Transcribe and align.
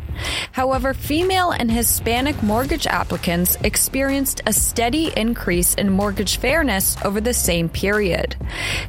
However, 0.53 0.95
female 0.95 1.51
and 1.51 1.71
Hispanic 1.71 2.43
mortgage 2.43 2.87
applicants 2.87 3.57
experienced 3.63 4.41
a 4.47 4.53
steady 4.53 5.13
increase 5.17 5.75
in 5.75 5.91
mortgage 5.91 6.39
fairness 6.39 6.97
over 7.05 7.21
the 7.21 7.35
same 7.35 7.69
period. 7.69 8.37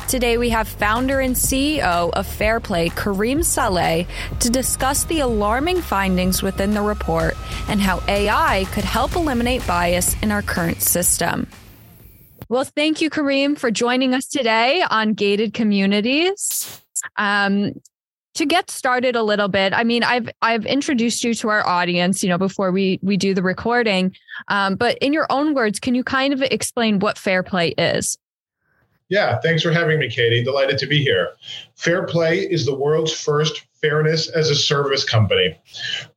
Today, 0.08 0.38
we 0.38 0.50
have 0.50 0.68
founder 0.68 1.20
and 1.20 1.36
CEO 1.36 2.12
of 2.12 2.28
FairPlay, 2.28 2.92
Kareem 2.92 3.44
Saleh, 3.44 4.08
to 4.40 4.50
discuss 4.50 5.04
the 5.06 5.20
alarming 5.20 5.82
findings 5.82 6.42
within 6.42 6.74
the 6.74 6.82
report 6.82 7.36
and 7.68 7.82
how 7.82 8.02
AI 8.08 8.66
could 8.72 8.84
help 8.84 9.16
eliminate 9.16 9.66
bias 9.68 10.16
in 10.22 10.32
our 10.32 10.42
current 10.42 10.82
system. 10.82 11.48
Well, 12.50 12.64
thank 12.64 13.00
you, 13.00 13.12
Kareem, 13.12 13.60
for 13.60 13.70
joining 13.70 14.16
us 14.16 14.26
today 14.26 14.84
on 14.90 15.14
Gated 15.14 15.54
Communities. 15.54 16.82
Um, 17.16 17.74
to 18.40 18.46
get 18.46 18.72
started 18.72 19.16
a 19.18 19.24
little 19.24 19.50
bit 19.50 19.74
i 19.74 19.84
mean 19.84 20.04
i've 20.04 20.30
i've 20.42 20.66
introduced 20.66 21.24
you 21.24 21.34
to 21.34 21.50
our 21.50 21.66
audience 21.68 22.24
you 22.24 22.30
know 22.30 22.38
before 22.38 22.72
we 22.72 23.00
we 23.02 23.18
do 23.18 23.34
the 23.34 23.44
recording. 23.44 24.16
Um, 24.48 24.76
but 24.76 24.98
in 25.00 25.14
your 25.14 25.28
own 25.30 25.54
words 25.54 25.80
can 25.80 25.94
you 25.94 26.04
kind 26.04 26.34
of 26.34 26.42
explain 26.42 27.00
what 27.00 27.18
FairPlay 27.18 27.74
is? 27.78 28.18
Yeah 29.10 29.40
thanks 29.40 29.62
for 29.62 29.72
having 29.72 30.00
me 30.00 30.10
katie. 30.10 30.44
Delighted 30.44 30.78
to 30.80 30.88
be 30.88 31.04
here. 31.04 31.32
FairPlay 31.78 32.50
is 32.50 32.66
the 32.66 32.76
world's 32.76 33.14
first 33.14 33.66
fairness 33.82 34.30
as 34.30 34.50
a 34.50 34.56
service 34.56 35.04
company. 35.04 35.58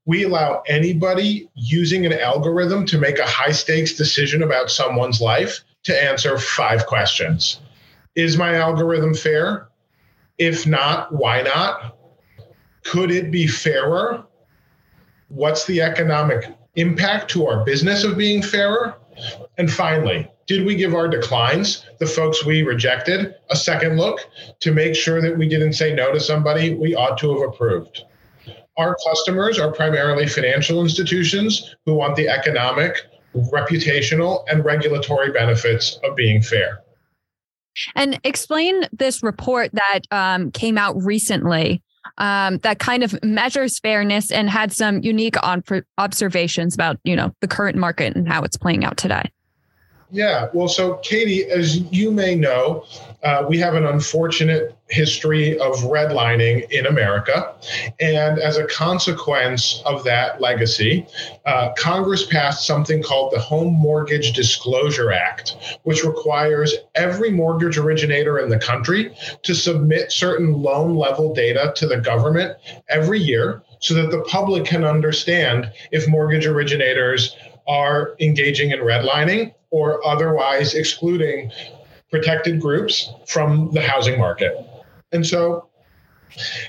We 0.05 0.25
allow 0.25 0.63
anybody 0.69 1.49
using 1.55 2.07
an 2.07 2.13
algorithm 2.13 2.87
to 2.87 2.99
make 2.99 3.19
a 3.19 3.27
high 3.27 3.53
stakes 3.53 3.95
decision 3.95 4.43
about 4.43 4.71
someone's 4.71 5.21
life 5.21 5.61
to 5.85 6.05
answer 6.05 6.39
five 6.39 6.87
questions. 6.87 7.61
Is 8.15 8.37
my 8.37 8.55
algorithm 8.55 9.15
fair? 9.15 9.69
If 10.39 10.67
not 10.67 11.15
why 11.15 11.43
not 11.43 11.97
could 12.85 13.11
it 13.11 13.31
be 13.31 13.47
fairer? 13.47 14.25
What's 15.29 15.67
the 15.67 15.81
economic 15.81 16.55
impact 16.75 17.31
to 17.33 17.47
our 17.47 17.65
business 17.65 18.05
of 18.05 18.17
being 18.17 18.43
fairer? 18.43 18.95
And 19.59 19.71
finally, 19.71 20.31
did 20.47 20.67
we 20.67 20.75
give 20.75 20.95
our 20.95 21.09
declines, 21.09 21.85
the 21.99 22.07
folks 22.07 22.45
we 22.45 22.63
rejected, 22.63 23.35
a 23.51 23.57
second 23.57 23.97
look 23.97 24.21
to 24.61 24.73
make 24.73 24.95
sure 24.95 25.21
that 25.21 25.37
we 25.37 25.49
didn't 25.49 25.75
say 25.75 25.95
no 25.95 26.13
to 26.13 26.21
somebody 26.21 26.75
we 26.75 26.95
ought 26.95 27.19
to 27.19 27.33
have 27.33 27.49
approved? 27.49 28.05
Our 28.77 28.97
customers 29.07 29.59
are 29.59 29.71
primarily 29.71 30.27
financial 30.27 30.83
institutions 30.83 31.75
who 31.85 31.95
want 31.95 32.17
the 32.17 32.29
economic, 32.29 33.03
reputational, 33.35 34.45
and 34.51 34.65
regulatory 34.65 35.31
benefits 35.31 35.99
of 36.05 36.17
being 36.17 36.41
fair. 36.43 36.83
And 37.95 38.19
explain 38.25 38.83
this 38.93 39.23
report 39.23 39.71
that 39.73 40.01
um, 40.11 40.51
came 40.51 40.77
out 40.77 40.97
recently 41.03 41.83
um, 42.19 42.59
that 42.59 42.79
kind 42.79 43.03
of 43.03 43.23
measures 43.23 43.79
fairness 43.79 44.31
and 44.31 44.49
had 44.51 44.73
some 44.73 45.01
unique 45.03 45.37
on- 45.43 45.63
observations 45.99 46.75
about 46.75 46.99
you 47.05 47.17
know 47.17 47.35
the 47.41 47.49
current 47.49 47.77
market 47.77 48.17
and 48.17 48.29
how 48.29 48.43
it's 48.43 48.57
playing 48.57 48.85
out 48.85 48.97
today. 48.97 49.31
Yeah, 50.15 50.49
well, 50.53 50.69
so 50.69 50.97
Katie, 50.97 51.47
as 51.47 51.79
you 51.91 52.11
may 52.11 52.35
know, 52.35 52.85
uh, 53.23 53.47
we 53.49 53.57
have 53.61 53.73
an 53.75 53.87
unfortunate 53.87 54.77
history 54.91 55.59
of 55.59 55.75
redlining 55.85 56.71
in 56.71 56.85
America. 56.85 57.55
And 57.99 58.39
as 58.39 58.59
a 58.59 58.67
consequence 58.67 59.83
of 59.87 60.05
that 60.05 60.39
legacy, 60.39 61.07
uh, 61.47 61.73
Congress 61.79 62.27
passed 62.27 62.67
something 62.67 63.03
called 63.03 63.33
the 63.33 63.41
Home 63.41 63.73
Mortgage 63.73 64.35
Disclosure 64.35 65.13
Act, 65.13 65.57
which 65.85 66.05
requires 66.05 66.75
every 66.95 67.31
mortgage 67.31 67.79
originator 67.79 68.39
in 68.39 68.51
the 68.51 68.59
country 68.59 69.17
to 69.45 69.55
submit 69.55 70.13
certain 70.13 70.53
loan 70.53 70.95
level 70.95 71.33
data 71.33 71.73
to 71.77 71.87
the 71.87 71.97
government 71.97 72.59
every 72.91 73.19
year 73.19 73.63
so 73.79 73.95
that 73.95 74.11
the 74.11 74.21
public 74.29 74.67
can 74.67 74.85
understand 74.85 75.73
if 75.91 76.07
mortgage 76.07 76.45
originators 76.45 77.35
are 77.67 78.15
engaging 78.21 78.73
in 78.73 78.81
redlining 78.81 79.55
or 79.73 80.07
otherwise 80.07 80.75
excluding 80.75 81.51
protected 82.11 82.61
groups 82.61 83.11
from 83.27 83.71
the 83.73 83.81
housing 83.81 84.19
market. 84.19 84.55
And 85.11 85.27
so 85.27 85.69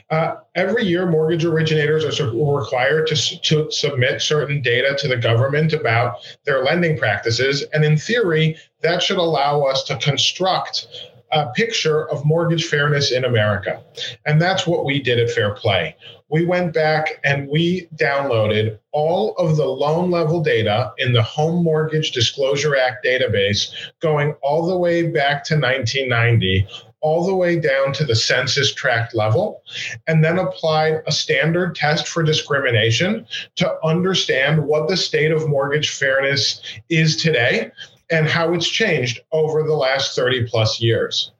uh, 0.09 0.35
every 0.55 0.83
year, 0.83 1.05
mortgage 1.05 1.45
originators 1.45 2.19
are 2.19 2.31
required 2.31 3.07
to, 3.07 3.39
to 3.41 3.71
submit 3.71 4.21
certain 4.21 4.61
data 4.61 4.95
to 4.99 5.07
the 5.07 5.17
government 5.17 5.73
about 5.73 6.17
their 6.45 6.63
lending 6.63 6.97
practices. 6.97 7.63
And 7.73 7.85
in 7.85 7.97
theory, 7.97 8.57
that 8.81 9.01
should 9.01 9.17
allow 9.17 9.61
us 9.61 9.83
to 9.83 9.97
construct 9.97 10.87
a 11.33 11.47
picture 11.55 12.09
of 12.09 12.23
mortgage 12.25 12.65
fairness 12.65 13.11
in 13.11 13.25
America. 13.25 13.81
And 14.25 14.41
that's 14.41 14.67
what 14.67 14.85
we 14.85 15.01
did 15.01 15.19
at 15.19 15.35
FairPlay 15.35 15.93
we 16.33 16.43
went 16.45 16.73
back 16.73 17.19
and 17.23 17.47
we 17.47 17.87
downloaded 17.95 18.79
all 18.91 19.35
of 19.35 19.55
the 19.55 19.67
loan 19.67 20.09
level 20.09 20.41
data 20.41 20.91
in 20.97 21.13
the 21.13 21.21
Home 21.21 21.63
Mortgage 21.63 22.11
Disclosure 22.11 22.75
Act 22.75 23.05
database, 23.05 23.71
going 24.01 24.33
all 24.41 24.65
the 24.65 24.75
way 24.75 25.03
back 25.03 25.43
to 25.45 25.53
1990, 25.53 26.67
all 27.01 27.23
the 27.23 27.35
way 27.35 27.59
down 27.59 27.93
to 27.93 28.03
the 28.03 28.15
census 28.15 28.73
tract 28.73 29.13
level, 29.13 29.61
and 30.07 30.23
then 30.23 30.39
applied 30.39 31.03
a 31.05 31.11
standard 31.11 31.75
test 31.75 32.07
for 32.07 32.23
discrimination 32.23 33.27
to 33.57 33.71
understand 33.85 34.65
what 34.65 34.89
the 34.89 34.97
state 34.97 35.31
of 35.31 35.47
mortgage 35.47 35.91
fairness 35.91 36.61
is 36.89 37.15
today 37.15 37.71
and 38.11 38.27
how 38.27 38.53
it's 38.53 38.67
changed 38.67 39.21
over 39.31 39.63
the 39.63 39.73
last 39.73 40.15
30 40.15 40.47
plus 40.47 40.81
years. 40.81 41.31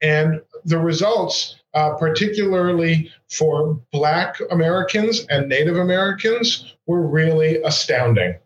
And 0.00 0.40
the 0.64 0.78
results 0.78 1.56
uh, 1.74 1.94
particularly 1.94 3.10
for 3.28 3.80
Black 3.92 4.36
Americans 4.50 5.26
and 5.28 5.48
Native 5.48 5.76
Americans, 5.76 6.76
were 6.86 7.06
really 7.06 7.60
astounding. 7.62 8.36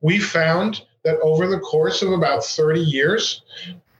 We 0.00 0.18
found 0.18 0.82
that 1.04 1.18
over 1.20 1.48
the 1.48 1.58
course 1.58 2.02
of 2.02 2.12
about 2.12 2.44
30 2.44 2.80
years, 2.80 3.42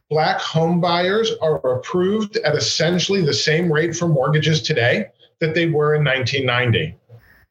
Black 0.09 0.41
home 0.41 0.81
buyers 0.81 1.33
are 1.43 1.57
approved 1.57 2.37
at 2.39 2.57
essentially 2.57 3.23
the 3.23 3.35
same 3.35 3.73
rate 3.73 3.95
for 3.95 4.09
mortgages 4.09 4.63
today 4.63 5.07
that 5.41 5.55
they 5.55 5.67
were 5.67 5.95
in 5.95 6.05
1990. 6.05 6.97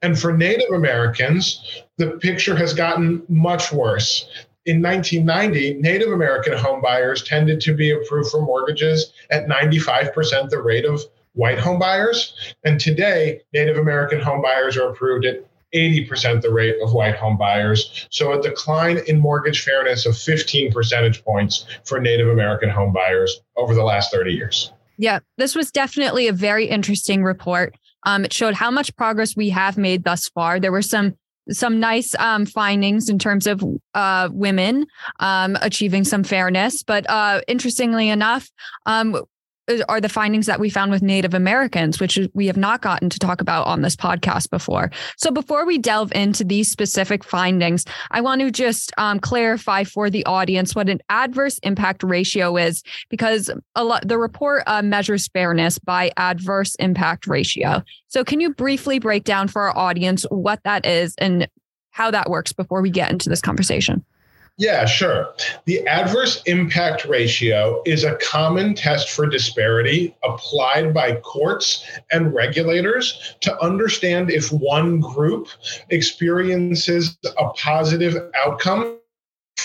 And 0.02 0.18
for 0.18 0.36
Native 0.36 0.72
Americans, 0.74 1.84
the 1.98 2.12
picture 2.12 2.56
has 2.56 2.74
gotten 2.74 3.24
much 3.28 3.72
worse 3.72 4.30
in 4.66 4.82
1990, 4.82 5.76
Native 5.82 6.12
American 6.12 6.54
homebuyers 6.54 7.26
tended 7.26 7.62
to 7.62 7.74
be 7.74 7.92
approved 7.92 8.32
for 8.32 8.42
mortgages 8.42 9.14
at 9.32 9.48
95% 9.48 10.50
the 10.50 10.62
rate 10.62 10.86
of 10.86 11.02
white 11.34 11.58
homebuyers. 11.58 12.34
And 12.64 12.80
today, 12.80 13.42
Native 13.54 13.78
American 13.78 14.20
homebuyers 14.20 14.76
are 14.78 14.90
approved 14.90 15.26
at 15.26 15.46
80% 15.74 16.42
the 16.42 16.52
rate 16.52 16.76
of 16.82 16.94
white 16.94 17.16
homebuyers. 17.16 18.08
So 18.10 18.34
a 18.34 18.42
decline 18.42 19.00
in 19.08 19.20
mortgage 19.20 19.64
fairness 19.64 20.06
of 20.06 20.18
15 20.18 20.72
percentage 20.72 21.24
points 21.24 21.66
for 21.86 22.00
Native 22.00 22.28
American 22.28 22.70
homebuyers 22.70 23.30
over 23.56 23.74
the 23.74 23.84
last 23.84 24.12
30 24.12 24.34
years. 24.34 24.72
Yeah, 24.98 25.20
this 25.38 25.56
was 25.56 25.72
definitely 25.72 26.28
a 26.28 26.34
very 26.34 26.66
interesting 26.66 27.24
report. 27.24 27.76
Um, 28.04 28.26
it 28.26 28.34
showed 28.34 28.56
how 28.56 28.72
much 28.72 28.96
progress 28.96 29.36
we 29.36 29.50
have 29.50 29.78
made 29.78 30.04
thus 30.04 30.28
far. 30.30 30.60
There 30.60 30.72
were 30.72 30.82
some 30.82 31.16
some 31.52 31.80
nice 31.80 32.16
um, 32.16 32.46
findings 32.46 33.10
in 33.10 33.20
terms 33.20 33.48
of 33.48 33.64
uh, 33.94 34.30
women 34.32 34.86
um, 35.20 35.58
achieving 35.62 36.04
some 36.04 36.24
fairness. 36.24 36.84
But 36.84 37.10
uh, 37.10 37.42
interestingly 37.48 38.10
enough, 38.10 38.50
um, 38.86 39.16
are 39.88 40.02
the 40.02 40.10
findings 40.10 40.46
that 40.46 40.60
we 40.60 40.70
found 40.70 40.92
with 40.92 41.02
Native 41.02 41.34
Americans, 41.34 42.00
which 42.00 42.20
we 42.34 42.48
have 42.48 42.58
not 42.58 42.82
gotten 42.82 43.10
to 43.10 43.20
talk 43.20 43.42
about 43.42 43.68
on 43.68 43.82
this 43.82 43.96
podcast 43.96 44.50
before. 44.50 44.92
So, 45.18 45.32
before 45.32 45.66
we 45.66 45.78
delve 45.78 46.12
into 46.14 46.44
these 46.44 46.70
specific 46.70 47.24
findings, 47.24 47.86
I 48.12 48.22
want 48.22 48.42
to 48.42 48.52
just 48.52 48.92
um, 48.98 49.20
clarify 49.20 49.84
for 49.84 50.10
the 50.10 50.26
audience 50.26 50.76
what 50.76 50.90
an 50.90 51.00
adverse 51.10 51.60
impact 51.60 52.04
ratio 52.04 52.58
is, 52.58 52.84
because 53.10 53.52
a 53.76 53.84
lot 53.84 54.08
the 54.08 54.18
report 54.18 54.64
uh, 54.68 54.82
measures 54.82 55.28
fairness 55.28 55.80
by 55.80 56.12
adverse 56.18 56.76
impact 56.76 57.28
ratio. 57.28 57.84
So, 58.08 58.24
can 58.24 58.40
you 58.40 58.54
briefly 58.54 59.00
break 59.00 59.24
down 59.24 59.48
for 59.48 59.64
our 59.64 59.78
audience 59.78 60.26
what 60.30 60.62
that 60.64 60.86
is 60.86 61.16
and 61.18 61.48
how 61.92 62.12
that 62.12 62.30
works 62.30 62.54
before 62.54 62.82
we 62.82 62.90
get 62.90 63.12
into 63.12 63.30
this 63.30 63.42
conversation? 63.42 64.06
Yeah, 64.60 64.84
sure. 64.84 65.34
The 65.64 65.88
adverse 65.88 66.44
impact 66.46 67.06
ratio 67.06 67.82
is 67.86 68.04
a 68.04 68.18
common 68.18 68.76
test 68.76 69.10
for 69.10 69.26
disparity 69.26 70.14
applied 70.22 70.94
by 70.94 71.16
courts 71.16 71.86
and 72.12 72.34
regulators 72.34 73.36
to 73.40 73.58
understand 73.62 74.30
if 74.30 74.52
one 74.52 75.00
group 75.00 75.48
experiences 75.92 77.18
a 77.38 77.50
positive 77.52 78.18
outcome 78.36 79.00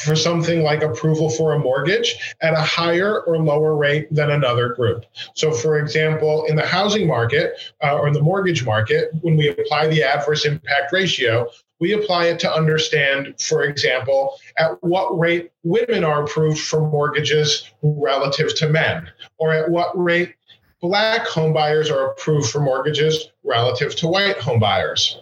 for 0.04 0.14
something 0.14 0.62
like 0.62 0.82
approval 0.82 1.28
for 1.28 1.54
a 1.54 1.58
mortgage 1.58 2.14
at 2.40 2.52
a 2.52 2.60
higher 2.60 3.22
or 3.22 3.38
lower 3.38 3.76
rate 3.76 4.06
than 4.12 4.30
another 4.30 4.74
group. 4.74 5.04
So, 5.34 5.50
for 5.50 5.78
example, 5.78 6.44
in 6.44 6.54
the 6.54 6.66
housing 6.66 7.08
market 7.08 7.54
uh, 7.82 7.96
or 7.96 8.06
in 8.06 8.12
the 8.12 8.22
mortgage 8.22 8.64
market, 8.64 9.10
when 9.22 9.36
we 9.36 9.48
apply 9.48 9.88
the 9.88 10.04
adverse 10.04 10.44
impact 10.44 10.92
ratio, 10.92 11.48
we 11.84 11.92
apply 11.92 12.24
it 12.28 12.38
to 12.40 12.50
understand, 12.50 13.34
for 13.38 13.64
example, 13.64 14.38
at 14.56 14.82
what 14.82 15.18
rate 15.18 15.50
women 15.64 16.02
are 16.02 16.24
approved 16.24 16.58
for 16.58 16.80
mortgages 16.80 17.70
relative 17.82 18.56
to 18.56 18.70
men, 18.70 19.06
or 19.36 19.52
at 19.52 19.70
what 19.70 19.90
rate 19.94 20.34
black 20.80 21.26
homebuyers 21.26 21.90
are 21.90 22.10
approved 22.10 22.48
for 22.48 22.62
mortgages 22.62 23.32
relative 23.42 23.94
to 23.96 24.08
white 24.08 24.38
homebuyers. 24.38 25.16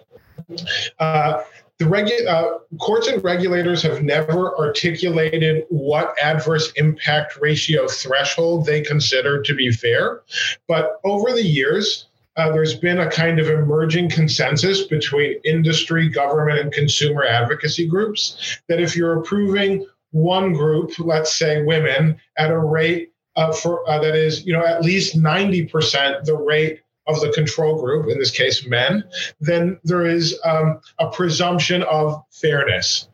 Uh, 1.01 1.43
the 1.79 1.85
regu- 1.85 2.29
uh, 2.29 2.59
courts 2.79 3.09
and 3.09 3.25
regulators 3.25 3.83
have 3.83 4.05
never 4.05 4.57
articulated 4.57 5.65
what 5.69 6.15
adverse 6.23 6.71
impact 6.77 7.39
ratio 7.41 7.89
threshold 7.89 8.67
they 8.67 8.83
consider 8.83 9.43
to 9.43 9.53
be 9.53 9.73
fair. 9.73 10.23
But 10.69 11.01
over 11.03 11.33
the 11.33 11.43
years, 11.43 12.07
uh, 12.37 12.51
there's 12.53 12.75
been 12.75 13.01
a 13.01 13.11
kind 13.11 13.39
of 13.39 13.49
emerging 13.49 14.11
consensus 14.11 14.85
between 14.87 15.39
industry, 15.45 16.09
government, 16.09 16.59
and 16.59 16.73
consumer 16.73 17.25
advocacy 17.25 17.87
groups 17.87 18.59
that 18.69 18.81
if 18.81 18.97
you're 18.97 19.21
approving 19.21 19.87
one 20.13 20.53
group, 20.53 20.93
let's 20.99 21.37
say 21.37 21.63
women, 21.63 22.19
at 22.39 22.51
a 22.51 22.59
rate 22.59 23.13
uh, 23.37 23.53
for 23.53 23.89
uh, 23.89 23.99
that 23.99 24.15
is, 24.15 24.45
you 24.47 24.53
know, 24.53 24.65
at 24.65 24.83
least 24.83 25.19
90% 25.19 26.25
the 26.25 26.37
rate 26.37 26.81
of 27.07 27.21
the 27.21 27.33
control 27.33 27.81
group, 27.81 28.09
in 28.09 28.19
this 28.19 28.31
case, 28.31 28.67
men, 28.67 29.03
then 29.41 29.79
there 29.85 30.07
is 30.07 30.39
um, 30.45 30.81
a 30.99 31.11
presumption 31.11 31.83
of 31.85 32.23
fairness. 32.31 33.09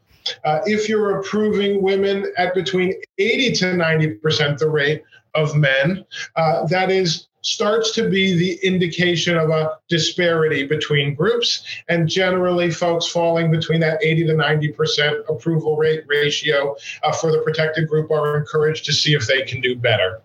Uh, 0.45 0.61
if 0.67 0.89
you're 0.89 1.21
approving 1.21 1.83
women 1.83 2.31
at 2.37 2.53
between 2.53 2.93
80 3.17 3.53
to 3.53 3.65
90% 3.67 4.59
the 4.59 4.69
rate 4.69 5.03
of 5.35 5.57
men, 5.57 6.05
uh, 6.37 6.67
that 6.67 6.91
is 6.91 7.28
starts 7.43 7.93
to 7.93 8.09
be 8.09 8.37
the 8.37 8.59
indication 8.67 9.37
of 9.37 9.51
a 9.51 9.79
disparity 9.89 10.67
between 10.67 11.15
groups. 11.15 11.63
And 11.89 12.09
generally, 12.09 12.71
folks 12.71 13.07
falling 13.07 13.51
between 13.51 13.81
that 13.81 14.03
80 14.03 14.27
to 14.27 14.35
90% 14.35 15.29
approval 15.29 15.77
rate 15.77 16.05
ratio 16.07 16.77
uh, 17.03 17.13
for 17.13 17.33
the 17.33 17.39
protected 17.39 17.89
group 17.89 18.11
are 18.11 18.39
encouraged 18.39 18.85
to 18.87 18.93
see 18.93 19.15
if 19.15 19.27
they 19.27 19.43
can 19.43 19.61
do 19.61 19.77
better. 19.77 20.23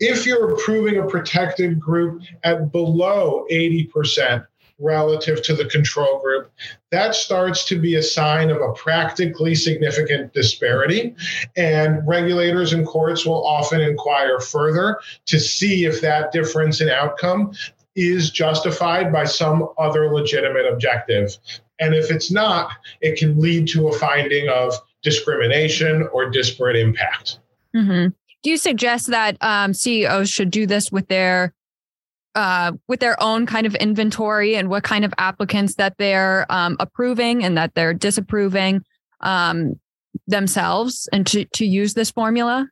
If 0.00 0.24
you're 0.24 0.54
approving 0.54 0.98
a 0.98 1.06
protected 1.06 1.80
group 1.80 2.22
at 2.44 2.72
below 2.72 3.44
80%, 3.50 4.46
relative 4.78 5.42
to 5.44 5.54
the 5.54 5.64
control 5.66 6.20
group, 6.20 6.50
that 6.90 7.14
starts 7.14 7.64
to 7.66 7.78
be 7.78 7.96
a 7.96 8.02
sign 8.02 8.50
of 8.50 8.60
a 8.60 8.72
practically 8.72 9.54
significant 9.54 10.32
disparity. 10.32 11.14
And 11.56 12.06
regulators 12.06 12.72
and 12.72 12.86
courts 12.86 13.24
will 13.24 13.46
often 13.46 13.80
inquire 13.80 14.40
further 14.40 15.00
to 15.26 15.38
see 15.38 15.84
if 15.84 16.00
that 16.00 16.32
difference 16.32 16.80
in 16.80 16.88
outcome 16.88 17.52
is 17.94 18.30
justified 18.30 19.12
by 19.12 19.24
some 19.24 19.68
other 19.78 20.12
legitimate 20.12 20.66
objective. 20.66 21.36
And 21.78 21.94
if 21.94 22.10
it's 22.10 22.30
not, 22.30 22.70
it 23.00 23.18
can 23.18 23.38
lead 23.38 23.68
to 23.68 23.88
a 23.88 23.98
finding 23.98 24.48
of 24.48 24.74
discrimination 25.02 26.08
or 26.12 26.30
disparate 26.30 26.76
impact. 26.76 27.38
Mm-hmm. 27.74 28.08
Do 28.42 28.50
you 28.50 28.56
suggest 28.56 29.08
that 29.08 29.36
um, 29.40 29.74
CEOs 29.74 30.28
should 30.28 30.50
do 30.50 30.66
this 30.66 30.90
with 30.90 31.08
their 31.08 31.52
uh, 32.34 32.72
with 32.88 33.00
their 33.00 33.20
own 33.22 33.46
kind 33.46 33.66
of 33.66 33.74
inventory 33.76 34.54
and 34.56 34.68
what 34.68 34.84
kind 34.84 35.04
of 35.04 35.12
applicants 35.18 35.74
that 35.76 35.96
they're 35.98 36.46
um, 36.50 36.76
approving 36.80 37.44
and 37.44 37.56
that 37.56 37.74
they're 37.74 37.94
disapproving 37.94 38.82
um, 39.20 39.78
themselves 40.26 41.08
and 41.12 41.26
to, 41.26 41.44
to 41.46 41.66
use 41.66 41.94
this 41.94 42.10
formula? 42.10 42.68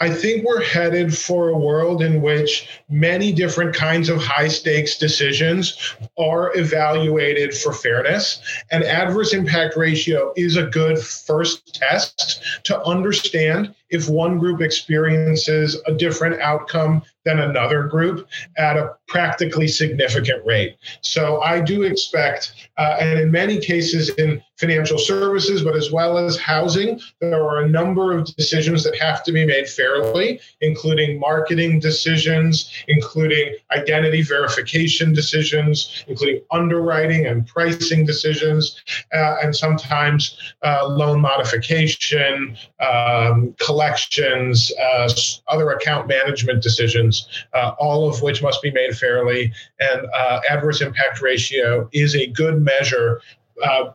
I 0.00 0.10
think 0.10 0.44
we're 0.44 0.62
headed 0.62 1.16
for 1.16 1.48
a 1.48 1.58
world 1.58 2.02
in 2.02 2.22
which 2.22 2.68
many 2.88 3.32
different 3.32 3.74
kinds 3.74 4.08
of 4.08 4.22
high 4.22 4.46
stakes 4.46 4.96
decisions 4.96 5.96
are 6.16 6.56
evaluated 6.56 7.52
for 7.52 7.72
fairness. 7.72 8.40
And 8.70 8.84
adverse 8.84 9.34
impact 9.34 9.76
ratio 9.76 10.32
is 10.36 10.56
a 10.56 10.66
good 10.66 11.00
first 11.00 11.74
test 11.74 12.40
to 12.64 12.80
understand 12.82 13.74
if 13.90 14.08
one 14.08 14.38
group 14.38 14.60
experiences 14.60 15.80
a 15.86 15.92
different 15.92 16.40
outcome 16.40 17.02
than 17.24 17.40
another 17.40 17.82
group 17.84 18.26
at 18.56 18.76
a 18.76 18.94
practically 19.06 19.68
significant 19.68 20.44
rate. 20.46 20.76
So 21.02 21.42
I 21.42 21.60
do 21.60 21.82
expect, 21.82 22.54
uh, 22.78 22.96
and 23.00 23.20
in 23.20 23.30
many 23.30 23.58
cases 23.58 24.08
in 24.10 24.42
financial 24.58 24.98
services, 24.98 25.62
but 25.62 25.76
as 25.76 25.92
well 25.92 26.18
as 26.18 26.36
housing, 26.38 27.00
there 27.20 27.42
are 27.44 27.62
a 27.62 27.68
number 27.68 28.16
of 28.16 28.34
decisions 28.36 28.82
that 28.84 28.96
have 28.98 29.22
to 29.24 29.32
be 29.32 29.46
made 29.46 29.68
fairly, 29.68 30.40
including 30.60 31.20
marketing 31.20 31.80
decisions, 31.80 32.72
including 32.88 33.54
identity 33.76 34.22
verification 34.22 35.12
decisions, 35.12 36.04
including 36.08 36.40
underwriting 36.50 37.26
and 37.26 37.46
pricing 37.46 38.04
decisions, 38.04 38.82
uh, 39.14 39.36
and 39.42 39.54
sometimes 39.54 40.38
uh, 40.64 40.86
loan 40.86 41.20
modification, 41.20 42.56
um, 42.80 43.54
collections, 43.78 44.72
uh, 44.82 45.08
other 45.46 45.70
account 45.70 46.08
management 46.08 46.60
decisions, 46.60 47.28
uh, 47.54 47.74
all 47.78 48.08
of 48.08 48.20
which 48.22 48.42
must 48.42 48.60
be 48.60 48.72
made 48.72 48.96
fairly. 48.96 49.52
And 49.78 50.04
uh, 50.18 50.40
adverse 50.50 50.80
impact 50.80 51.22
ratio 51.22 51.88
is 51.92 52.16
a 52.16 52.26
good 52.26 52.60
measure. 52.60 53.20
Uh, 53.64 53.92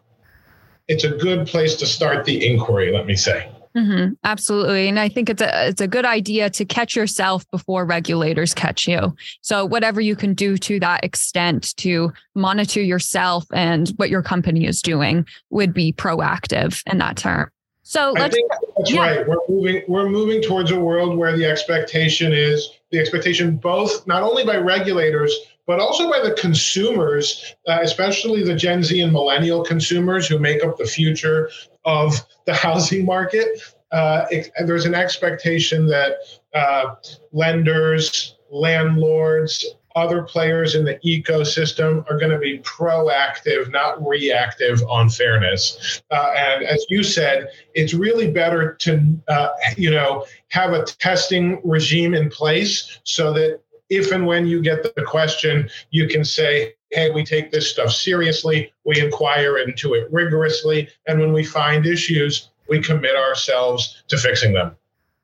it's 0.88 1.03
a 1.03 1.09
good 1.09 1.47
place 1.47 1.75
to 1.75 1.85
start 1.85 2.24
the 2.24 2.47
inquiry, 2.47 2.94
let 2.94 3.06
me 3.06 3.18
say. 3.18 3.50
Mm-hmm, 3.75 4.13
absolutely, 4.24 4.88
and 4.88 5.00
I 5.00 5.09
think 5.09 5.30
it's 5.31 5.41
a 5.41 5.68
it's 5.68 5.81
a 5.81 5.88
good 5.88 6.06
idea 6.06 6.47
to 6.51 6.63
catch 6.63 6.95
yourself 6.95 7.44
before 7.49 7.85
regulators 7.85 8.54
catch 8.54 8.87
you. 8.87 9.16
So 9.42 9.66
whatever 9.66 9.99
you 9.99 10.16
can 10.16 10.35
do 10.35 10.57
to 10.59 10.80
that 10.80 11.04
extent 11.04 11.75
to 11.78 12.13
monitor 12.35 12.83
yourself 12.83 13.45
and 13.52 13.90
what 13.95 14.11
your 14.11 14.21
company 14.21 14.68
is 14.68 14.80
doing 14.80 15.25
would 15.49 15.73
be 15.73 15.92
proactive 15.92 16.83
in 16.85 16.99
that 16.99 17.18
term. 17.18 17.49
So 17.83 18.18
I 18.18 18.30
think 18.30 18.49
that's 18.78 18.92
yeah. 18.92 18.99
right. 18.99 19.28
We're 19.28 19.37
moving 19.49 19.83
we're 19.87 20.09
moving 20.09 20.42
towards 20.42 20.71
a 20.71 20.80
world 20.80 21.18
where 21.18 21.35
the 21.35 21.45
expectation 21.45 22.31
is 22.31 22.69
the 22.92 22.99
expectation 22.99 23.57
both 23.57 24.07
not 24.07 24.23
only 24.23 24.45
by 24.45 24.56
regulators 24.56 25.35
but 25.66 25.80
also 25.80 26.09
by 26.09 26.19
the 26.19 26.33
consumers, 26.33 27.56
uh, 27.68 27.80
especially 27.81 28.44
the 28.44 28.56
Gen 28.56 28.83
Z 28.83 28.99
and 28.99 29.13
millennial 29.13 29.63
consumers 29.63 30.28
who 30.28 30.37
make 30.37 30.63
up 30.63 30.78
the 30.78 30.85
future 30.85 31.49
of 31.85 32.13
the 32.45 32.54
housing 32.66 33.06
market. 33.06 33.47
Uh, 33.92 34.25
it, 34.31 34.49
there's 34.66 34.85
an 34.85 34.95
expectation 34.95 35.87
that 35.87 36.16
uh, 36.54 36.95
lenders, 37.31 38.35
landlords, 38.52 39.66
other 39.95 40.23
players 40.23 40.76
in 40.76 40.85
the 40.85 40.95
ecosystem 41.06 42.09
are 42.09 42.18
going 42.18 42.31
to 42.31 42.40
be 42.40 42.59
proactive, 42.59 43.71
not 43.71 44.06
reactive 44.06 44.81
on 44.90 45.09
fairness. 45.09 46.02
Uh, 46.12 46.33
and 46.35 46.64
as 46.64 46.85
you 46.90 47.04
said, 47.04 47.50
it's 47.73 47.94
really 47.94 48.31
better 48.31 48.73
to, 48.73 49.19
uh, 49.28 49.50
you 49.78 49.92
know, 49.92 50.26
have 50.50 50.73
a 50.73 50.83
testing 50.85 51.62
regime 51.64 52.14
in 52.14 52.30
place 52.30 53.00
so 53.04 53.33
that 53.33 53.59
if 53.90 54.12
and 54.12 54.26
when 54.26 54.47
you 54.47 54.62
get 54.62 54.83
the 54.95 55.04
question, 55.04 55.69
you 55.92 56.07
can 56.07 56.26
say, 56.26 56.73
hey, 56.92 57.12
we 57.12 57.23
take 57.23 57.52
this 57.52 57.69
stuff 57.69 57.92
seriously, 57.92 58.71
we 58.85 59.00
inquire 59.00 59.57
into 59.57 59.94
it 59.94 60.07
rigorously, 60.12 60.88
and 61.07 61.19
when 61.19 61.33
we 61.33 61.44
find 61.44 61.85
issues, 61.85 62.50
we 62.69 62.80
commit 62.81 63.16
ourselves 63.16 64.04
to 64.07 64.18
fixing 64.18 64.54
them. 64.54 64.76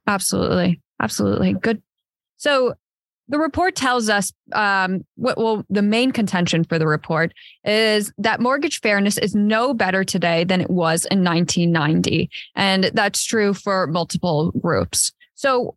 Absolutely. 0.08 0.82
Absolutely. 1.00 1.54
Good. 1.54 1.82
So 2.38 2.76
the 3.30 3.40
report 3.40 3.76
tells 3.76 4.10
us 4.10 4.34
um, 4.54 5.06
what 5.16 5.38
well 5.38 5.64
the 5.70 5.82
main 5.82 6.12
contention 6.12 6.64
for 6.64 6.78
the 6.78 6.88
report 6.88 7.32
is 7.64 8.12
that 8.18 8.42
mortgage 8.42 8.82
fairness 8.82 9.18
is 9.18 9.36
no 9.36 9.74
better 9.74 10.04
today 10.04 10.44
than 10.44 10.60
it 10.60 10.70
was 10.70 11.06
in 11.06 11.24
1990 11.24 12.30
and 12.56 12.86
that's 12.94 13.24
true 13.24 13.54
for 13.54 13.88
multiple 13.88 14.52
groups 14.60 15.14
so 15.36 15.76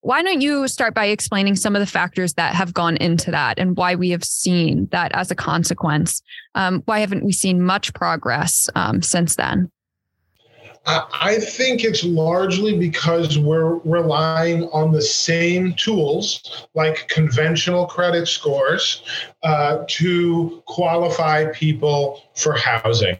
why 0.00 0.22
don't 0.22 0.40
you 0.40 0.68
start 0.68 0.94
by 0.94 1.06
explaining 1.06 1.56
some 1.56 1.74
of 1.74 1.80
the 1.80 1.86
factors 1.86 2.34
that 2.34 2.54
have 2.54 2.74
gone 2.74 2.96
into 2.96 3.30
that 3.30 3.58
and 3.58 3.76
why 3.76 3.94
we 3.94 4.10
have 4.10 4.24
seen 4.24 4.88
that 4.90 5.12
as 5.14 5.30
a 5.30 5.34
consequence? 5.34 6.22
Um, 6.54 6.82
why 6.84 6.98
haven't 6.98 7.24
we 7.24 7.32
seen 7.32 7.62
much 7.62 7.94
progress 7.94 8.68
um, 8.74 9.00
since 9.00 9.36
then? 9.36 9.70
I 10.84 11.38
think 11.38 11.84
it's 11.84 12.02
largely 12.02 12.76
because 12.76 13.38
we're 13.38 13.76
relying 13.84 14.64
on 14.70 14.90
the 14.90 15.02
same 15.02 15.74
tools 15.74 16.66
like 16.74 17.08
conventional 17.08 17.86
credit 17.86 18.26
scores 18.26 19.04
uh, 19.44 19.84
to 19.86 20.62
qualify 20.66 21.46
people 21.52 22.22
for 22.34 22.54
housing. 22.54 23.16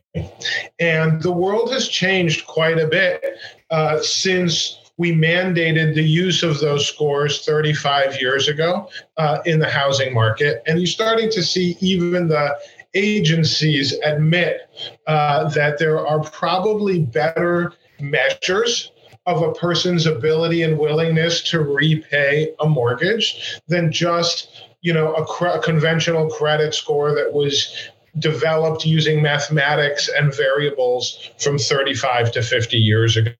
And 0.81 1.23
the 1.23 1.31
world 1.31 1.73
has 1.73 1.87
changed 1.87 2.47
quite 2.49 2.79
a 2.79 2.89
bit 2.89 3.23
uh, 3.71 4.01
since 4.01 4.79
we 4.99 5.13
mandated 5.13 5.95
the 5.95 6.03
use 6.03 6.43
of 6.43 6.61
those 6.61 6.87
scores 6.87 7.45
35 7.45 8.21
years 8.21 8.49
ago 8.49 8.89
uh, 9.17 9.39
in 9.47 9.59
the 9.59 9.69
housing 9.69 10.13
market. 10.13 10.63
And 10.67 10.79
you're 10.79 10.87
starting 10.87 11.31
to 11.31 11.43
see 11.43 11.77
even 11.81 12.29
the 12.29 12.57
agencies 12.95 13.93
admit 14.05 14.61
uh, 15.07 15.49
that 15.51 15.79
there 15.79 16.07
are 16.07 16.21
probably 16.21 17.01
better 17.01 17.73
measures 18.01 18.91
of 19.27 19.43
a 19.43 19.53
person's 19.53 20.07
ability 20.07 20.63
and 20.63 20.79
willingness 20.79 21.43
to 21.51 21.61
repay 21.61 22.53
a 22.61 22.67
mortgage 22.67 23.61
than 23.69 23.93
just 23.93 24.65
you 24.81 24.93
know 24.93 25.15
a, 25.15 25.25
cr- 25.25 25.47
a 25.47 25.61
conventional 25.61 26.29
credit 26.29 26.75
score 26.75 27.15
that 27.15 27.33
was 27.33 27.91
developed 28.19 28.85
using 28.85 29.23
mathematics 29.23 30.09
and 30.09 30.35
variables 30.35 31.31
from 31.39 31.57
35 31.57 32.33
to 32.33 32.43
50 32.43 32.77
years 32.77 33.17
ago. 33.17 33.33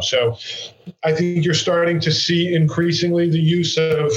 So 0.00 0.36
i 1.02 1.12
think 1.12 1.44
you're 1.44 1.54
starting 1.54 1.98
to 1.98 2.12
see 2.12 2.54
increasingly 2.54 3.30
the 3.30 3.40
use 3.40 3.76
of 3.78 4.12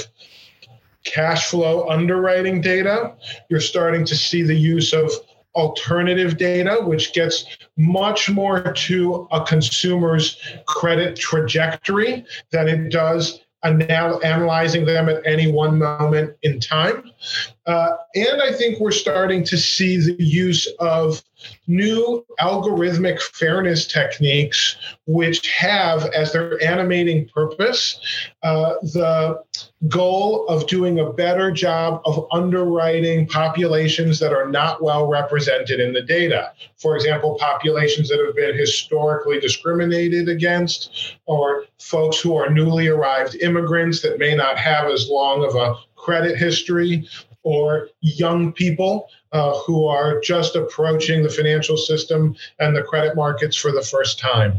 cash 1.06 1.50
flow 1.50 1.88
underwriting 1.88 2.62
data. 2.62 3.14
You're 3.50 3.62
starting 3.62 4.06
to 4.06 4.16
see 4.16 4.42
the 4.42 4.56
use 4.56 4.94
of 4.94 5.12
alternative 5.56 6.38
data, 6.38 6.80
which 6.84 7.14
gets 7.14 7.46
much 7.78 8.30
more 8.30 8.74
to 8.74 9.28
a 9.32 9.44
consumer's 9.46 10.38
credit 10.68 11.16
trajectory 11.16 12.26
than 12.52 12.68
it 12.68 12.90
does 12.92 13.40
anal- 13.64 14.24
analyzing 14.24 14.86
them 14.86 15.10
at 15.10 15.26
any 15.26 15.52
one 15.52 15.80
moment 15.80 16.36
in 16.44 16.60
time. 16.60 17.10
Uh, 17.66 17.92
and 18.16 18.42
I 18.42 18.52
think 18.54 18.80
we're 18.80 18.92
starting 18.92 19.44
to 19.46 19.58
see 19.58 19.98
the 19.98 20.24
use 20.24 20.68
of 20.80 21.24
new 21.68 22.26
algorithmic 22.40 23.22
fairness 23.22 23.88
techniques, 23.88 24.76
which 25.08 25.48
have 25.52 26.06
as 26.08 26.32
their 26.32 26.62
animating 26.64 27.28
purpose 27.30 28.00
uh, 28.44 28.76
the 28.82 29.44
goal 29.88 30.48
of 30.48 30.68
doing 30.68 31.00
a 31.00 31.12
better 31.12 31.52
job 31.52 32.02
of 32.06 32.28
underwriting 32.32 33.28
populations 33.28 34.20
that 34.20 34.34
are 34.34 34.50
not 34.50 34.82
well 34.82 35.08
represented 35.08 35.80
in 35.80 35.94
the 35.94 36.02
data. 36.02 36.52
For 36.78 36.96
example, 36.96 37.38
populations 37.40 38.10
that 38.10 38.24
have 38.26 38.36
been 38.36 38.58
historically 38.58 39.40
discriminated 39.40 40.30
against, 40.30 41.18
or 41.26 41.66
folks 41.80 42.20
who 42.20 42.36
are 42.36 42.50
newly 42.50 42.88
arrived 42.88 43.36
immigrants 43.36 44.02
that 44.02 44.18
may 44.18 44.36
not 44.36 44.58
have 44.58 44.90
as 44.90 45.10
long 45.10 45.44
of 45.44 45.56
a 45.56 45.76
credit 46.06 46.38
history, 46.38 47.08
or 47.46 47.90
young 48.02 48.52
people 48.52 49.08
uh, 49.32 49.54
who 49.60 49.86
are 49.86 50.20
just 50.22 50.56
approaching 50.56 51.22
the 51.22 51.30
financial 51.30 51.78
system 51.78 52.36
and 52.60 52.76
the 52.76 52.82
credit 52.82 53.16
markets 53.16 53.56
for 53.56 53.72
the 53.72 53.84
first 53.84 54.18
time. 54.18 54.54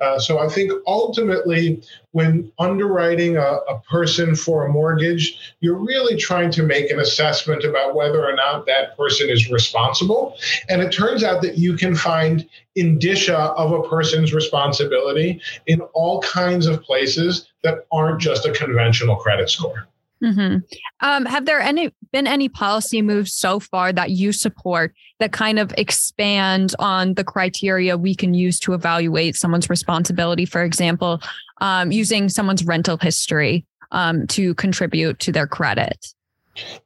Uh, 0.00 0.18
so 0.18 0.40
I 0.40 0.48
think 0.48 0.72
ultimately, 0.86 1.82
when 2.10 2.50
underwriting 2.58 3.36
a, 3.36 3.40
a, 3.68 3.80
person 3.88 4.34
for 4.34 4.66
a 4.66 4.72
mortgage, 4.72 5.54
you're 5.60 5.78
really 5.78 6.16
trying 6.16 6.50
to 6.52 6.64
make 6.64 6.90
an 6.90 6.98
assessment 6.98 7.62
about 7.62 7.94
whether 7.94 8.24
or 8.24 8.34
not 8.34 8.66
that 8.66 8.96
person 8.96 9.30
is 9.30 9.50
responsible. 9.50 10.36
And 10.68 10.82
it 10.82 10.90
turns 10.90 11.22
out 11.22 11.42
that 11.42 11.58
you 11.58 11.76
can 11.76 11.94
find 11.94 12.48
indicia 12.74 13.38
of 13.38 13.70
a 13.72 13.88
person's 13.88 14.32
responsibility 14.32 15.40
in 15.66 15.80
all 15.94 16.20
kinds 16.22 16.66
of 16.66 16.82
places 16.82 17.48
that 17.62 17.86
aren't 17.92 18.20
just 18.20 18.46
a 18.46 18.52
conventional 18.52 19.16
credit 19.16 19.48
score. 19.48 19.86
Mm-hmm. 20.22 20.58
Um, 21.00 21.24
have 21.26 21.46
there 21.46 21.60
any 21.60 21.92
been 22.12 22.26
any 22.26 22.48
policy 22.48 23.02
moves 23.02 23.32
so 23.32 23.58
far 23.58 23.92
that 23.92 24.10
you 24.10 24.32
support 24.32 24.94
that 25.18 25.32
kind 25.32 25.58
of 25.58 25.74
expand 25.76 26.74
on 26.78 27.14
the 27.14 27.24
criteria 27.24 27.96
we 27.96 28.14
can 28.14 28.32
use 28.32 28.60
to 28.60 28.72
evaluate 28.72 29.34
someone's 29.34 29.68
responsibility? 29.68 30.44
For 30.44 30.62
example, 30.62 31.20
um, 31.60 31.90
using 31.90 32.28
someone's 32.28 32.64
rental 32.64 32.98
history 32.98 33.66
um, 33.90 34.26
to 34.28 34.54
contribute 34.54 35.18
to 35.20 35.32
their 35.32 35.46
credit. 35.46 36.14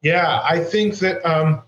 Yeah, 0.03 0.43
I 0.49 0.61
think 0.61 0.97
that 0.99 1.25
um, 1.29 1.63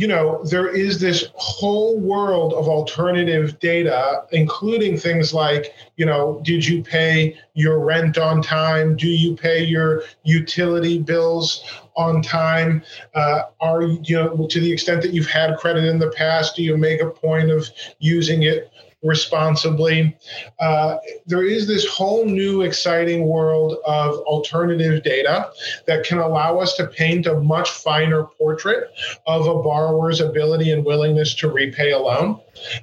you 0.00 0.06
know, 0.06 0.42
there 0.44 0.74
is 0.74 0.98
this 0.98 1.26
whole 1.34 2.00
world 2.00 2.54
of 2.54 2.68
alternative 2.68 3.60
data, 3.60 4.24
including 4.32 4.96
things 4.96 5.34
like, 5.34 5.74
you 5.96 6.06
know, 6.06 6.40
did 6.42 6.66
you 6.66 6.82
pay 6.82 7.36
your 7.52 7.80
rent 7.80 8.16
on 8.16 8.40
time? 8.40 8.96
Do 8.96 9.08
you 9.08 9.36
pay 9.36 9.62
your 9.62 10.04
utility 10.22 11.00
bills 11.00 11.62
on 11.98 12.22
time? 12.22 12.82
Uh, 13.14 13.42
are 13.60 13.82
you 13.82 14.16
know, 14.16 14.46
to 14.48 14.58
the 14.58 14.72
extent 14.72 15.02
that 15.02 15.12
you've 15.12 15.28
had 15.28 15.58
credit 15.58 15.84
in 15.84 15.98
the 15.98 16.08
past, 16.12 16.56
do 16.56 16.62
you 16.62 16.78
make 16.78 17.02
a 17.02 17.10
point 17.10 17.50
of 17.50 17.68
using 17.98 18.44
it 18.44 18.72
responsibly. 19.02 20.16
Uh, 20.58 20.98
there 21.26 21.44
is 21.44 21.66
this 21.66 21.86
whole 21.86 22.24
new 22.24 22.62
exciting 22.62 23.26
world 23.26 23.78
of 23.86 24.18
alternative 24.20 25.02
data 25.02 25.50
that 25.86 26.04
can 26.04 26.18
allow 26.18 26.58
us 26.58 26.76
to 26.76 26.86
paint 26.86 27.26
a 27.26 27.40
much 27.40 27.70
finer 27.70 28.24
portrait 28.24 28.90
of 29.26 29.46
a 29.46 29.62
borrower's 29.62 30.20
ability 30.20 30.70
and 30.70 30.84
willingness 30.84 31.34
to 31.34 31.50
repay 31.50 31.92
a 31.92 31.98
loan. 31.98 32.38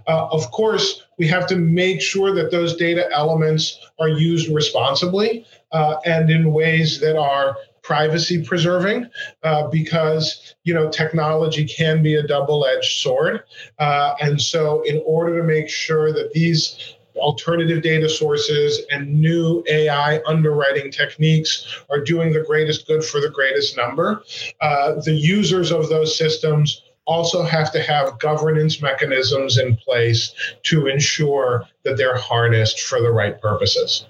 Uh, 0.07 0.27
of 0.31 0.49
course, 0.51 1.03
we 1.17 1.27
have 1.27 1.47
to 1.47 1.55
make 1.55 2.01
sure 2.01 2.33
that 2.33 2.51
those 2.51 2.75
data 2.77 3.07
elements 3.11 3.79
are 3.99 4.09
used 4.09 4.53
responsibly 4.53 5.45
uh, 5.71 5.97
and 6.05 6.29
in 6.29 6.53
ways 6.53 6.99
that 6.99 7.17
are 7.17 7.57
privacy 7.87 8.43
preserving 8.43 9.09
uh, 9.43 9.65
because 9.69 10.55
you 10.65 10.73
know 10.73 10.89
technology 10.89 11.65
can 11.65 12.03
be 12.03 12.15
a 12.15 12.27
double-edged 12.27 12.99
sword. 12.99 13.43
Uh, 13.79 14.13
and 14.19 14.41
so 14.41 14.81
in 14.81 15.01
order 15.05 15.39
to 15.39 15.47
make 15.47 15.69
sure 15.69 16.11
that 16.11 16.33
these 16.33 16.95
alternative 17.15 17.81
data 17.81 18.07
sources 18.07 18.81
and 18.91 19.19
new 19.19 19.63
ai 19.71 20.21
underwriting 20.27 20.91
techniques 20.91 21.65
are 21.89 21.99
doing 21.99 22.31
the 22.31 22.43
greatest 22.43 22.85
good 22.85 23.03
for 23.03 23.19
the 23.19 23.31
greatest 23.31 23.75
number 23.75 24.21
uh, 24.61 24.93
the 25.03 25.15
users 25.15 25.71
of 25.71 25.89
those 25.89 26.15
systems 26.15 26.83
also 27.05 27.41
have 27.41 27.71
to 27.71 27.81
have 27.81 28.19
governance 28.19 28.83
mechanisms 28.83 29.57
in 29.57 29.75
place 29.77 30.31
to 30.61 30.85
ensure 30.85 31.65
that 31.83 31.97
they're 31.97 32.19
harnessed 32.19 32.81
for 32.81 33.01
the 33.01 33.09
right 33.09 33.41
purposes 33.41 34.05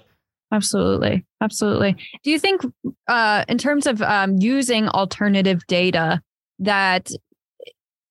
Absolutely. 0.52 1.24
Absolutely. 1.42 1.96
Do 2.22 2.30
you 2.30 2.38
think, 2.38 2.62
uh, 3.06 3.44
in 3.48 3.58
terms 3.58 3.86
of 3.86 4.00
um, 4.02 4.36
using 4.38 4.88
alternative 4.88 5.66
data, 5.66 6.22
that 6.58 7.10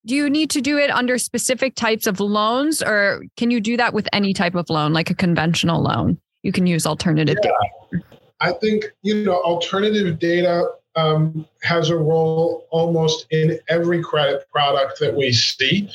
do 0.05 0.15
you 0.15 0.29
need 0.29 0.49
to 0.51 0.61
do 0.61 0.77
it 0.77 0.89
under 0.89 1.17
specific 1.17 1.75
types 1.75 2.07
of 2.07 2.19
loans 2.21 2.81
or 2.81 3.23
can 3.35 3.51
you 3.51 3.59
do 3.59 3.75
that 3.75 3.93
with 3.93 4.07
any 4.13 4.33
type 4.33 4.55
of 4.55 4.69
loan, 4.69 4.93
like 4.93 5.09
a 5.09 5.15
conventional 5.15 5.81
loan? 5.81 6.17
You 6.43 6.53
can 6.53 6.65
use 6.65 6.85
alternative 6.85 7.37
yeah. 7.43 7.51
data. 7.91 8.05
I 8.39 8.53
think, 8.53 8.85
you 9.01 9.25
know, 9.25 9.41
alternative 9.41 10.17
data 10.19 10.65
um, 10.95 11.45
has 11.63 11.89
a 11.89 11.97
role 11.97 12.67
almost 12.71 13.27
in 13.31 13.59
every 13.67 14.01
credit 14.01 14.47
product 14.49 14.99
that 14.99 15.13
we 15.13 15.31
see. 15.31 15.89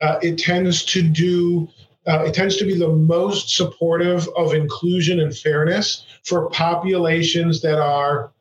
Uh, 0.00 0.18
it 0.22 0.38
tends 0.38 0.84
to 0.86 1.02
do 1.02 1.68
uh, 2.06 2.24
it 2.26 2.34
tends 2.34 2.56
to 2.56 2.64
be 2.64 2.78
the 2.78 2.88
most 2.88 3.54
supportive 3.54 4.28
of 4.36 4.54
inclusion 4.54 5.20
and 5.20 5.36
fairness 5.36 6.06
for 6.24 6.48
populations 6.50 7.60
that 7.62 7.80
are 7.80 8.32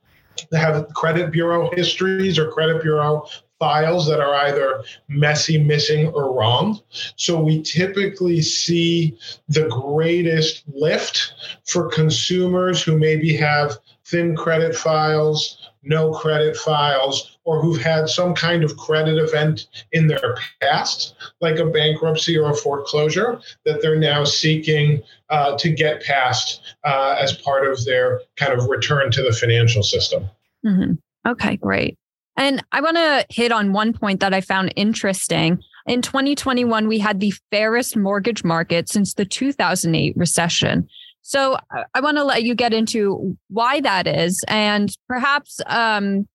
that 0.52 0.60
have 0.60 0.88
credit 0.94 1.32
bureau 1.32 1.70
histories 1.76 2.40
or 2.40 2.50
credit 2.52 2.82
bureau 2.82 3.26
files 3.60 4.08
that 4.08 4.22
are 4.22 4.34
either 4.36 4.84
messy, 5.10 5.62
missing, 5.62 6.08
or 6.08 6.34
wrong. 6.34 6.80
So 7.18 7.40
we 7.40 7.62
typically 7.62 8.42
see 8.42 9.18
the 9.50 9.68
greatest 9.68 10.64
lift 10.74 11.34
for 11.66 11.90
consumers 11.90 12.82
who 12.82 12.98
maybe 12.98 13.36
have 13.36 13.78
thin 14.06 14.36
credit 14.36 14.76
files, 14.76 15.59
no 15.84 16.12
credit 16.12 16.58
files, 16.58 17.38
or 17.44 17.62
who've 17.62 17.82
had 17.82 18.10
some 18.10 18.36
kind 18.36 18.64
of 18.64 18.78
credit 18.78 19.18
event 19.18 19.68
in 19.92 20.08
their 20.08 20.36
past, 20.62 21.16
like 21.42 21.58
a 21.58 21.66
bankruptcy 21.66 22.38
or 22.38 22.52
a 22.52 22.56
foreclosure, 22.56 23.40
that 23.66 23.82
they're 23.82 24.00
now 24.00 24.24
seeking 24.24 25.02
uh, 25.30 25.58
to 25.58 25.70
get 25.72 26.04
past 26.04 26.62
uh, 26.84 27.16
as 27.20 27.34
part 27.34 27.68
of 27.68 27.84
their 27.86 28.22
kind 28.36 28.54
of 28.54 28.68
return 28.68 29.12
to 29.12 29.22
the 29.22 29.32
financial 29.32 29.84
system. 29.84 30.30
Mm-hmm. 30.66 30.94
Okay, 31.30 31.58
great. 31.58 31.98
And 32.38 32.64
I 32.72 32.82
want 32.82 32.96
to 32.96 33.26
hit 33.30 33.52
on 33.52 33.74
one 33.74 33.94
point 33.94 34.22
that 34.22 34.34
I 34.34 34.42
found 34.42 34.74
interesting. 34.78 35.62
In 35.86 36.02
2021, 36.02 36.88
we 36.88 37.00
had 37.00 37.20
the 37.20 37.34
fairest 37.52 37.98
mortgage 37.98 38.44
market 38.44 38.90
since 38.90 39.14
the 39.14 39.26
2008 39.26 40.16
recession. 40.16 40.88
So 41.30 41.58
I 41.94 42.02
want 42.02 42.18
to 42.18 42.24
let 42.24 42.42
you 42.42 42.56
get 42.56 42.74
into 42.74 43.38
why 43.50 43.82
that 43.82 44.08
is, 44.08 44.44
and 44.48 44.90
perhaps 45.08 45.62
um, 45.68 46.28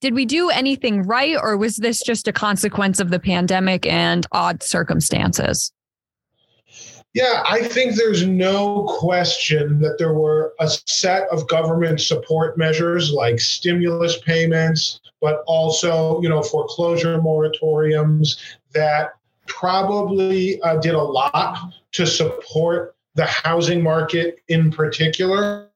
did 0.00 0.14
we 0.14 0.26
do 0.26 0.48
anything 0.48 1.02
right, 1.02 1.34
or 1.36 1.56
was 1.56 1.78
this 1.78 2.00
just 2.00 2.28
a 2.28 2.32
consequence 2.32 3.00
of 3.00 3.10
the 3.10 3.18
pandemic 3.18 3.84
and 3.84 4.24
odd 4.30 4.62
circumstances? 4.62 5.72
Yeah, 7.14 7.42
I 7.48 7.64
think 7.64 7.96
there's 7.96 8.28
no 8.28 8.84
question 9.00 9.80
that 9.80 9.98
there 9.98 10.14
were 10.14 10.54
a 10.60 10.68
set 10.68 11.26
of 11.32 11.48
government 11.48 12.00
support 12.00 12.56
measures 12.56 13.10
like 13.10 13.40
stimulus 13.40 14.20
payments, 14.20 15.00
but 15.20 15.42
also, 15.48 16.22
you 16.22 16.28
know, 16.28 16.44
foreclosure 16.44 17.18
moratoriums 17.18 18.36
that 18.72 19.14
probably 19.48 20.60
uh, 20.60 20.76
did 20.76 20.94
a 20.94 21.02
lot 21.02 21.58
to 21.90 22.06
support 22.06 22.94
the 23.18 23.26
housing 23.26 23.82
market 23.82 24.38
in 24.46 24.70
particular 24.70 25.68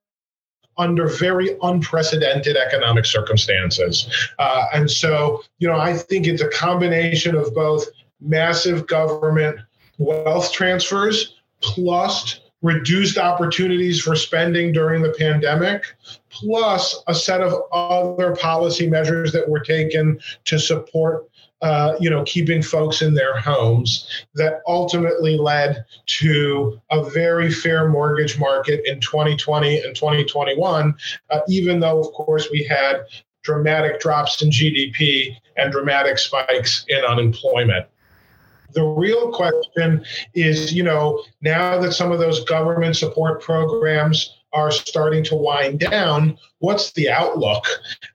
under 0.79 1.09
very 1.09 1.57
unprecedented 1.63 2.57
economic 2.57 3.05
circumstances. 3.05 4.07
Uh, 4.39 4.67
and 4.73 4.89
so, 4.89 5.43
you 5.59 5.67
know, 5.67 5.77
I 5.77 5.93
think 5.95 6.29
it's 6.29 6.41
a 6.41 6.49
combination 6.49 7.35
of 7.35 7.53
both 7.53 7.85
massive 8.21 8.87
government 8.87 9.59
wealth 9.99 10.53
transfers 10.53 11.35
plus 11.61 12.41
reduced 12.63 13.19
opportunities 13.19 14.01
for 14.01 14.15
spending 14.15 14.73
during 14.73 15.03
the 15.03 15.13
pandemic, 15.19 15.85
plus 16.31 17.03
a 17.09 17.15
set 17.15 17.41
of 17.41 17.61
other 17.73 18.37
policy 18.37 18.89
measures 18.89 19.33
that 19.33 19.49
were 19.49 19.59
taken 19.59 20.21
to 20.45 20.61
support 20.61 21.29
uh, 21.63 21.95
you 22.01 22.11
know, 22.11 22.25
keeping 22.25 22.61
folks 22.61 23.03
in 23.03 23.15
their 23.15 23.37
homes 23.39 24.27
that 24.35 24.61
ultimately 24.67 25.37
led 25.39 25.85
to 26.07 26.81
a 26.91 27.09
very 27.11 27.53
fair 27.53 27.89
mortgage 27.89 28.39
market 28.39 28.83
in 28.85 29.01
2020 29.01 29.81
and 29.81 29.95
2021, 29.95 30.95
uh, 31.31 31.41
even 31.49 31.79
though, 31.79 32.01
of 32.01 32.13
course, 32.13 32.49
we 32.51 32.65
had 32.65 33.05
dramatic 33.43 34.01
drops 34.01 34.43
in 34.43 34.51
GDP 34.51 35.37
and 35.57 35.71
dramatic 35.71 36.19
spikes 36.19 36.85
in 36.89 37.05
unemployment. 37.05 37.87
The 38.73 38.83
real 38.83 39.31
question 39.31 40.05
is, 40.35 40.73
you 40.73 40.83
know, 40.83 41.23
now 41.43 41.79
that 41.79 41.93
some 41.93 42.11
of 42.11 42.19
those 42.19 42.45
government 42.45 42.97
support 42.97 43.43
programs 43.43 44.42
are 44.53 44.71
starting 44.71 45.25
to 45.25 45.35
wind 45.35 45.81
down, 45.81 46.39
what's 46.59 46.93
the 46.93 47.11
outlook? 47.11 47.65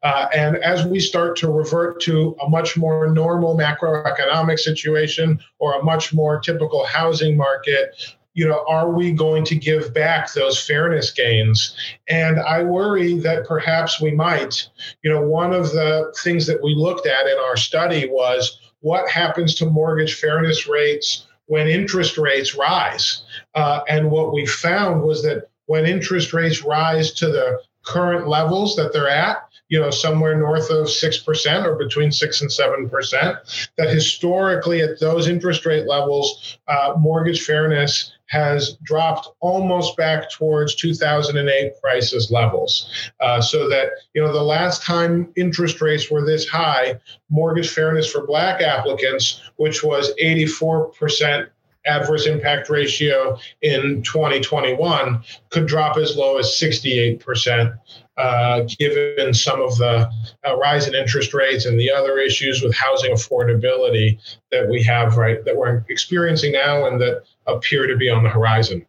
Uh, 0.04 0.28
and 0.34 0.58
as 0.58 0.86
we 0.86 1.00
start 1.00 1.36
to 1.38 1.52
revert 1.52 2.02
to 2.02 2.36
a 2.46 2.50
much 2.50 2.78
more 2.78 3.08
normal 3.12 3.58
macroeconomic 3.58 4.60
situation 4.60 5.40
or 5.60 5.74
a 5.74 5.84
much 5.84 6.14
more 6.14 6.40
typical 6.40 6.86
housing 6.86 7.36
market, 7.36 7.96
you 8.34 8.48
know, 8.48 8.64
are 8.68 8.92
we 8.92 9.12
going 9.12 9.44
to 9.44 9.56
give 9.56 9.96
back 9.96 10.32
those 10.32 10.64
fairness 10.64 11.10
gains? 11.10 11.76
And 12.08 12.40
I 12.40 12.62
worry 12.62 13.18
that 13.22 13.48
perhaps 13.48 14.00
we 14.00 14.12
might. 14.12 14.70
You 15.02 15.12
know, 15.12 15.22
one 15.22 15.54
of 15.54 15.72
the 15.72 16.14
things 16.24 16.46
that 16.46 16.62
we 16.62 16.76
looked 16.76 17.08
at 17.08 17.26
in 17.26 17.38
our 17.40 17.58
study 17.58 18.08
was 18.08 18.60
what 18.82 19.10
happens 19.10 19.56
to 19.56 19.66
mortgage 19.66 20.14
fairness 20.14 20.68
rates 20.68 21.26
when 21.48 21.68
interest 21.68 22.20
rates 22.20 22.56
rise. 22.56 23.24
Uh, 23.56 23.80
and 23.90 24.12
what 24.12 24.32
we 24.32 24.46
found 24.46 25.02
was 25.02 25.24
that 25.24 25.50
when 25.68 25.86
interest 25.86 26.34
rates 26.34 26.64
rise 26.64 27.14
to 27.14 27.28
the 27.28 27.62
current 27.86 28.28
levels 28.28 28.76
that 28.76 28.92
they're 28.92 29.10
at, 29.10 29.48
you 29.70 29.80
know, 29.80 29.90
somewhere 29.90 30.38
north 30.38 30.70
of 30.70 30.88
6% 30.88 31.66
or 31.66 31.76
between 31.76 32.12
6 32.12 32.42
and 32.42 32.50
7%, 32.50 33.70
that 33.78 33.90
historically 33.90 34.82
at 34.82 35.00
those 35.00 35.28
interest 35.28 35.66
rate 35.66 35.88
levels, 35.88 36.58
uh, 36.68 36.94
mortgage 36.98 37.44
fairness 37.44 38.14
has 38.28 38.78
dropped 38.84 39.30
almost 39.40 39.96
back 39.96 40.30
towards 40.32 40.76
2008 40.76 41.74
crisis 41.82 42.30
levels. 42.30 42.90
Uh, 43.22 43.42
so 43.42 43.70
that, 43.70 43.90
you 44.14 44.22
know, 44.22 44.34
the 44.34 44.42
last 44.42 44.84
time 44.84 45.32
interest 45.38 45.82
rates 45.82 46.12
were 46.12 46.26
this 46.26 46.48
high, 46.48 47.00
mortgage 47.30 47.70
fairness 47.70 48.10
for 48.10 48.26
black 48.26 48.62
applicants, 48.62 49.42
which 49.56 49.84
was 49.84 50.14
84% 50.22 51.48
adverse 51.88 52.26
impact 52.26 52.70
ratio 52.70 53.38
in 53.62 54.02
2021 54.04 55.24
could 55.50 55.68
drop 55.68 55.98
as 55.98 56.16
low 56.16 56.38
as 56.38 56.48
68%, 56.48 57.78
uh, 58.18 58.62
given 58.80 59.34
some 59.34 59.62
of 59.62 59.78
the 59.78 60.10
uh, 60.48 60.58
rise 60.58 60.88
in 60.88 60.96
interest 60.96 61.34
rates 61.34 61.66
and 61.66 61.80
the 61.80 61.92
other 61.92 62.18
issues 62.18 62.62
with 62.62 62.76
housing 62.76 63.12
affordability 63.12 64.20
that 64.52 64.68
we 64.70 64.84
have, 64.84 65.18
right, 65.18 65.44
that 65.46 65.56
we're 65.56 65.84
experiencing 65.90 66.52
now 66.52 66.88
and 66.88 67.00
that 67.00 67.24
appear 67.46 67.88
to 67.88 67.96
be 67.96 68.10
on 68.10 68.24
the 68.24 68.30
horizon. 68.30 68.86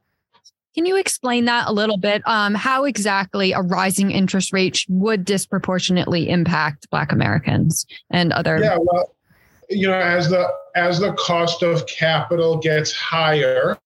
Can 0.75 0.87
you 0.87 0.97
explain 0.97 1.47
that 1.47 1.67
a 1.67 1.73
little 1.73 1.97
bit? 1.97 2.23
Um, 2.25 2.55
how 2.55 2.85
exactly 2.85 3.53
a 3.53 3.61
rising 3.61 4.13
interest 4.13 4.53
rate 4.53 4.85
would 4.89 5.25
disproportionately 5.25 6.29
impact 6.29 6.89
Black 6.91 7.11
Americans 7.11 7.85
and 8.11 8.33
other? 8.33 8.59
Yeah, 8.59 8.79
well, 8.81 9.13
you 9.69 9.87
know, 9.87 9.99
as 9.99 10.29
the 10.31 10.49
as 10.75 10.99
the 10.99 11.13
cost 11.15 11.63
of 11.63 11.87
capital 11.87 12.59
gets 12.59 12.93
higher, 12.93 13.79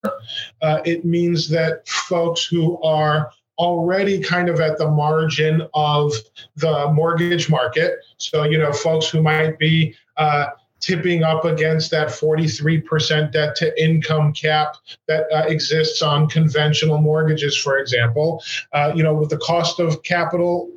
uh, 0.61 0.79
it 0.85 1.05
means 1.05 1.49
that 1.49 1.87
folks 1.87 2.45
who 2.45 2.81
are 2.81 3.31
already 3.57 4.19
kind 4.21 4.49
of 4.49 4.59
at 4.59 4.77
the 4.77 4.89
margin 4.89 5.67
of 5.73 6.13
the 6.55 6.91
mortgage 6.91 7.49
market, 7.49 7.99
so 8.17 8.43
you 8.43 8.57
know, 8.57 8.71
folks 8.71 9.09
who 9.09 9.21
might 9.21 9.57
be 9.59 9.95
uh, 10.17 10.47
tipping 10.79 11.23
up 11.23 11.45
against 11.45 11.89
that 11.91 12.09
43% 12.09 13.31
debt 13.31 13.55
to 13.55 13.83
income 13.83 14.33
cap 14.33 14.75
that 15.07 15.25
uh, 15.33 15.45
exists 15.47 16.01
on 16.01 16.27
conventional 16.27 16.97
mortgages, 16.97 17.57
for 17.57 17.77
example. 17.77 18.43
Uh, 18.73 18.91
you 18.93 19.01
know, 19.01 19.13
with 19.13 19.29
the 19.29 19.37
cost 19.37 19.79
of 19.79 20.03
capital 20.03 20.69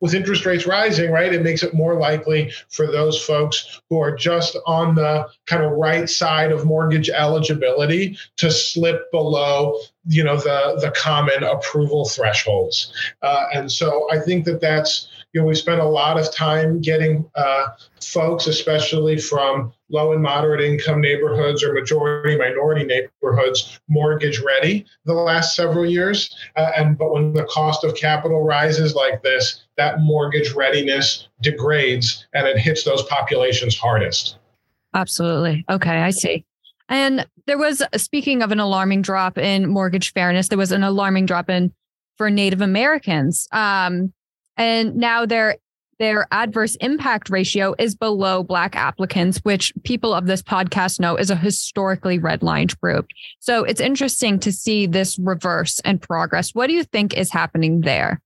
with 0.00 0.14
interest 0.14 0.44
rates 0.44 0.66
rising, 0.66 1.10
right, 1.10 1.32
it 1.32 1.42
makes 1.42 1.62
it 1.62 1.74
more 1.74 1.98
likely 1.98 2.52
for 2.68 2.86
those 2.86 3.22
folks 3.22 3.80
who 3.88 4.00
are 4.00 4.14
just 4.14 4.56
on 4.66 4.94
the 4.94 5.26
kind 5.46 5.62
of 5.62 5.72
right 5.72 6.08
side 6.08 6.52
of 6.52 6.66
mortgage 6.66 7.08
eligibility 7.08 8.18
to 8.36 8.50
slip 8.50 9.10
below, 9.10 9.78
you 10.06 10.22
know, 10.22 10.36
the 10.36 10.78
the 10.80 10.90
common 10.90 11.42
approval 11.42 12.04
thresholds. 12.04 12.92
Uh, 13.22 13.46
and 13.54 13.72
so 13.72 14.06
I 14.12 14.18
think 14.18 14.44
that 14.44 14.60
that's 14.60 15.08
you 15.36 15.42
know 15.42 15.48
we 15.48 15.54
spent 15.54 15.82
a 15.82 15.84
lot 15.84 16.18
of 16.18 16.34
time 16.34 16.80
getting 16.80 17.22
uh, 17.34 17.66
folks, 18.00 18.46
especially 18.46 19.18
from 19.18 19.70
low 19.90 20.14
and 20.14 20.22
moderate 20.22 20.62
income 20.62 21.02
neighborhoods 21.02 21.62
or 21.62 21.74
majority 21.74 22.38
minority 22.38 22.86
neighborhoods 22.86 23.78
mortgage 23.86 24.40
ready 24.40 24.86
the 25.04 25.12
last 25.12 25.54
several 25.54 25.84
years. 25.84 26.34
Uh, 26.56 26.70
and 26.78 26.96
but 26.96 27.12
when 27.12 27.34
the 27.34 27.44
cost 27.50 27.84
of 27.84 27.94
capital 27.94 28.44
rises 28.44 28.94
like 28.94 29.22
this 29.22 29.66
that 29.76 30.00
mortgage 30.00 30.52
readiness 30.52 31.28
degrades 31.42 32.26
and 32.32 32.46
it 32.46 32.56
hits 32.56 32.84
those 32.84 33.02
populations 33.02 33.76
hardest. 33.76 34.38
Absolutely. 34.94 35.66
Okay 35.68 35.98
i 35.98 36.08
see. 36.08 36.46
And 36.88 37.26
there 37.46 37.58
was 37.58 37.82
speaking 37.96 38.40
of 38.40 38.52
an 38.52 38.60
alarming 38.60 39.02
drop 39.02 39.36
in 39.36 39.68
mortgage 39.68 40.14
fairness 40.14 40.48
there 40.48 40.56
was 40.56 40.72
an 40.72 40.82
alarming 40.82 41.26
drop 41.26 41.50
in 41.50 41.74
for 42.16 42.30
native 42.30 42.62
americans. 42.62 43.46
Um, 43.52 44.14
and 44.56 44.96
now 44.96 45.26
they're 45.26 45.56
their 45.98 46.26
adverse 46.30 46.76
impact 46.76 47.30
ratio 47.30 47.74
is 47.78 47.94
below 47.94 48.42
Black 48.42 48.76
applicants, 48.76 49.38
which 49.38 49.72
people 49.84 50.12
of 50.12 50.26
this 50.26 50.42
podcast 50.42 51.00
know 51.00 51.16
is 51.16 51.30
a 51.30 51.36
historically 51.36 52.18
redlined 52.18 52.78
group. 52.80 53.06
So 53.40 53.64
it's 53.64 53.80
interesting 53.80 54.38
to 54.40 54.52
see 54.52 54.86
this 54.86 55.18
reverse 55.18 55.80
and 55.86 56.00
progress. 56.00 56.54
What 56.54 56.66
do 56.66 56.74
you 56.74 56.84
think 56.84 57.14
is 57.14 57.30
happening 57.30 57.80
there? 57.80 58.20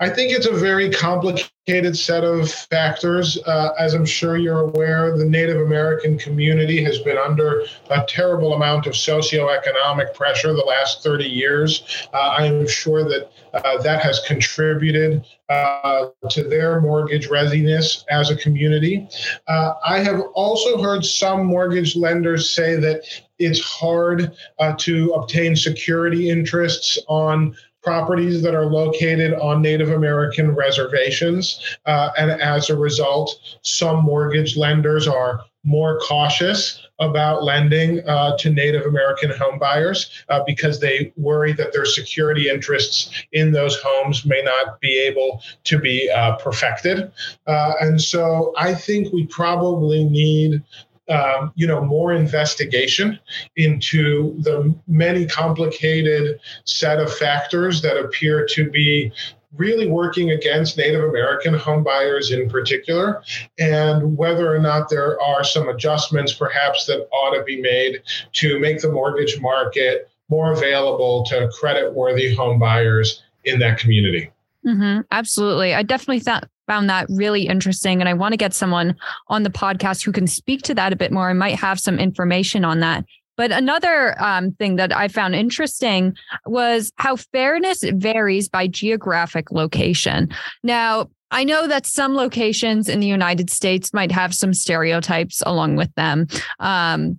I 0.00 0.10
think 0.10 0.32
it's 0.32 0.46
a 0.46 0.52
very 0.52 0.90
complicated 0.90 1.96
set 1.96 2.24
of 2.24 2.50
factors. 2.50 3.38
Uh, 3.46 3.70
as 3.78 3.94
I'm 3.94 4.04
sure 4.04 4.36
you're 4.36 4.62
aware, 4.62 5.16
the 5.16 5.24
Native 5.24 5.60
American 5.60 6.18
community 6.18 6.82
has 6.82 6.98
been 6.98 7.16
under 7.16 7.64
a 7.90 8.04
terrible 8.08 8.54
amount 8.54 8.88
of 8.88 8.94
socioeconomic 8.94 10.12
pressure 10.14 10.52
the 10.52 10.64
last 10.66 11.04
30 11.04 11.24
years. 11.26 12.08
Uh, 12.12 12.34
I'm 12.38 12.66
sure 12.66 13.04
that 13.04 13.30
uh, 13.54 13.80
that 13.82 14.02
has 14.02 14.18
contributed 14.26 15.24
uh, 15.48 16.06
to 16.28 16.42
their 16.42 16.80
mortgage 16.80 17.28
readiness 17.28 18.04
as 18.10 18.30
a 18.30 18.36
community. 18.36 19.08
Uh, 19.46 19.74
I 19.86 20.00
have 20.00 20.20
also 20.34 20.82
heard 20.82 21.04
some 21.04 21.46
mortgage 21.46 21.94
lenders 21.94 22.50
say 22.50 22.74
that 22.76 23.04
it's 23.38 23.60
hard 23.60 24.32
uh, 24.58 24.74
to 24.78 25.12
obtain 25.12 25.54
security 25.54 26.30
interests 26.30 26.98
on 27.06 27.54
properties 27.84 28.42
that 28.42 28.54
are 28.54 28.66
located 28.66 29.34
on 29.34 29.62
Native 29.62 29.90
American 29.90 30.54
reservations. 30.54 31.76
Uh, 31.86 32.10
and 32.18 32.30
as 32.30 32.70
a 32.70 32.76
result, 32.76 33.38
some 33.62 34.02
mortgage 34.02 34.56
lenders 34.56 35.06
are 35.06 35.44
more 35.64 35.98
cautious 36.00 36.80
about 37.00 37.42
lending 37.42 38.06
uh, 38.06 38.36
to 38.38 38.50
Native 38.50 38.86
American 38.86 39.30
homebuyers 39.30 40.22
uh, 40.28 40.40
because 40.46 40.78
they 40.80 41.12
worry 41.16 41.52
that 41.52 41.72
their 41.72 41.86
security 41.86 42.48
interests 42.48 43.10
in 43.32 43.50
those 43.50 43.76
homes 43.82 44.24
may 44.24 44.42
not 44.42 44.80
be 44.80 44.98
able 44.98 45.42
to 45.64 45.78
be 45.78 46.10
uh, 46.10 46.36
perfected. 46.36 47.10
Uh, 47.46 47.72
and 47.80 48.00
so 48.00 48.52
I 48.56 48.74
think 48.74 49.12
we 49.12 49.26
probably 49.26 50.04
need 50.04 50.62
um, 51.08 51.52
you 51.54 51.66
know, 51.66 51.84
more 51.84 52.12
investigation 52.12 53.18
into 53.56 54.34
the 54.40 54.74
many 54.86 55.26
complicated 55.26 56.40
set 56.64 56.98
of 56.98 57.14
factors 57.14 57.82
that 57.82 57.98
appear 57.98 58.46
to 58.52 58.70
be 58.70 59.12
really 59.56 59.88
working 59.88 60.30
against 60.30 60.76
Native 60.76 61.04
American 61.04 61.54
homebuyers 61.54 62.32
in 62.32 62.48
particular, 62.48 63.22
and 63.58 64.16
whether 64.16 64.54
or 64.54 64.58
not 64.58 64.88
there 64.88 65.20
are 65.20 65.44
some 65.44 65.68
adjustments 65.68 66.32
perhaps 66.32 66.86
that 66.86 67.06
ought 67.12 67.36
to 67.36 67.44
be 67.44 67.60
made 67.60 68.02
to 68.32 68.58
make 68.58 68.80
the 68.80 68.90
mortgage 68.90 69.40
market 69.40 70.08
more 70.28 70.52
available 70.52 71.24
to 71.24 71.48
credit 71.60 71.92
worthy 71.92 72.34
homebuyers 72.34 73.20
in 73.44 73.58
that 73.60 73.78
community. 73.78 74.30
Mm-hmm, 74.66 75.02
absolutely. 75.10 75.74
I 75.74 75.82
definitely 75.82 76.20
thought 76.20 76.48
found 76.66 76.88
that 76.90 77.06
really 77.10 77.46
interesting. 77.46 78.00
And 78.00 78.08
I 78.08 78.14
want 78.14 78.32
to 78.32 78.38
get 78.38 78.54
someone 78.54 78.96
on 79.28 79.42
the 79.42 79.50
podcast 79.50 80.04
who 80.04 80.12
can 80.12 80.26
speak 80.26 80.62
to 80.62 80.74
that 80.74 80.92
a 80.92 80.96
bit 80.96 81.12
more. 81.12 81.30
I 81.30 81.34
might 81.34 81.56
have 81.56 81.80
some 81.80 81.98
information 81.98 82.64
on 82.64 82.80
that. 82.80 83.04
But 83.36 83.50
another 83.50 84.20
um, 84.22 84.52
thing 84.52 84.76
that 84.76 84.96
I 84.96 85.08
found 85.08 85.34
interesting 85.34 86.14
was 86.46 86.92
how 86.96 87.16
fairness 87.16 87.82
varies 87.82 88.48
by 88.48 88.68
geographic 88.68 89.50
location. 89.50 90.28
Now, 90.62 91.10
I 91.30 91.42
know 91.42 91.66
that 91.66 91.84
some 91.84 92.14
locations 92.14 92.88
in 92.88 93.00
the 93.00 93.08
United 93.08 93.50
States 93.50 93.92
might 93.92 94.12
have 94.12 94.32
some 94.32 94.54
stereotypes 94.54 95.42
along 95.44 95.74
with 95.74 95.92
them. 95.96 96.28
Um, 96.60 97.18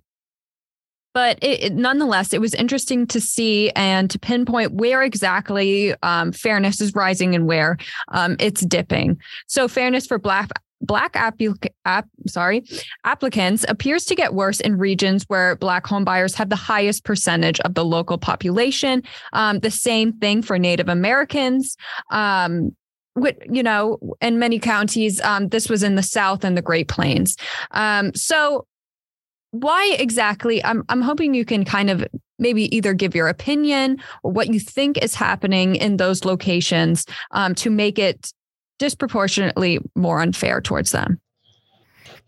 but 1.16 1.38
it, 1.40 1.62
it, 1.62 1.72
nonetheless, 1.72 2.34
it 2.34 2.42
was 2.42 2.52
interesting 2.52 3.06
to 3.06 3.22
see 3.22 3.70
and 3.70 4.10
to 4.10 4.18
pinpoint 4.18 4.72
where 4.74 5.02
exactly 5.02 5.94
um, 6.02 6.30
fairness 6.30 6.78
is 6.82 6.94
rising 6.94 7.34
and 7.34 7.46
where 7.46 7.78
um, 8.08 8.36
it's 8.38 8.60
dipping. 8.66 9.18
So, 9.46 9.66
fairness 9.66 10.06
for 10.06 10.18
Black 10.18 10.50
Black 10.82 11.14
applic- 11.14 11.70
app, 11.86 12.06
sorry, 12.26 12.64
applicants 13.04 13.64
appears 13.66 14.04
to 14.04 14.14
get 14.14 14.34
worse 14.34 14.60
in 14.60 14.76
regions 14.76 15.24
where 15.28 15.56
Black 15.56 15.86
homebuyers 15.86 16.34
have 16.34 16.50
the 16.50 16.54
highest 16.54 17.02
percentage 17.02 17.60
of 17.60 17.72
the 17.72 17.84
local 17.84 18.18
population. 18.18 19.02
Um, 19.32 19.60
the 19.60 19.70
same 19.70 20.12
thing 20.18 20.42
for 20.42 20.58
Native 20.58 20.90
Americans. 20.90 21.78
Um, 22.10 22.76
you 23.50 23.62
know, 23.62 23.98
in 24.20 24.38
many 24.38 24.58
counties, 24.58 25.18
um, 25.22 25.48
this 25.48 25.70
was 25.70 25.82
in 25.82 25.94
the 25.94 26.02
South 26.02 26.44
and 26.44 26.58
the 26.58 26.60
Great 26.60 26.88
Plains. 26.88 27.38
Um, 27.70 28.14
so, 28.14 28.66
why 29.50 29.96
exactly? 29.98 30.62
I'm 30.64 30.84
I'm 30.88 31.02
hoping 31.02 31.34
you 31.34 31.44
can 31.44 31.64
kind 31.64 31.90
of 31.90 32.04
maybe 32.38 32.74
either 32.76 32.92
give 32.92 33.14
your 33.14 33.28
opinion 33.28 33.98
or 34.22 34.32
what 34.32 34.52
you 34.52 34.60
think 34.60 34.98
is 34.98 35.14
happening 35.14 35.76
in 35.76 35.96
those 35.96 36.24
locations 36.24 37.06
um, 37.30 37.54
to 37.54 37.70
make 37.70 37.98
it 37.98 38.32
disproportionately 38.78 39.78
more 39.94 40.20
unfair 40.20 40.60
towards 40.60 40.92
them? 40.92 41.20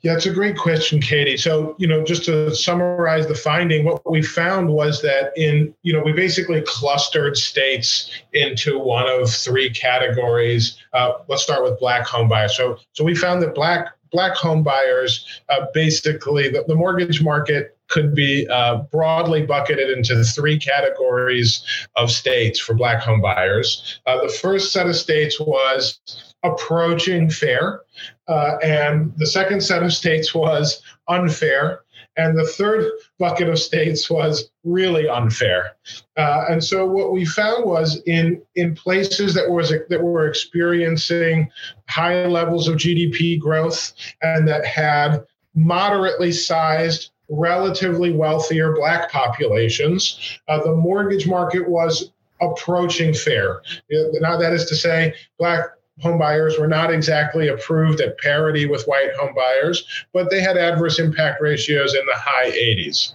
Yeah, 0.02 0.14
it's 0.14 0.26
a 0.26 0.32
great 0.32 0.56
question, 0.56 1.00
Katie. 1.00 1.36
So, 1.36 1.74
you 1.78 1.88
know, 1.88 2.04
just 2.04 2.24
to 2.26 2.54
summarize 2.54 3.26
the 3.26 3.34
finding, 3.34 3.84
what 3.84 4.08
we 4.08 4.22
found 4.22 4.68
was 4.68 5.02
that 5.02 5.32
in, 5.36 5.74
you 5.82 5.92
know, 5.92 6.00
we 6.00 6.12
basically 6.12 6.62
clustered 6.64 7.36
states 7.36 8.08
into 8.32 8.78
one 8.78 9.08
of 9.08 9.28
three 9.28 9.70
categories. 9.70 10.78
Uh, 10.92 11.14
let's 11.26 11.42
start 11.42 11.64
with 11.64 11.80
black 11.80 12.06
home 12.06 12.28
buyers. 12.28 12.56
So, 12.56 12.78
so 12.92 13.02
we 13.02 13.16
found 13.16 13.42
that 13.42 13.56
black 13.56 13.88
black 14.10 14.34
home 14.34 14.62
buyers 14.62 15.26
uh, 15.48 15.66
basically 15.74 16.48
the, 16.48 16.64
the 16.68 16.74
mortgage 16.74 17.22
market 17.22 17.76
could 17.88 18.14
be 18.14 18.46
uh, 18.48 18.76
broadly 18.92 19.44
bucketed 19.44 19.90
into 19.90 20.22
three 20.22 20.58
categories 20.58 21.62
of 21.96 22.10
states 22.10 22.60
for 22.60 22.74
black 22.74 23.02
home 23.02 23.20
buyers. 23.20 23.98
Uh, 24.06 24.20
the 24.20 24.28
first 24.28 24.72
set 24.72 24.86
of 24.86 24.94
states 24.94 25.40
was 25.40 25.98
approaching 26.42 27.28
fair. 27.28 27.80
Uh, 28.28 28.56
and 28.62 29.12
the 29.16 29.26
second 29.26 29.62
set 29.62 29.82
of 29.82 29.92
states 29.92 30.34
was 30.34 30.82
unfair. 31.08 31.80
And 32.18 32.36
the 32.36 32.44
third 32.44 32.84
bucket 33.18 33.48
of 33.48 33.58
states 33.58 34.10
was 34.10 34.50
really 34.64 35.08
unfair. 35.08 35.76
Uh, 36.16 36.46
and 36.50 36.62
so 36.62 36.84
what 36.84 37.12
we 37.12 37.24
found 37.24 37.64
was 37.64 38.02
in, 38.06 38.42
in 38.56 38.74
places 38.74 39.34
that 39.34 39.48
was 39.48 39.70
that 39.70 40.02
were 40.02 40.26
experiencing 40.26 41.48
high 41.88 42.26
levels 42.26 42.68
of 42.68 42.76
GDP 42.76 43.38
growth 43.38 43.94
and 44.20 44.46
that 44.48 44.66
had 44.66 45.24
moderately 45.54 46.32
sized 46.32 47.10
relatively 47.30 48.12
wealthier 48.12 48.74
black 48.74 49.10
populations, 49.10 50.38
uh, 50.48 50.62
the 50.62 50.74
mortgage 50.74 51.26
market 51.26 51.68
was 51.68 52.12
approaching 52.40 53.12
fair. 53.12 53.62
Now, 53.90 54.36
that 54.38 54.52
is 54.52 54.64
to 54.66 54.76
say, 54.76 55.14
black 55.38 55.70
home 56.00 56.18
buyers 56.18 56.58
were 56.58 56.68
not 56.68 56.92
exactly 56.92 57.48
approved 57.48 58.00
at 58.00 58.18
parity 58.18 58.66
with 58.66 58.84
white 58.84 59.12
home 59.18 59.34
buyers, 59.34 59.84
but 60.12 60.30
they 60.30 60.40
had 60.40 60.56
adverse 60.56 60.98
impact 60.98 61.40
ratios 61.40 61.94
in 61.94 62.04
the 62.06 62.16
high 62.16 62.50
80s. 62.50 63.14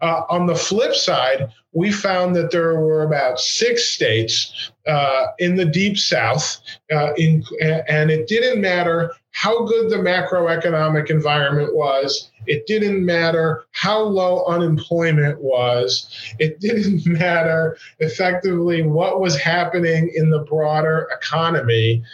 Uh, 0.00 0.22
on 0.28 0.46
the 0.46 0.54
flip 0.54 0.94
side, 0.94 1.52
we 1.74 1.90
found 1.90 2.36
that 2.36 2.52
there 2.52 2.80
were 2.80 3.02
about 3.02 3.40
six 3.40 3.84
states 3.84 4.70
uh, 4.86 5.26
in 5.40 5.56
the 5.56 5.64
deep 5.64 5.98
south, 5.98 6.60
uh, 6.92 7.12
in, 7.14 7.44
and 7.60 8.10
it 8.10 8.28
didn't 8.28 8.60
matter 8.60 9.12
how 9.32 9.64
good 9.64 9.90
the 9.90 9.96
macroeconomic 9.96 11.10
environment 11.10 11.74
was. 11.74 12.30
It 12.46 12.66
didn't 12.68 13.04
matter 13.04 13.64
how 13.72 14.00
low 14.00 14.44
unemployment 14.44 15.40
was. 15.40 16.08
It 16.38 16.60
didn't 16.60 17.04
matter 17.06 17.76
effectively 17.98 18.82
what 18.82 19.20
was 19.20 19.36
happening 19.36 20.12
in 20.14 20.30
the 20.30 20.40
broader 20.40 21.08
economy. 21.12 22.04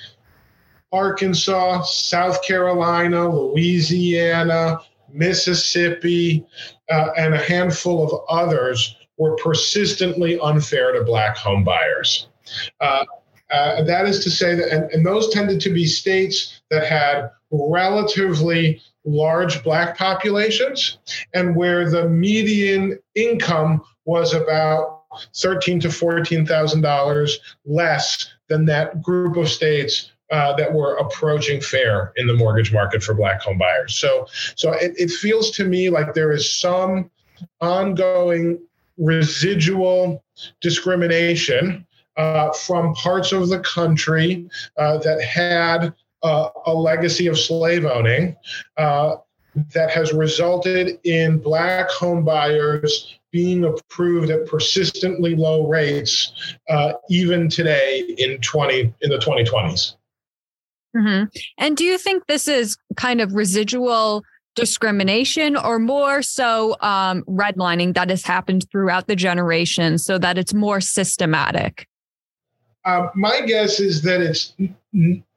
Arkansas, 0.92 1.83
South 1.83 2.42
Carolina, 2.42 3.29
Louisiana, 3.29 4.81
Mississippi, 5.12 6.44
uh, 6.90 7.11
and 7.16 7.35
a 7.35 7.38
handful 7.38 8.03
of 8.05 8.20
others 8.29 8.96
were 9.20 9.37
persistently 9.37 10.40
unfair 10.40 10.92
to 10.92 11.04
black 11.04 11.37
home 11.37 11.62
buyers. 11.62 12.28
Uh, 12.80 13.04
uh, 13.52 13.83
that 13.83 14.06
is 14.06 14.24
to 14.24 14.30
say 14.30 14.54
that, 14.54 14.72
and, 14.72 14.90
and 14.92 15.04
those 15.04 15.28
tended 15.28 15.61
to 15.61 15.68
be 15.70 15.87
states 15.87 16.62
that 16.70 16.87
had 16.87 17.30
relatively 17.50 18.80
large 19.04 19.62
black 19.62 19.98
populations 19.98 20.98
and 21.35 21.54
where 21.54 21.90
the 21.90 22.09
median 22.09 22.98
income 23.14 23.83
was 24.06 24.33
about 24.33 25.02
thirteen 25.37 25.78
to 25.80 25.90
fourteen 25.90 26.46
thousand 26.46 26.80
dollars 26.80 27.40
less 27.66 28.33
than 28.48 28.64
that 28.64 29.02
group 29.02 29.37
of 29.37 29.50
states 29.50 30.12
uh, 30.30 30.54
that 30.54 30.72
were 30.72 30.96
approaching 30.96 31.61
fair 31.61 32.12
in 32.16 32.26
the 32.26 32.35
mortgage 32.35 32.72
market 32.72 33.02
for 33.02 33.14
black 33.14 33.42
home 33.42 33.59
buyers. 33.59 33.96
So, 33.96 34.26
so 34.54 34.72
it, 34.72 34.92
it 34.96 35.11
feels 35.11 35.50
to 35.52 35.64
me 35.64 35.90
like 35.90 36.14
there 36.14 36.33
is 36.33 36.50
some 36.50 37.11
ongoing 37.61 38.61
residual 38.98 40.22
discrimination 40.61 41.87
uh, 42.16 42.53
from 42.53 42.94
parts 42.94 43.33
of 43.33 43.48
the 43.48 43.61
country 43.61 44.48
uh, 44.76 44.98
that 44.98 45.22
had 45.22 45.94
uh, 46.22 46.48
a 46.66 46.74
legacy 46.74 47.26
of 47.26 47.38
slave 47.38 47.85
owning 47.85 48.37
uh, 48.76 49.16
that 49.72 49.90
has 49.90 50.12
resulted 50.12 50.98
in 51.05 51.38
black 51.38 51.88
home 51.90 52.24
buyers 52.24 53.18
being 53.33 53.64
approved 53.64 54.31
at 54.31 54.46
persistently 54.46 55.35
low 55.35 55.66
rates 55.66 56.33
uh, 56.68 56.92
even 57.09 57.48
today 57.48 58.05
in 58.18 58.38
20 58.40 58.81
in 59.00 59.11
the 59.11 59.18
2020s 59.18 59.94
mm-hmm. 60.96 61.24
and 61.59 61.76
do 61.76 61.85
you 61.85 61.96
think 61.96 62.26
this 62.26 62.48
is 62.48 62.76
kind 62.96 63.20
of 63.20 63.35
residual 63.35 64.22
discrimination 64.61 65.57
or 65.57 65.79
more 65.79 66.23
so 66.23 66.77
um, 66.81 67.23
redlining 67.25 67.94
that 67.94 68.11
has 68.11 68.23
happened 68.23 68.64
throughout 68.70 69.07
the 69.07 69.16
generation 69.16 69.99
so 69.99 70.18
that 70.18 70.38
it's 70.38 70.55
more 70.55 70.81
systematic? 70.81 71.88
Uh, 72.85 73.09
my 73.14 73.40
guess 73.42 73.81
is 73.81 74.03
that 74.03 74.20
it's 74.20 74.55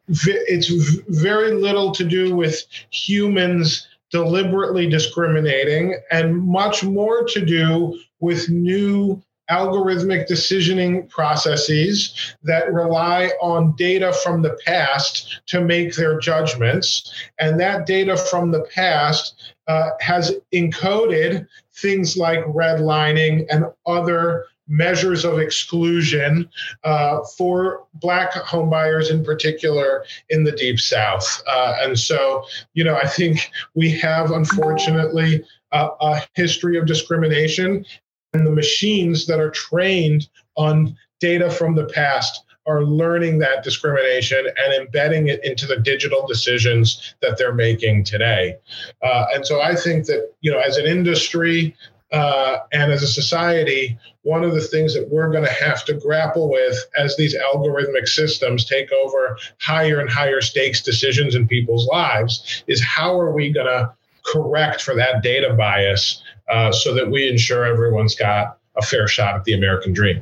it's 0.07 0.69
very 1.07 1.51
little 1.53 1.91
to 1.93 2.03
do 2.03 2.35
with 2.35 2.61
humans 2.91 3.87
deliberately 4.11 4.87
discriminating 4.87 5.97
and 6.11 6.37
much 6.37 6.83
more 6.83 7.23
to 7.23 7.43
do 7.43 7.99
with 8.19 8.49
new 8.49 9.21
algorithmic 9.49 10.27
decisioning 10.27 11.09
processes 11.09 12.35
that 12.43 12.71
rely 12.71 13.31
on 13.41 13.75
data 13.75 14.13
from 14.23 14.41
the 14.41 14.57
past 14.65 15.41
to 15.47 15.61
make 15.61 15.95
their 15.95 16.19
judgments. 16.19 17.13
And 17.39 17.59
that 17.59 17.85
data 17.85 18.15
from 18.15 18.51
the 18.51 18.65
past 18.73 19.53
uh, 19.67 19.91
has 19.99 20.35
encoded 20.53 21.47
things 21.73 22.17
like 22.17 22.43
redlining 22.45 23.45
and 23.49 23.65
other 23.85 24.45
measures 24.67 25.25
of 25.25 25.39
exclusion 25.39 26.49
uh, 26.83 27.21
for 27.37 27.85
black 27.95 28.31
homebuyers 28.31 29.11
in 29.11 29.23
particular 29.23 30.05
in 30.29 30.43
the 30.43 30.51
deep 30.53 30.79
south 30.79 31.43
uh, 31.47 31.75
and 31.81 31.99
so 31.99 32.45
you 32.73 32.83
know 32.83 32.95
i 32.95 33.05
think 33.05 33.51
we 33.75 33.91
have 33.91 34.31
unfortunately 34.31 35.43
a, 35.73 35.89
a 35.99 36.21
history 36.35 36.77
of 36.77 36.85
discrimination 36.85 37.85
and 38.33 38.45
the 38.45 38.51
machines 38.51 39.25
that 39.27 39.39
are 39.39 39.51
trained 39.51 40.27
on 40.55 40.97
data 41.19 41.49
from 41.49 41.75
the 41.75 41.85
past 41.85 42.43
are 42.65 42.83
learning 42.83 43.39
that 43.39 43.63
discrimination 43.63 44.45
and 44.45 44.73
embedding 44.73 45.27
it 45.27 45.43
into 45.43 45.65
the 45.67 45.77
digital 45.77 46.25
decisions 46.25 47.15
that 47.21 47.37
they're 47.37 47.53
making 47.53 48.03
today. 48.03 48.55
Uh, 49.01 49.25
and 49.33 49.45
so 49.45 49.61
I 49.61 49.75
think 49.75 50.05
that, 50.05 50.31
you 50.41 50.51
know, 50.51 50.59
as 50.59 50.77
an 50.77 50.85
industry, 50.85 51.75
uh, 52.13 52.59
and 52.71 52.91
as 52.91 53.01
a 53.01 53.07
society, 53.07 53.97
one 54.21 54.43
of 54.43 54.53
the 54.53 54.61
things 54.61 54.93
that 54.93 55.09
we're 55.09 55.31
going 55.31 55.43
to 55.43 55.51
have 55.51 55.83
to 55.83 55.93
grapple 55.95 56.49
with 56.49 56.77
as 56.97 57.17
these 57.17 57.35
algorithmic 57.35 58.07
systems 58.07 58.65
take 58.65 58.91
over 58.91 59.37
higher 59.59 59.99
and 59.99 60.09
higher 60.09 60.39
stakes 60.39 60.81
decisions 60.81 61.35
in 61.35 61.47
people's 61.47 61.87
lives 61.87 62.63
is 62.67 62.81
how 62.81 63.19
are 63.19 63.33
we 63.33 63.51
going 63.51 63.65
to 63.65 63.91
correct 64.25 64.81
for 64.81 64.95
that 64.95 65.21
data 65.21 65.53
bias 65.53 66.22
uh, 66.53 66.71
so 66.71 66.93
that 66.93 67.09
we 67.09 67.27
ensure 67.27 67.65
everyone's 67.65 68.15
got 68.15 68.59
a 68.75 68.81
fair 68.81 69.07
shot 69.07 69.35
at 69.35 69.43
the 69.43 69.53
American 69.53 69.91
dream. 69.91 70.21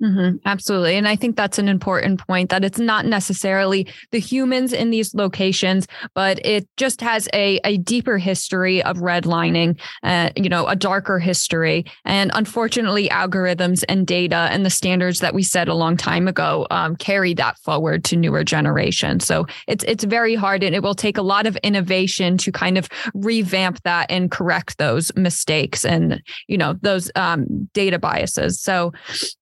Mm-hmm, 0.04 0.38
absolutely. 0.46 0.98
And 0.98 1.08
I 1.08 1.16
think 1.16 1.38
that's 1.38 1.58
an 1.58 1.70
important 1.70 2.20
point 2.28 2.50
that 2.50 2.66
it's 2.66 2.80
not 2.80 3.06
necessarily 3.06 3.88
the 4.12 4.20
humans 4.20 4.74
in 4.74 4.90
these 4.90 5.16
locations, 5.16 5.88
but 6.14 6.46
it 6.46 6.68
just 6.76 7.00
has 7.00 7.30
a, 7.34 7.62
a 7.64 7.78
deeper 7.78 8.18
history 8.18 8.84
of 8.84 8.98
redlining, 8.98 9.80
uh, 10.04 10.32
you 10.36 10.50
know, 10.50 10.68
a 10.68 10.76
darker 10.76 11.18
history. 11.18 11.86
And 12.04 12.30
unfortunately, 12.34 13.08
algorithms 13.08 13.86
and 13.88 14.06
data 14.06 14.50
and 14.52 14.66
the 14.66 14.70
standards 14.70 15.22
that 15.22 15.34
we 15.34 15.44
set 15.44 15.70
a 15.70 15.74
long 15.74 15.96
time 15.96 16.28
ago 16.28 16.68
um, 16.72 16.98
carry 16.98 17.34
that 17.36 17.58
forward 17.60 18.04
to 18.06 18.18
newer 18.18 18.44
generations. 18.44 19.26
So 19.26 19.48
it's, 19.66 19.86
it's 19.86 20.04
very 20.04 20.36
hard 20.36 20.62
and 20.62 20.76
it 20.76 20.84
will 20.84 20.96
take 20.96 21.18
a 21.18 21.22
lot 21.22 21.48
of 21.48 21.56
innovation 21.58 22.38
to 22.40 22.52
kind 22.52 22.78
of 22.78 22.90
revamp 23.14 23.82
that 23.84 24.12
and 24.12 24.30
correct 24.30 24.78
those 24.78 25.16
mistakes 25.16 25.86
and, 25.86 26.22
you 26.48 26.58
know, 26.58 26.74
those 26.82 27.10
um, 27.16 27.70
data 27.74 27.98
biases. 27.98 28.60
So, 28.60 28.92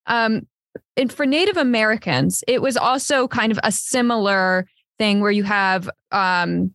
um, 0.06 0.44
and 0.98 1.12
for 1.12 1.26
Native 1.26 1.58
Americans, 1.58 2.44
it 2.48 2.62
was 2.62 2.78
also 2.78 3.28
kind 3.28 3.52
of 3.52 3.60
a 3.64 3.72
similar 3.72 4.68
thing 5.00 5.22
where 5.22 5.32
you 5.32 5.44
have 5.44 5.90
um, 6.12 6.74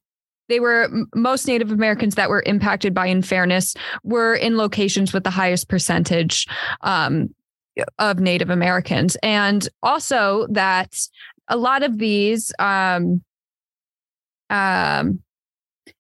they 0.48 0.60
were 0.60 0.88
most 1.14 1.46
Native 1.46 1.70
Americans 1.70 2.14
that 2.14 2.30
were 2.30 2.42
impacted 2.46 2.94
by 2.94 3.06
unfairness 3.06 3.74
were 4.02 4.34
in 4.34 4.56
locations 4.56 5.12
with 5.12 5.24
the 5.24 5.30
highest 5.30 5.68
percentage 5.68 6.46
um, 6.80 7.34
of 7.98 8.18
Native 8.18 8.50
Americans, 8.50 9.16
and 9.22 9.68
also 9.82 10.46
that 10.50 10.96
a 11.48 11.56
lot 11.56 11.82
of 11.82 11.98
these 11.98 12.52
um, 12.58 13.22
um, 14.50 15.20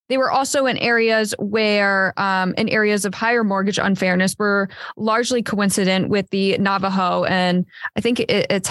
they 0.08 0.18
were 0.18 0.30
also 0.30 0.66
in 0.66 0.76
areas 0.78 1.34
where, 1.38 2.14
um, 2.16 2.54
in 2.56 2.68
areas 2.68 3.04
of 3.04 3.14
higher 3.14 3.44
mortgage 3.44 3.78
unfairness, 3.78 4.34
were 4.38 4.68
largely 4.96 5.42
coincident 5.42 6.08
with 6.08 6.28
the 6.30 6.56
Navajo 6.58 7.24
and 7.24 7.66
I 7.96 8.00
think 8.00 8.20
it, 8.20 8.46
it's 8.50 8.70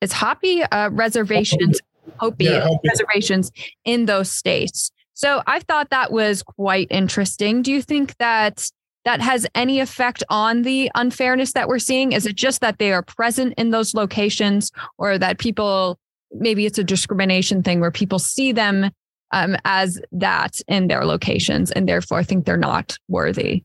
it's 0.00 0.12
Hopi 0.12 0.62
uh, 0.62 0.90
reservations, 0.90 1.80
Hopi 2.18 2.44
yeah, 2.44 2.68
reservations 2.86 3.50
in 3.84 4.06
those 4.06 4.30
states. 4.30 4.92
So 5.14 5.42
I 5.46 5.58
thought 5.60 5.90
that 5.90 6.12
was 6.12 6.42
quite 6.44 6.86
interesting. 6.90 7.62
Do 7.62 7.72
you 7.72 7.82
think 7.82 8.16
that 8.18 8.70
that 9.04 9.20
has 9.20 9.46
any 9.54 9.80
effect 9.80 10.22
on 10.28 10.62
the 10.62 10.90
unfairness 10.94 11.52
that 11.54 11.66
we're 11.66 11.78
seeing? 11.78 12.12
Is 12.12 12.26
it 12.26 12.36
just 12.36 12.60
that 12.60 12.78
they 12.78 12.92
are 12.92 13.02
present 13.02 13.54
in 13.56 13.70
those 13.70 13.94
locations, 13.94 14.70
or 14.96 15.18
that 15.18 15.38
people 15.38 15.98
maybe 16.32 16.66
it's 16.66 16.78
a 16.78 16.84
discrimination 16.84 17.62
thing 17.62 17.80
where 17.80 17.90
people 17.90 18.18
see 18.18 18.52
them 18.52 18.90
um, 19.32 19.56
as 19.64 20.00
that 20.12 20.60
in 20.68 20.88
their 20.88 21.04
locations 21.04 21.70
and 21.70 21.88
therefore 21.88 22.22
think 22.22 22.44
they're 22.44 22.56
not 22.56 22.96
worthy. 23.08 23.64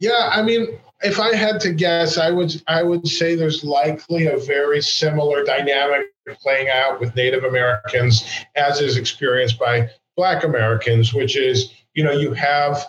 Yeah, 0.00 0.30
I 0.32 0.42
mean, 0.42 0.78
if 1.02 1.18
I 1.18 1.34
had 1.34 1.60
to 1.60 1.72
guess, 1.72 2.18
I 2.18 2.30
would 2.30 2.62
I 2.66 2.82
would 2.82 3.06
say 3.06 3.34
there's 3.34 3.64
likely 3.64 4.26
a 4.26 4.36
very 4.36 4.80
similar 4.80 5.44
dynamic 5.44 6.06
playing 6.42 6.68
out 6.68 7.00
with 7.00 7.14
Native 7.16 7.44
Americans 7.44 8.24
as 8.54 8.80
is 8.80 8.96
experienced 8.96 9.58
by 9.58 9.88
Black 10.16 10.44
Americans, 10.44 11.14
which 11.14 11.36
is 11.36 11.72
you 11.94 12.04
know 12.04 12.12
you 12.12 12.32
have 12.32 12.86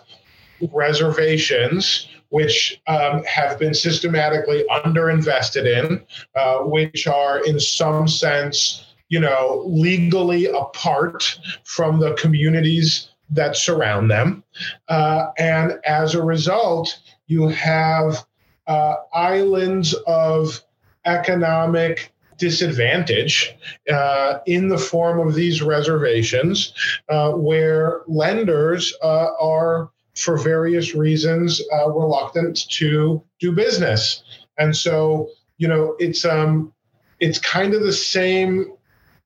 reservations 0.72 2.08
which 2.30 2.80
um, 2.86 3.24
have 3.24 3.58
been 3.58 3.74
systematically 3.74 4.64
underinvested 4.70 5.66
in, 5.66 6.00
uh, 6.36 6.58
which 6.58 7.08
are 7.08 7.44
in 7.44 7.58
some 7.58 8.06
sense 8.06 8.89
you 9.10 9.20
know, 9.20 9.62
legally 9.66 10.46
apart 10.46 11.38
from 11.64 12.00
the 12.00 12.14
communities 12.14 13.10
that 13.28 13.56
surround 13.56 14.10
them. 14.10 14.42
Uh, 14.88 15.26
and 15.38 15.78
as 15.84 16.14
a 16.14 16.22
result, 16.22 16.98
you 17.26 17.48
have 17.48 18.24
uh, 18.66 18.94
islands 19.12 19.94
of 20.06 20.60
economic 21.04 22.12
disadvantage 22.38 23.54
uh, 23.92 24.38
in 24.46 24.68
the 24.68 24.78
form 24.78 25.26
of 25.26 25.34
these 25.34 25.60
reservations 25.60 26.72
uh, 27.08 27.32
where 27.32 28.02
lenders 28.06 28.94
uh, 29.02 29.28
are, 29.40 29.90
for 30.16 30.38
various 30.38 30.94
reasons, 30.94 31.60
uh, 31.72 31.90
reluctant 31.90 32.68
to 32.70 33.22
do 33.40 33.52
business. 33.52 34.22
And 34.56 34.74
so, 34.74 35.28
you 35.58 35.68
know, 35.68 35.96
it's 35.98 36.24
um, 36.24 36.72
it's 37.18 37.38
kind 37.38 37.74
of 37.74 37.82
the 37.82 37.92
same 37.92 38.72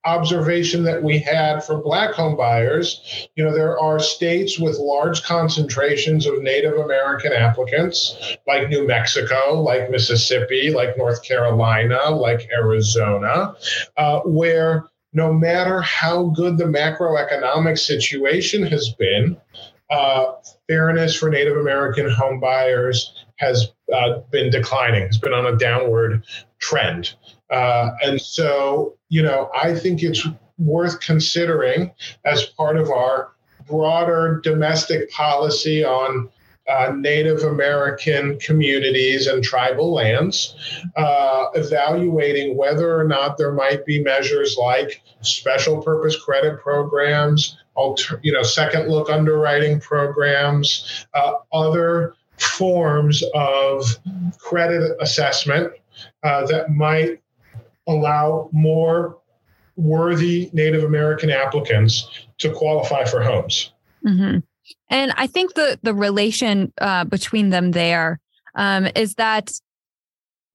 observation 0.05 0.83
that 0.85 1.03
we 1.03 1.19
had 1.19 1.64
for 1.64 1.79
black 1.79 2.12
home 2.12 2.37
buyers 2.37 3.29
you 3.37 3.45
know 3.45 3.55
there 3.55 3.79
are 3.79 3.99
states 3.99 4.59
with 4.59 4.77
large 4.79 5.23
concentrations 5.23 6.27
of 6.27 6.43
native 6.43 6.75
american 6.75 7.33
applicants 7.33 8.37
like 8.47 8.69
new 8.69 8.87
mexico 8.87 9.61
like 9.62 9.90
mississippi 9.90 10.71
like 10.71 10.97
north 10.99 11.23
carolina 11.25 12.11
like 12.11 12.49
arizona 12.53 13.55
uh, 13.97 14.21
where 14.21 14.90
no 15.14 15.33
matter 15.33 15.81
how 15.81 16.25
good 16.25 16.59
the 16.59 16.64
macroeconomic 16.64 17.79
situation 17.79 18.62
has 18.62 18.90
been 18.99 19.37
uh, 19.90 20.33
fairness 20.69 21.17
for 21.17 21.31
native 21.31 21.57
american 21.57 22.11
home 22.11 22.38
buyers 22.38 23.25
has 23.37 23.73
uh, 23.93 24.19
been 24.31 24.51
declining 24.51 25.07
has 25.07 25.19
been 25.19 25.33
on 25.33 25.47
a 25.47 25.57
downward 25.57 26.23
trend 26.59 27.14
uh, 27.50 27.90
and 28.02 28.20
so, 28.20 28.94
you 29.09 29.22
know, 29.22 29.50
I 29.61 29.74
think 29.74 30.02
it's 30.02 30.26
worth 30.59 31.00
considering 31.00 31.92
as 32.24 32.46
part 32.46 32.76
of 32.76 32.90
our 32.90 33.33
broader 33.66 34.40
domestic 34.42 35.11
policy 35.11 35.85
on 35.85 36.28
uh, 36.68 36.92
Native 36.96 37.42
American 37.42 38.38
communities 38.38 39.26
and 39.26 39.44
tribal 39.44 39.92
lands, 39.92 40.54
uh, 40.96 41.46
evaluating 41.54 42.57
whether 42.57 42.98
or 42.98 43.04
not 43.04 43.37
there 43.37 43.52
might 43.52 43.85
be 43.85 44.02
measures 44.02 44.57
like 44.59 45.02
special 45.20 45.83
purpose 45.83 46.16
credit 46.22 46.59
programs, 46.61 47.59
alter, 47.74 48.18
you 48.22 48.33
know, 48.33 48.42
second 48.42 48.88
look 48.88 49.11
underwriting 49.11 49.78
programs, 49.78 51.07
uh, 51.12 51.35
other 51.52 52.14
forms 52.38 53.22
of 53.35 53.85
credit 54.38 54.96
assessment 55.00 55.70
uh, 56.22 56.46
that 56.46 56.70
might 56.70 57.20
allow 57.87 58.49
more 58.53 59.18
worthy 59.77 60.51
Native 60.53 60.85
American 60.85 61.31
applicants 61.31 62.27
to 62.38 62.53
qualify 62.53 63.05
for 63.05 63.23
homes. 63.23 63.73
Mm-hmm. 64.07 64.38
And 64.88 65.12
I 65.16 65.27
think 65.27 65.55
the 65.55 65.79
the 65.83 65.94
relation 65.94 66.73
uh, 66.81 67.05
between 67.05 67.51
them 67.51 67.73
there 67.73 68.20
um, 68.55 68.88
is 68.94 69.14
that 69.14 69.51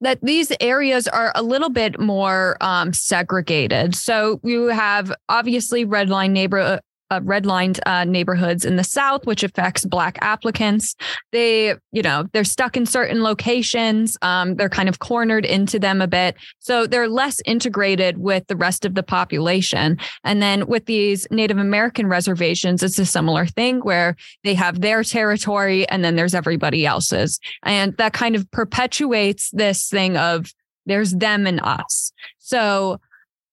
that 0.02 0.20
these 0.22 0.52
areas 0.62 1.08
are 1.08 1.32
a 1.36 1.44
little 1.44 1.70
bit 1.70 2.00
more 2.00 2.58
um, 2.62 2.94
segregated. 2.94 3.96
So 3.96 4.39
you 4.44 4.68
have 4.68 5.12
obviously 5.28 5.86
redline 5.86 6.32
neighbor 6.32 6.80
uh, 7.12 7.19
redlined 7.22 7.80
uh, 7.86 8.04
neighborhoods 8.04 8.65
in 8.65 8.76
the 8.76 8.84
South, 8.84 9.26
which 9.26 9.43
affects 9.43 9.86
Black 9.86 10.17
applicants. 10.22 10.95
They, 11.32 11.76
you 11.91 12.02
know, 12.02 12.26
they're 12.34 12.43
stuck 12.43 12.78
in 12.78 12.86
certain 12.86 13.24
locations. 13.24 14.17
Um, 14.22 14.56
they're 14.56 14.69
kind 14.69 14.89
of 14.89 15.00
cornered 15.00 15.45
into 15.45 15.80
them 15.80 16.02
a 16.02 16.08
bit. 16.08 16.36
So 16.60 16.88
they're 16.88 17.08
less 17.08 17.41
integrated 17.45 18.17
with 18.17 18.48
the 18.48 18.56
rest 18.56 18.86
of 18.86 18.95
the 18.95 19.04
population. 19.04 19.98
And 20.24 20.41
then 20.41 20.67
with 20.67 20.86
these 20.86 21.28
Native 21.32 21.58
American 21.58 22.08
reservations, 22.08 22.84
it's 22.84 23.00
a 23.00 23.06
similar 23.06 23.45
thing 23.45 23.80
where 23.80 24.15
they 24.43 24.54
have 24.56 24.82
their 24.82 25.04
territory 25.04 25.88
and 25.89 26.04
then 26.04 26.15
there's 26.15 26.36
everybody 26.36 26.86
else's. 26.86 27.39
And 27.63 27.95
that 27.98 28.13
kind 28.13 28.36
of 28.36 28.50
perpetuates 28.52 29.50
this 29.52 29.89
thing 29.89 30.17
of 30.17 30.54
there's 30.86 31.13
them 31.13 31.45
and 31.45 31.60
us. 31.62 32.12
So 32.39 33.00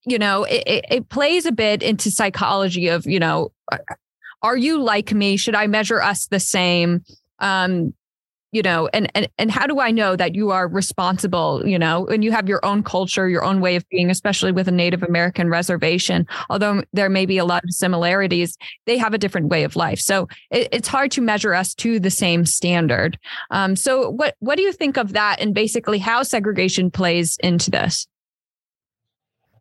you 0.06 0.18
know, 0.18 0.44
it, 0.44 0.84
it, 0.88 1.08
plays 1.08 1.46
a 1.46 1.52
bit 1.52 1.82
into 1.82 2.10
psychology 2.10 2.88
of, 2.88 3.06
you 3.06 3.18
know, 3.18 3.52
are 4.42 4.56
you 4.56 4.80
like 4.80 5.12
me? 5.12 5.36
Should 5.36 5.56
I 5.56 5.66
measure 5.66 6.00
us 6.00 6.26
the 6.28 6.40
same? 6.40 7.04
Um, 7.40 7.92
you 8.52 8.62
know 8.62 8.88
and, 8.94 9.10
and 9.14 9.28
and 9.38 9.50
how 9.50 9.66
do 9.66 9.80
i 9.80 9.90
know 9.90 10.16
that 10.16 10.34
you 10.34 10.50
are 10.50 10.66
responsible 10.66 11.62
you 11.66 11.78
know 11.78 12.06
and 12.06 12.24
you 12.24 12.32
have 12.32 12.48
your 12.48 12.64
own 12.64 12.82
culture 12.82 13.28
your 13.28 13.44
own 13.44 13.60
way 13.60 13.76
of 13.76 13.86
being 13.90 14.08
especially 14.08 14.52
with 14.52 14.66
a 14.66 14.72
native 14.72 15.02
american 15.02 15.50
reservation 15.50 16.26
although 16.48 16.82
there 16.92 17.10
may 17.10 17.26
be 17.26 17.38
a 17.38 17.44
lot 17.44 17.62
of 17.64 17.70
similarities 17.70 18.56
they 18.86 18.96
have 18.96 19.12
a 19.12 19.18
different 19.18 19.48
way 19.48 19.64
of 19.64 19.76
life 19.76 19.98
so 19.98 20.28
it, 20.50 20.68
it's 20.72 20.88
hard 20.88 21.10
to 21.10 21.20
measure 21.20 21.52
us 21.52 21.74
to 21.74 22.00
the 22.00 22.10
same 22.10 22.46
standard 22.46 23.18
um, 23.50 23.76
so 23.76 24.10
what 24.10 24.36
what 24.38 24.56
do 24.56 24.62
you 24.62 24.72
think 24.72 24.96
of 24.96 25.12
that 25.12 25.38
and 25.40 25.52
basically 25.52 25.98
how 25.98 26.22
segregation 26.22 26.90
plays 26.90 27.36
into 27.42 27.70
this 27.70 28.06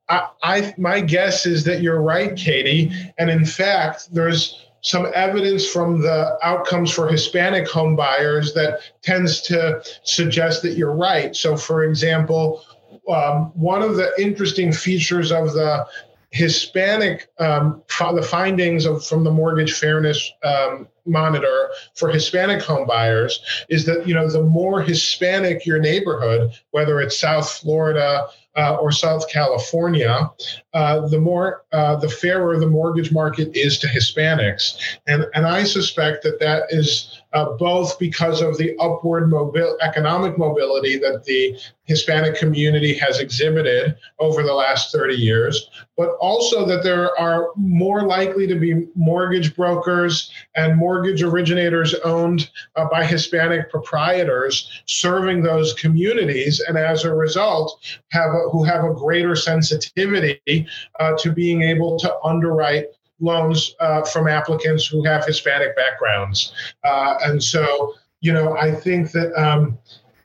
I, 0.08 0.28
I 0.44 0.74
my 0.78 1.02
guess 1.02 1.46
is 1.46 1.64
that 1.64 1.82
you're 1.82 2.02
right 2.02 2.36
katie 2.36 2.92
and 3.18 3.30
in 3.30 3.46
fact 3.46 4.14
there's 4.14 4.66
some 4.86 5.08
evidence 5.16 5.68
from 5.68 6.00
the 6.02 6.38
outcomes 6.44 6.92
for 6.92 7.08
Hispanic 7.08 7.68
home 7.68 7.96
buyers 7.96 8.54
that 8.54 8.82
tends 9.02 9.42
to 9.42 9.84
suggest 10.04 10.62
that 10.62 10.78
you're 10.78 10.96
right. 10.96 11.36
So, 11.36 11.58
for 11.58 11.84
example, 11.84 12.64
um, 13.12 13.52
one 13.56 13.82
of 13.82 13.96
the 13.96 14.12
interesting 14.20 14.72
features 14.72 15.32
of 15.32 15.54
the 15.54 15.88
Hispanic, 16.30 17.30
um, 17.40 17.82
the 17.88 18.22
findings 18.22 18.86
of 18.86 19.04
from 19.04 19.24
the 19.24 19.32
Mortgage 19.32 19.74
Fairness 19.74 20.32
um, 20.44 20.88
Monitor 21.06 21.70
for 21.96 22.10
Hispanic 22.10 22.62
home 22.62 22.86
buyers 22.86 23.40
is 23.70 23.86
that 23.86 24.08
you 24.08 24.14
know 24.14 24.30
the 24.30 24.44
more 24.44 24.82
Hispanic 24.82 25.66
your 25.66 25.80
neighborhood, 25.80 26.52
whether 26.72 27.00
it's 27.00 27.18
South 27.18 27.50
Florida, 27.50 28.28
uh, 28.56 28.76
or 28.76 28.92
South 28.92 29.30
California, 29.30 30.30
uh, 30.74 31.08
the 31.08 31.20
more 31.20 31.66
uh, 31.72 31.96
the 31.96 32.10
fairer 32.10 32.58
the 32.60 32.68
mortgage 32.68 33.12
market 33.12 33.56
is 33.56 33.78
to 33.80 33.88
Hispanics, 33.88 34.78
and 35.08 35.26
and 35.34 35.46
I 35.46 35.64
suspect 35.64 36.24
that 36.24 36.40
that 36.40 36.64
is 36.70 37.22
uh, 37.36 37.52
both 37.58 38.00
because 38.00 38.42
of 38.42 38.58
the 38.58 38.76
upward 38.80 39.30
mobil- 39.30 39.76
economic 39.82 40.38
mobility 40.38 40.98
that 40.98 41.26
the 41.26 41.56
Hispanic 41.84 42.36
community 42.36 42.98
has 42.98 43.20
exhibited 43.20 43.96
over 44.20 44.42
the 44.42 44.54
last 44.54 44.94
30 44.94 45.16
years, 45.16 45.70
but 45.98 46.12
also 46.22 46.66
that 46.66 46.82
there 46.82 47.18
are 47.20 47.50
more 47.58 48.04
likely 48.08 48.48
to 48.48 48.56
be 48.56 48.88
mortgage 48.96 49.54
brokers 49.54 50.32
and 50.56 50.78
mortgage 50.78 51.22
originators 51.22 51.94
owned 52.06 52.50
uh, 52.78 52.86
by 52.90 53.04
Hispanic 53.04 53.70
proprietors 53.70 54.82
serving 54.86 55.44
those 55.44 55.74
communities, 55.74 56.62
and 56.62 56.78
as 56.78 57.04
a 57.04 57.14
result, 57.14 57.86
have 58.12 58.32
a, 58.32 58.50
who 58.50 58.64
have 58.64 58.86
a 58.86 58.94
greater 58.94 59.36
sensitivity 59.36 60.66
uh, 61.02 61.12
to 61.20 61.34
being 61.34 61.64
able 61.64 62.00
to 62.00 62.16
underwrite 62.24 62.86
loans 63.20 63.76
uh, 63.80 64.04
from 64.04 64.28
applicants 64.28 64.86
who 64.86 65.04
have 65.06 65.26
Hispanic 65.26 65.76
backgrounds. 65.76 66.54
Uh, 66.84 67.16
and 67.24 67.42
so, 67.42 67.94
you 68.22 68.34
know, 68.34 68.58
I 68.58 68.72
think 68.72 69.12
that 69.12 69.34
um, 69.42 69.78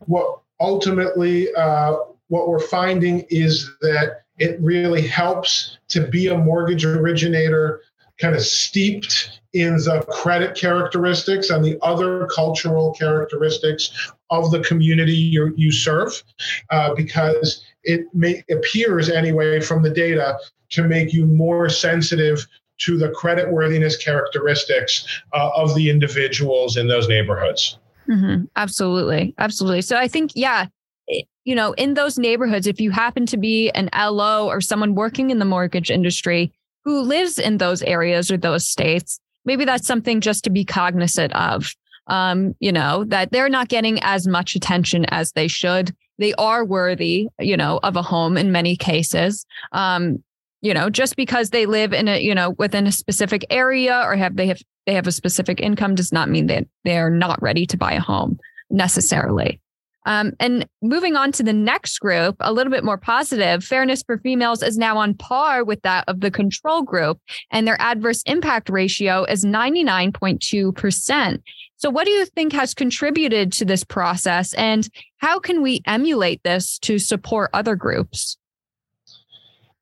what 0.06 0.40
ultimately 0.58 1.52
uh, 1.54 1.96
what 2.28 2.48
we're 2.48 2.58
finding 2.60 3.26
is 3.30 3.70
that 3.80 4.22
it 4.38 4.58
really 4.60 5.06
helps 5.06 5.78
to 5.88 6.06
be 6.06 6.28
a 6.28 6.36
mortgage 6.36 6.84
originator 6.84 7.82
kind 8.20 8.34
of 8.34 8.42
steeped 8.42 9.40
in 9.52 9.76
the 9.76 10.04
credit 10.08 10.56
characteristics 10.56 11.50
and 11.50 11.64
the 11.64 11.78
other 11.82 12.26
cultural 12.26 12.92
characteristics 12.92 14.12
of 14.30 14.50
the 14.50 14.60
community 14.60 15.14
you, 15.14 15.52
you 15.56 15.72
serve 15.72 16.22
uh, 16.70 16.94
because 16.94 17.64
it 17.82 18.02
may, 18.14 18.44
appears 18.50 19.10
anyway 19.10 19.60
from 19.60 19.82
the 19.82 19.90
data 19.90 20.38
to 20.68 20.84
make 20.84 21.12
you 21.12 21.26
more 21.26 21.68
sensitive 21.68 22.46
to 22.80 22.98
the 22.98 23.10
credit 23.10 23.50
worthiness 23.50 23.96
characteristics 23.96 25.06
uh, 25.32 25.50
of 25.54 25.74
the 25.74 25.90
individuals 25.90 26.76
in 26.76 26.88
those 26.88 27.08
neighborhoods. 27.08 27.78
Mm-hmm. 28.08 28.44
Absolutely. 28.56 29.34
Absolutely. 29.38 29.82
So 29.82 29.96
I 29.96 30.08
think, 30.08 30.32
yeah, 30.34 30.66
you 31.44 31.54
know, 31.54 31.72
in 31.72 31.94
those 31.94 32.18
neighborhoods, 32.18 32.66
if 32.66 32.80
you 32.80 32.90
happen 32.90 33.26
to 33.26 33.36
be 33.36 33.70
an 33.70 33.88
LO 33.96 34.48
or 34.48 34.60
someone 34.60 34.94
working 34.94 35.30
in 35.30 35.38
the 35.38 35.44
mortgage 35.44 35.90
industry 35.90 36.52
who 36.84 37.00
lives 37.02 37.38
in 37.38 37.58
those 37.58 37.82
areas 37.82 38.30
or 38.30 38.36
those 38.36 38.66
states, 38.66 39.20
maybe 39.44 39.64
that's 39.64 39.86
something 39.86 40.20
just 40.20 40.44
to 40.44 40.50
be 40.50 40.64
cognizant 40.64 41.32
of. 41.34 41.74
Um, 42.06 42.56
you 42.58 42.72
know, 42.72 43.04
that 43.04 43.30
they're 43.30 43.48
not 43.48 43.68
getting 43.68 44.00
as 44.02 44.26
much 44.26 44.56
attention 44.56 45.04
as 45.10 45.32
they 45.32 45.46
should. 45.46 45.94
They 46.18 46.34
are 46.34 46.64
worthy, 46.64 47.28
you 47.38 47.56
know, 47.56 47.78
of 47.84 47.94
a 47.94 48.02
home 48.02 48.36
in 48.36 48.50
many 48.50 48.76
cases. 48.76 49.46
Um, 49.70 50.22
you 50.62 50.74
know, 50.74 50.90
just 50.90 51.16
because 51.16 51.50
they 51.50 51.66
live 51.66 51.92
in 51.92 52.08
a, 52.08 52.20
you 52.20 52.34
know, 52.34 52.50
within 52.50 52.86
a 52.86 52.92
specific 52.92 53.44
area 53.50 54.02
or 54.04 54.16
have 54.16 54.36
they 54.36 54.46
have 54.46 54.60
they 54.86 54.94
have 54.94 55.06
a 55.06 55.12
specific 55.12 55.60
income 55.60 55.94
does 55.94 56.12
not 56.12 56.28
mean 56.28 56.46
that 56.46 56.66
they're 56.84 57.10
not 57.10 57.40
ready 57.42 57.66
to 57.66 57.76
buy 57.76 57.92
a 57.92 58.00
home 58.00 58.38
necessarily. 58.70 59.60
Um, 60.06 60.32
and 60.40 60.66
moving 60.80 61.14
on 61.14 61.30
to 61.32 61.42
the 61.42 61.52
next 61.52 61.98
group, 61.98 62.36
a 62.40 62.52
little 62.52 62.70
bit 62.70 62.84
more 62.84 62.96
positive, 62.96 63.62
fairness 63.62 64.02
for 64.02 64.16
females 64.18 64.62
is 64.62 64.78
now 64.78 64.96
on 64.96 65.14
par 65.14 65.62
with 65.62 65.82
that 65.82 66.04
of 66.08 66.20
the 66.20 66.30
control 66.30 66.82
group, 66.82 67.18
and 67.50 67.68
their 67.68 67.80
adverse 67.80 68.22
impact 68.22 68.70
ratio 68.70 69.24
is 69.24 69.44
99.2%. 69.44 71.42
So, 71.76 71.90
what 71.90 72.06
do 72.06 72.12
you 72.12 72.24
think 72.24 72.52
has 72.54 72.72
contributed 72.72 73.52
to 73.52 73.64
this 73.66 73.84
process, 73.84 74.54
and 74.54 74.88
how 75.18 75.38
can 75.38 75.62
we 75.62 75.82
emulate 75.86 76.42
this 76.44 76.78
to 76.80 76.98
support 76.98 77.50
other 77.52 77.76
groups? 77.76 78.38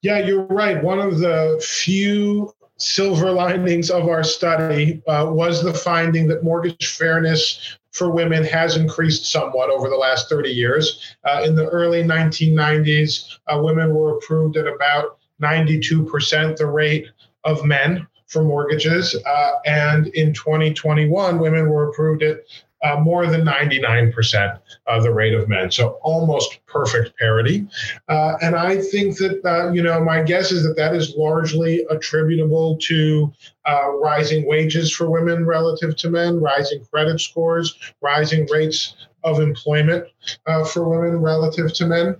Yeah, 0.02 0.18
you're 0.18 0.44
right. 0.44 0.82
One 0.82 1.00
of 1.00 1.18
the 1.18 1.62
few 1.66 2.54
silver 2.76 3.32
linings 3.32 3.90
of 3.90 4.08
our 4.08 4.22
study 4.22 5.02
uh, 5.08 5.26
was 5.28 5.62
the 5.62 5.74
finding 5.74 6.28
that 6.28 6.44
mortgage 6.44 6.86
fairness 6.86 7.76
for 7.90 8.10
women 8.10 8.44
has 8.44 8.76
increased 8.76 9.26
somewhat 9.26 9.70
over 9.70 9.88
the 9.88 9.96
last 9.96 10.28
30 10.28 10.50
years. 10.50 11.16
Uh, 11.24 11.42
in 11.44 11.56
the 11.56 11.66
early 11.66 12.04
1990s, 12.04 13.38
uh, 13.48 13.60
women 13.60 13.92
were 13.92 14.16
approved 14.16 14.56
at 14.56 14.68
about 14.68 15.18
92% 15.42 16.56
the 16.56 16.66
rate 16.66 17.08
of 17.44 17.64
men 17.64 18.06
for 18.28 18.44
mortgages. 18.44 19.16
Uh, 19.26 19.52
and 19.66 20.08
in 20.08 20.32
2021, 20.32 21.38
women 21.38 21.68
were 21.68 21.88
approved 21.88 22.22
at 22.22 22.40
uh, 22.82 22.96
more 23.00 23.26
than 23.26 23.44
99% 23.44 24.58
of 24.86 25.02
the 25.02 25.12
rate 25.12 25.34
of 25.34 25.48
men. 25.48 25.70
So 25.70 25.98
almost 26.02 26.58
perfect 26.66 27.16
parity. 27.18 27.66
Uh, 28.08 28.34
and 28.40 28.54
I 28.54 28.80
think 28.80 29.16
that, 29.18 29.44
uh, 29.44 29.72
you 29.72 29.82
know, 29.82 30.02
my 30.02 30.22
guess 30.22 30.52
is 30.52 30.62
that 30.64 30.76
that 30.76 30.94
is 30.94 31.14
largely 31.16 31.84
attributable 31.90 32.76
to 32.82 33.32
uh, 33.66 33.90
rising 33.92 34.46
wages 34.46 34.92
for 34.92 35.10
women 35.10 35.44
relative 35.44 35.96
to 35.96 36.10
men, 36.10 36.40
rising 36.40 36.84
credit 36.90 37.20
scores, 37.20 37.76
rising 38.00 38.46
rates 38.50 38.94
of 39.24 39.40
employment 39.40 40.06
uh, 40.46 40.64
for 40.64 40.88
women 40.88 41.20
relative 41.20 41.72
to 41.74 41.86
men. 41.86 42.16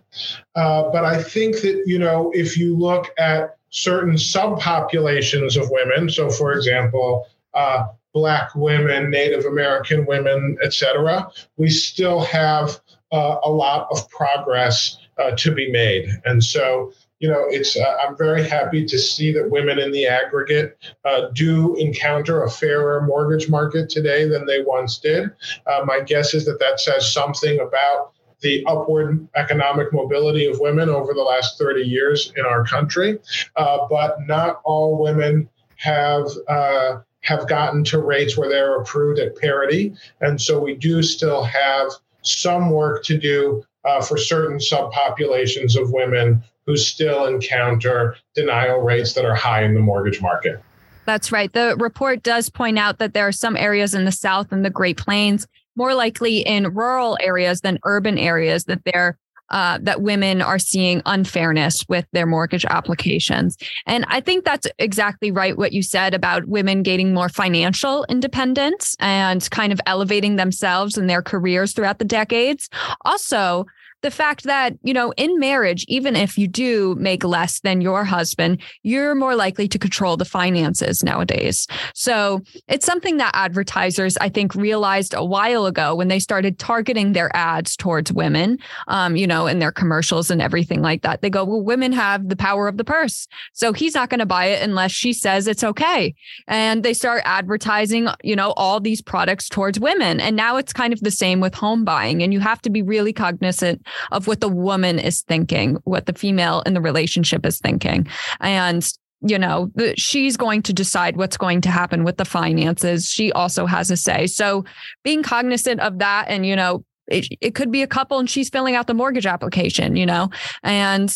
Uh, 0.57 0.91
but 0.91 1.05
I 1.05 1.23
think 1.23 1.61
that, 1.61 1.85
you 1.87 1.99
know, 1.99 2.33
if 2.35 2.59
you 2.59 2.77
look 2.77 3.07
at 3.19 3.57
certain 3.71 4.15
subpopulations 4.15 5.61
of 5.61 5.71
women, 5.71 6.11
so 6.11 6.29
for 6.31 6.53
example, 6.53 7.27
uh, 7.55 7.87
Black 8.13 8.55
women, 8.55 9.11
Native 9.11 9.45
American 9.45 10.07
women, 10.07 10.57
etc., 10.63 11.31
we 11.57 11.69
still 11.69 12.21
have 12.21 12.81
uh, 13.13 13.37
a 13.45 13.51
lot 13.51 13.89
of 13.91 14.09
progress 14.11 14.99
uh, 15.19 15.33
to 15.33 15.53
be 15.53 15.71
made. 15.71 16.09
And 16.25 16.43
so, 16.43 16.93
you 17.21 17.29
know, 17.29 17.45
it's 17.49 17.77
uh, 17.77 17.97
I'm 18.07 18.17
very 18.17 18.47
happy 18.47 18.85
to 18.87 18.99
see 18.99 19.33
that 19.33 19.51
women 19.51 19.79
in 19.79 19.91
the 19.93 20.07
aggregate 20.07 20.79
uh, 21.05 21.29
do 21.33 21.75
encounter 21.77 22.45
a 22.45 22.51
fairer 22.51 23.03
mortgage 23.03 23.49
market 23.49 23.89
today 23.89 24.29
than 24.29 24.47
they 24.47 24.63
once 24.63 24.99
did. 24.99 25.31
Uh, 25.67 25.85
my 25.85 26.01
guess 26.01 26.35
is 26.35 26.45
that 26.47 26.61
that 26.61 26.81
says 26.81 27.13
something 27.13 27.59
about 27.61 28.13
the 28.41 28.65
upward 28.67 29.27
economic 29.35 29.93
mobility 29.93 30.47
of 30.47 30.61
women 30.61 30.89
over 30.89 31.13
the 31.13 31.23
last 31.23 31.59
30 31.59 31.83
years 31.83 32.33
in 32.37 32.45
our 32.47 32.65
country. 32.65 33.19
Uh, 33.57 33.79
but 33.91 34.17
not 34.27 34.61
all 34.65 35.03
women 35.03 35.49
have 35.77 36.27
uh, 36.49 36.99
have 37.29 37.47
gotten 37.47 37.85
to 37.85 37.99
rates 37.99 38.39
where 38.39 38.49
they're 38.49 38.81
approved 38.81 39.21
at 39.21 39.37
parity. 39.37 39.95
And 40.23 40.41
so 40.41 40.59
we 40.59 40.75
do 40.75 41.03
still 41.03 41.45
have 41.45 41.91
some 42.23 42.71
work 42.71 43.05
to 43.05 43.19
do 43.19 43.63
uh, 43.85 44.01
for 44.01 44.17
certain 44.17 44.57
subpopulations 44.57 45.81
of 45.81 45.93
women 45.93 46.43
who 46.67 46.77
still 46.77 47.27
encounter 47.27 48.17
denial 48.35 48.81
rates 48.81 49.13
that 49.13 49.27
are 49.27 49.35
high 49.35 49.63
in 49.63 49.75
the 49.75 49.81
mortgage 49.81 50.23
market. 50.23 50.63
That's 51.05 51.31
right. 51.31 51.53
The 51.53 51.77
report 51.79 52.23
does 52.23 52.49
point 52.49 52.79
out 52.79 52.99
that 52.99 53.13
there 53.13 53.29
are 53.29 53.33
some 53.33 53.57
areas 53.57 53.95
in 53.95 54.07
the 54.07 54.13
South 54.13 54.51
and 54.51 54.65
the 54.65 54.71
Great 54.71 54.97
Plains, 54.97 55.47
more 55.77 55.95
likely 55.95 56.39
in 56.39 56.75
rural 56.75 57.19
areas 57.21 57.61
than 57.61 57.79
urban 57.85 58.19
areas, 58.19 58.65
that 58.65 58.83
they're 58.85 59.19
uh, 59.51 59.79
that 59.83 60.03
women 60.03 60.43
are 60.43 60.59
seeing 60.59 61.03
unfairness 61.07 61.85
with 61.89 62.07
their 62.13 62.27
mortgage 62.27 62.65
applications. 62.67 63.57
And 63.87 64.05
I 64.09 64.21
think 64.21 64.45
that's 64.45 64.67
exactly 64.79 65.31
right 65.31 65.57
what 65.57 65.73
you 65.73 65.83
said 65.83 66.15
about 66.15 66.47
women 66.47 66.83
gaining 66.83 67.15
more 67.15 67.29
financial 67.29 68.05
independence 68.09 68.97
and 69.01 69.49
kind 69.51 69.73
of 69.73 69.81
elevating 69.87 70.37
themselves 70.37 70.97
and 70.97 71.09
their 71.09 71.23
careers 71.23 71.73
throughout 71.73 71.99
the 71.99 72.05
decades. 72.05 72.69
Also, 73.03 73.67
the 74.03 74.11
fact 74.11 74.45
that, 74.45 74.75
you 74.83 74.95
know, 74.95 75.13
in 75.17 75.39
marriage, 75.39 75.85
even 75.89 76.15
if 76.15 76.39
you 76.39 76.47
do 76.47 76.95
make 76.99 77.25
less 77.25 77.61
than 77.61 77.81
your 77.81 78.05
husband, 78.05 78.61
you're 78.83 79.15
more 79.15 79.35
likely 79.35 79.67
to 79.69 79.79
control 79.79 80.17
the 80.17 80.25
finances 80.25 81.03
nowadays. 81.03 81.67
So 81.95 82.43
it's 82.69 82.87
something 82.87 83.17
that 83.17 83.33
advertisers, 83.35 84.17
I 84.19 84.29
think, 84.29 84.55
realized 84.55 85.15
a 85.15 85.25
while 85.25 85.67
ago 85.67 85.95
when 85.95 86.09
they 86.09 86.21
started 86.21 86.59
targeting 86.59 87.13
their 87.13 87.35
ads 87.37 87.77
towards 87.77 88.13
women, 88.13 88.59
um, 88.87 89.17
you 89.17 89.27
know, 89.27 89.47
in 89.47 89.59
their 89.59 89.73
commercials 89.73 90.31
and 90.31 90.41
everything 90.41 90.81
like 90.81 91.03
that. 91.03 91.21
They 91.21 91.31
go, 91.31 91.45
well, 91.45 91.63
women 91.63 91.93
have 91.93 92.29
the 92.29 92.37
power 92.37 92.69
of 92.69 92.77
the 92.77 92.85
purse. 92.85 93.27
So 93.53 93.73
he's 93.73 93.95
not 93.95 94.11
going 94.11 94.21
to 94.21 94.27
buy 94.27 94.47
it 94.47 94.63
unless 94.63 94.93
she 94.93 95.13
says 95.13 95.49
it's 95.49 95.65
okay. 95.65 96.15
And 96.47 96.85
they 96.85 96.95
start 96.95 97.23
advertising, 97.25 98.09
you 98.23 98.37
know, 98.37 98.53
all 98.53 98.79
these 98.79 99.03
products 99.03 99.49
towards 99.49 99.81
women. 99.81 100.21
And 100.21 100.37
now 100.37 100.57
it's 100.57 100.73
kind 100.73 100.93
of 100.93 101.01
the 101.01 101.11
same 101.11 101.41
with 101.41 101.55
home 101.55 101.85
buying. 101.85 102.23
And 102.23 102.33
you 102.33 102.41
have 102.41 102.63
to 102.63 102.71
be 102.71 102.83
really 102.83 103.13
cognizant 103.13 103.85
of 104.13 104.27
what 104.27 104.41
the 104.41 104.49
woman 104.49 104.99
is 104.99 105.23
thinking, 105.23 105.77
what 105.85 106.07
the 106.07 106.13
female 106.13 106.63
in 106.67 106.75
the 106.75 106.81
relationship 106.81 107.45
is 107.47 107.59
thinking. 107.59 108.07
And 108.41 108.91
you 109.21 109.39
know, 109.39 109.71
she's 109.97 110.37
going 110.37 110.63
to 110.63 110.73
decide 110.73 111.17
what's 111.17 111.37
going 111.37 111.61
to 111.63 111.71
happen 111.71 112.05
with 112.05 112.19
the 112.19 112.25
finances. 112.25 113.11
She 113.11 113.33
also 113.33 113.67
has 113.67 113.91
a 113.91 113.97
say. 113.97 114.29
So 114.29 114.65
being 115.03 115.25
cognizant 115.25 115.81
of 115.81 115.99
that 115.99 116.27
and, 116.29 116.47
you 116.47 116.55
know, 116.55 116.85
it, 117.09 117.27
it 117.41 117.55
could 117.55 117.73
be 117.73 117.83
a 117.83 117.87
couple 117.87 118.19
and 118.19 118.31
she's 118.31 118.49
filling 118.49 118.77
out 118.77 118.87
the 118.87 118.95
mortgage 118.95 119.27
application, 119.27 119.97
you 119.97 120.07
know, 120.07 120.31
and 120.63 121.13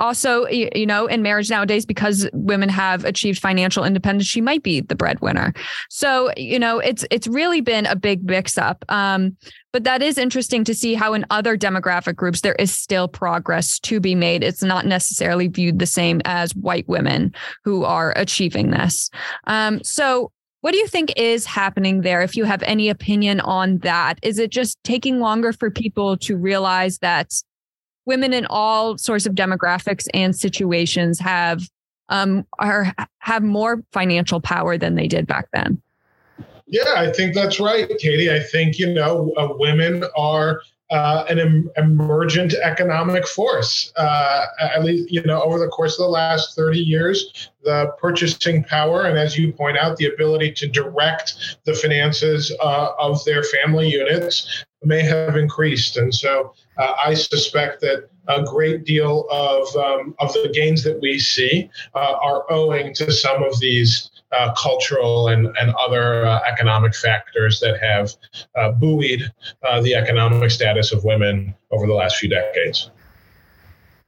also 0.00 0.46
you 0.48 0.86
know 0.86 1.06
in 1.06 1.22
marriage 1.22 1.50
nowadays 1.50 1.86
because 1.86 2.28
women 2.32 2.68
have 2.68 3.04
achieved 3.04 3.38
financial 3.38 3.84
independence 3.84 4.26
she 4.26 4.40
might 4.40 4.62
be 4.62 4.80
the 4.80 4.94
breadwinner. 4.94 5.52
So 5.88 6.32
you 6.36 6.58
know 6.58 6.78
it's 6.78 7.04
it's 7.10 7.26
really 7.26 7.60
been 7.60 7.86
a 7.86 7.96
big 7.96 8.24
mix 8.24 8.58
up. 8.58 8.84
Um, 8.88 9.36
but 9.72 9.84
that 9.84 10.02
is 10.02 10.18
interesting 10.18 10.64
to 10.64 10.74
see 10.74 10.94
how 10.94 11.14
in 11.14 11.24
other 11.30 11.56
demographic 11.56 12.16
groups 12.16 12.40
there 12.40 12.56
is 12.56 12.74
still 12.74 13.06
progress 13.06 13.78
to 13.80 14.00
be 14.00 14.16
made. 14.16 14.42
It's 14.42 14.64
not 14.64 14.84
necessarily 14.84 15.46
viewed 15.46 15.78
the 15.78 15.86
same 15.86 16.20
as 16.24 16.56
white 16.56 16.88
women 16.88 17.32
who 17.64 17.84
are 17.84 18.12
achieving 18.16 18.70
this. 18.70 19.10
Um, 19.46 19.80
so 19.84 20.32
what 20.60 20.72
do 20.72 20.78
you 20.78 20.88
think 20.88 21.12
is 21.16 21.46
happening 21.46 22.02
there? 22.02 22.20
If 22.20 22.36
you 22.36 22.44
have 22.44 22.62
any 22.64 22.90
opinion 22.90 23.40
on 23.40 23.78
that, 23.78 24.18
is 24.22 24.38
it 24.38 24.50
just 24.50 24.82
taking 24.84 25.18
longer 25.18 25.52
for 25.52 25.70
people 25.70 26.16
to 26.18 26.36
realize 26.36 26.98
that 26.98 27.32
women 28.10 28.32
in 28.32 28.44
all 28.50 28.98
sorts 28.98 29.24
of 29.24 29.36
demographics 29.36 30.08
and 30.12 30.34
situations 30.34 31.20
have 31.20 31.62
um, 32.08 32.44
are 32.58 32.92
have 33.20 33.40
more 33.40 33.84
financial 33.92 34.40
power 34.40 34.76
than 34.76 34.96
they 34.96 35.06
did 35.06 35.28
back 35.28 35.46
then. 35.52 35.80
Yeah, 36.66 36.94
I 36.96 37.12
think 37.12 37.36
that's 37.36 37.60
right, 37.60 37.88
Katie. 38.00 38.28
I 38.28 38.40
think 38.40 38.80
you 38.80 38.92
know 38.92 39.32
uh, 39.36 39.50
women 39.52 40.02
are 40.16 40.60
uh, 40.90 41.24
an 41.28 41.38
em- 41.38 41.70
emergent 41.76 42.52
economic 42.54 43.28
force. 43.28 43.92
Uh, 43.96 44.46
at 44.58 44.82
least, 44.82 45.08
you 45.12 45.22
know, 45.22 45.40
over 45.42 45.60
the 45.60 45.68
course 45.68 45.96
of 46.00 46.04
the 46.04 46.10
last 46.10 46.56
30 46.56 46.80
years, 46.80 47.50
the 47.62 47.92
purchasing 48.00 48.64
power 48.64 49.04
and, 49.04 49.16
as 49.16 49.38
you 49.38 49.52
point 49.52 49.78
out, 49.78 49.96
the 49.98 50.06
ability 50.06 50.50
to 50.50 50.66
direct 50.66 51.58
the 51.64 51.74
finances 51.74 52.52
uh, 52.60 52.88
of 52.98 53.24
their 53.24 53.44
family 53.44 53.88
units 53.88 54.64
may 54.82 55.02
have 55.02 55.36
increased. 55.36 55.96
And 55.96 56.12
so 56.12 56.54
uh, 56.80 56.94
I 57.04 57.14
suspect 57.14 57.80
that 57.82 58.08
a 58.28 58.42
great 58.42 58.84
deal 58.84 59.26
of, 59.30 59.76
um, 59.76 60.14
of 60.18 60.32
the 60.32 60.50
gains 60.52 60.82
that 60.84 60.98
we 61.00 61.18
see 61.18 61.70
uh, 61.94 62.16
are 62.22 62.50
owing 62.50 62.94
to 62.94 63.12
some 63.12 63.42
of 63.42 63.58
these 63.60 64.10
uh, 64.32 64.52
cultural 64.54 65.28
and, 65.28 65.46
and 65.60 65.74
other 65.74 66.24
uh, 66.24 66.40
economic 66.48 66.94
factors 66.94 67.60
that 67.60 67.80
have 67.82 68.14
uh, 68.56 68.72
buoyed 68.72 69.30
uh, 69.68 69.80
the 69.82 69.94
economic 69.94 70.50
status 70.50 70.92
of 70.92 71.04
women 71.04 71.54
over 71.70 71.86
the 71.86 71.94
last 71.94 72.16
few 72.16 72.28
decades. 72.28 72.90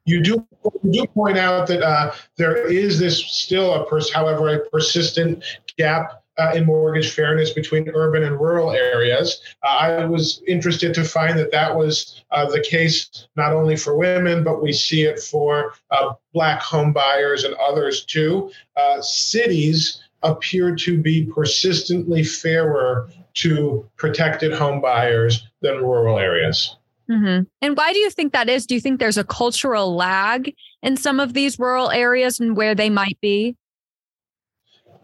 You 0.04 0.20
do 0.20 0.46
you 0.82 0.92
do 0.92 1.06
point 1.08 1.38
out 1.38 1.68
that 1.68 2.14
there 2.36 2.56
is 2.66 2.98
this 2.98 3.24
still 3.24 3.74
a 3.74 3.86
pers- 3.86 4.12
however 4.12 4.48
a 4.54 4.68
persistent 4.70 5.44
gap 5.76 6.21
uh, 6.38 6.52
in 6.54 6.66
mortgage 6.66 7.12
fairness 7.12 7.50
between 7.50 7.90
urban 7.94 8.22
and 8.24 8.40
rural 8.40 8.72
areas. 8.72 9.40
Uh, 9.62 9.66
I 9.66 10.04
was 10.04 10.42
interested 10.46 10.94
to 10.94 11.04
find 11.04 11.38
that 11.38 11.52
that 11.52 11.76
was 11.76 12.22
uh, 12.30 12.48
the 12.50 12.60
case 12.60 13.26
not 13.36 13.52
only 13.52 13.76
for 13.76 13.96
women, 13.96 14.42
but 14.44 14.62
we 14.62 14.72
see 14.72 15.02
it 15.02 15.20
for 15.20 15.74
uh, 15.90 16.14
Black 16.32 16.62
home 16.62 16.92
buyers 16.92 17.44
and 17.44 17.54
others 17.54 18.04
too. 18.04 18.50
Uh, 18.76 19.00
cities 19.02 20.02
appear 20.22 20.74
to 20.76 20.98
be 20.98 21.26
persistently 21.26 22.22
fairer 22.22 23.10
to 23.34 23.88
protected 23.96 24.52
home 24.52 24.80
buyers 24.80 25.46
than 25.62 25.76
rural 25.78 26.18
areas. 26.18 26.76
Mm-hmm. 27.10 27.42
And 27.60 27.76
why 27.76 27.92
do 27.92 27.98
you 27.98 28.10
think 28.10 28.32
that 28.32 28.48
is? 28.48 28.66
Do 28.66 28.74
you 28.74 28.80
think 28.80 29.00
there's 29.00 29.18
a 29.18 29.24
cultural 29.24 29.94
lag 29.94 30.54
in 30.82 30.96
some 30.96 31.20
of 31.20 31.34
these 31.34 31.58
rural 31.58 31.90
areas 31.90 32.40
and 32.40 32.56
where 32.56 32.74
they 32.74 32.88
might 32.88 33.18
be? 33.20 33.56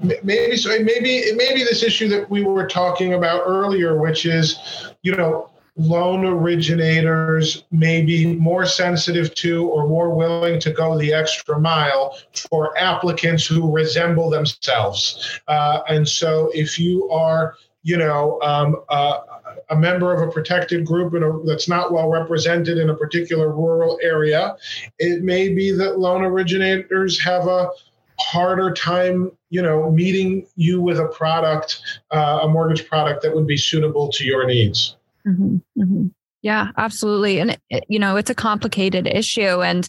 Maybe 0.01 0.57
so 0.57 0.71
maybe 0.81 1.19
it 1.19 1.37
may 1.37 1.53
be 1.55 1.65
this 1.65 1.83
issue 1.83 2.09
that 2.09 2.29
we 2.31 2.43
were 2.43 2.67
talking 2.67 3.15
about 3.15 3.43
earlier 3.45 4.01
which 4.01 4.27
is 4.27 4.59
you 5.03 5.15
know 5.15 5.51
loan 5.79 6.27
originators 6.27 7.65
may 7.71 8.03
be 8.03 8.35
more 8.37 8.67
sensitive 8.67 9.33
to 9.35 9.69
or 9.69 9.87
more 9.87 10.15
willing 10.15 10.61
to 10.61 10.73
go 10.73 10.99
the 10.99 11.15
extra 11.15 11.59
mile 11.59 12.19
for 12.51 12.77
applicants 12.77 13.47
who 13.47 13.73
resemble 13.73 14.29
themselves. 14.29 15.41
Uh, 15.47 15.81
and 15.89 16.07
so 16.07 16.51
if 16.53 16.81
you 16.81 17.09
are 17.11 17.55
you 17.85 17.97
know 17.97 18.41
um, 18.43 18.77
uh, 18.89 19.21
a 19.71 19.77
member 19.77 20.13
of 20.13 20.27
a 20.27 20.33
protected 20.33 20.85
group 20.85 21.15
a, 21.15 21.47
that's 21.47 21.69
not 21.69 21.93
well 21.93 22.11
represented 22.11 22.77
in 22.77 22.91
a 22.91 22.95
particular 22.95 23.51
rural 23.51 23.99
area 24.03 24.57
it 24.99 25.23
may 25.23 25.55
be 25.55 25.71
that 25.71 25.99
loan 25.99 26.23
originators 26.23 27.21
have 27.21 27.47
a 27.47 27.69
harder 28.21 28.73
time, 28.73 29.31
you 29.51 29.63
know, 29.63 29.91
meeting 29.91 30.47
you 30.57 30.81
with 30.81 30.99
a 30.99 31.07
product, 31.07 31.81
uh, 32.11 32.41
a 32.43 32.49
mortgage 32.49 32.89
product 32.89 33.23
that 33.23 33.35
would 33.35 33.47
be 33.47 33.57
suitable 33.57 34.09
to 34.11 34.25
your 34.25 34.47
needs. 34.47 34.97
Mm-hmm, 35.27 35.57
mm-hmm. 35.81 36.07
Yeah, 36.43 36.69
absolutely. 36.77 37.41
And, 37.41 37.59
it, 37.71 37.85
you 37.89 37.99
know, 37.99 38.17
it's 38.17 38.31
a 38.31 38.35
complicated 38.35 39.07
issue. 39.07 39.63
And 39.63 39.89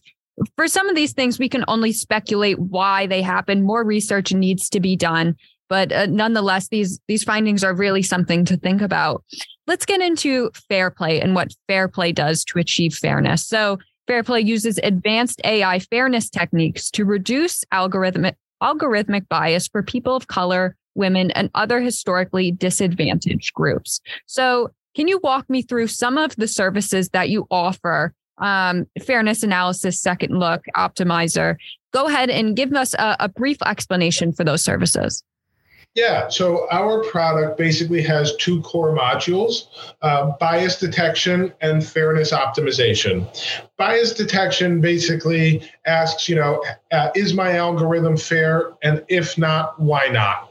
for 0.55 0.67
some 0.67 0.89
of 0.89 0.95
these 0.95 1.13
things, 1.13 1.39
we 1.39 1.49
can 1.49 1.63
only 1.67 1.91
speculate 1.91 2.59
why 2.59 3.07
they 3.07 3.21
happen. 3.21 3.63
More 3.63 3.83
research 3.83 4.33
needs 4.33 4.69
to 4.69 4.79
be 4.79 4.95
done. 4.95 5.35
But 5.69 5.91
uh, 5.91 6.07
nonetheless, 6.07 6.69
these 6.69 6.99
these 7.07 7.23
findings 7.23 7.63
are 7.63 7.75
really 7.75 8.01
something 8.01 8.43
to 8.45 8.57
think 8.57 8.81
about. 8.81 9.23
Let's 9.67 9.85
get 9.85 10.01
into 10.01 10.49
FairPlay 10.71 11.23
and 11.23 11.35
what 11.35 11.53
FairPlay 11.69 12.15
does 12.15 12.43
to 12.45 12.57
achieve 12.57 12.95
fairness. 12.95 13.45
So, 13.45 13.77
FairPlay 14.09 14.43
uses 14.43 14.79
advanced 14.81 15.39
AI 15.43 15.79
fairness 15.79 16.29
techniques 16.29 16.89
to 16.91 17.05
reduce 17.05 17.63
algorithmic, 17.71 18.35
algorithmic 18.61 19.27
bias 19.29 19.67
for 19.67 19.83
people 19.83 20.15
of 20.15 20.27
color, 20.27 20.75
women, 20.95 21.29
and 21.31 21.51
other 21.53 21.79
historically 21.79 22.51
disadvantaged 22.51 23.53
groups. 23.53 24.01
So, 24.25 24.71
can 24.95 25.07
you 25.07 25.19
walk 25.23 25.47
me 25.49 25.61
through 25.61 25.87
some 25.87 26.17
of 26.17 26.35
the 26.35 26.47
services 26.47 27.09
that 27.09 27.29
you 27.29 27.45
offer? 27.51 28.13
Um, 28.39 28.87
fairness 29.05 29.43
analysis, 29.43 30.01
second 30.01 30.39
look, 30.39 30.63
optimizer. 30.75 31.57
Go 31.93 32.07
ahead 32.07 32.29
and 32.29 32.55
give 32.55 32.73
us 32.73 32.95
a, 32.95 33.15
a 33.19 33.29
brief 33.29 33.57
explanation 33.65 34.33
for 34.33 34.43
those 34.43 34.63
services. 34.63 35.23
Yeah, 35.99 36.29
so 36.29 36.65
our 36.71 37.03
product 37.03 37.57
basically 37.57 38.01
has 38.03 38.33
two 38.37 38.61
core 38.61 38.95
modules 38.95 39.67
uh, 40.01 40.31
bias 40.39 40.79
detection 40.79 41.51
and 41.59 41.85
fairness 41.85 42.31
optimization. 42.31 43.27
Bias 43.75 44.13
detection 44.13 44.79
basically 44.79 45.69
asks, 45.85 46.29
you 46.29 46.35
know, 46.35 46.63
uh, 46.93 47.09
is 47.15 47.33
my 47.33 47.57
algorithm 47.57 48.15
fair? 48.15 48.77
And 48.81 49.03
if 49.09 49.37
not, 49.37 49.77
why 49.77 50.07
not? 50.07 50.48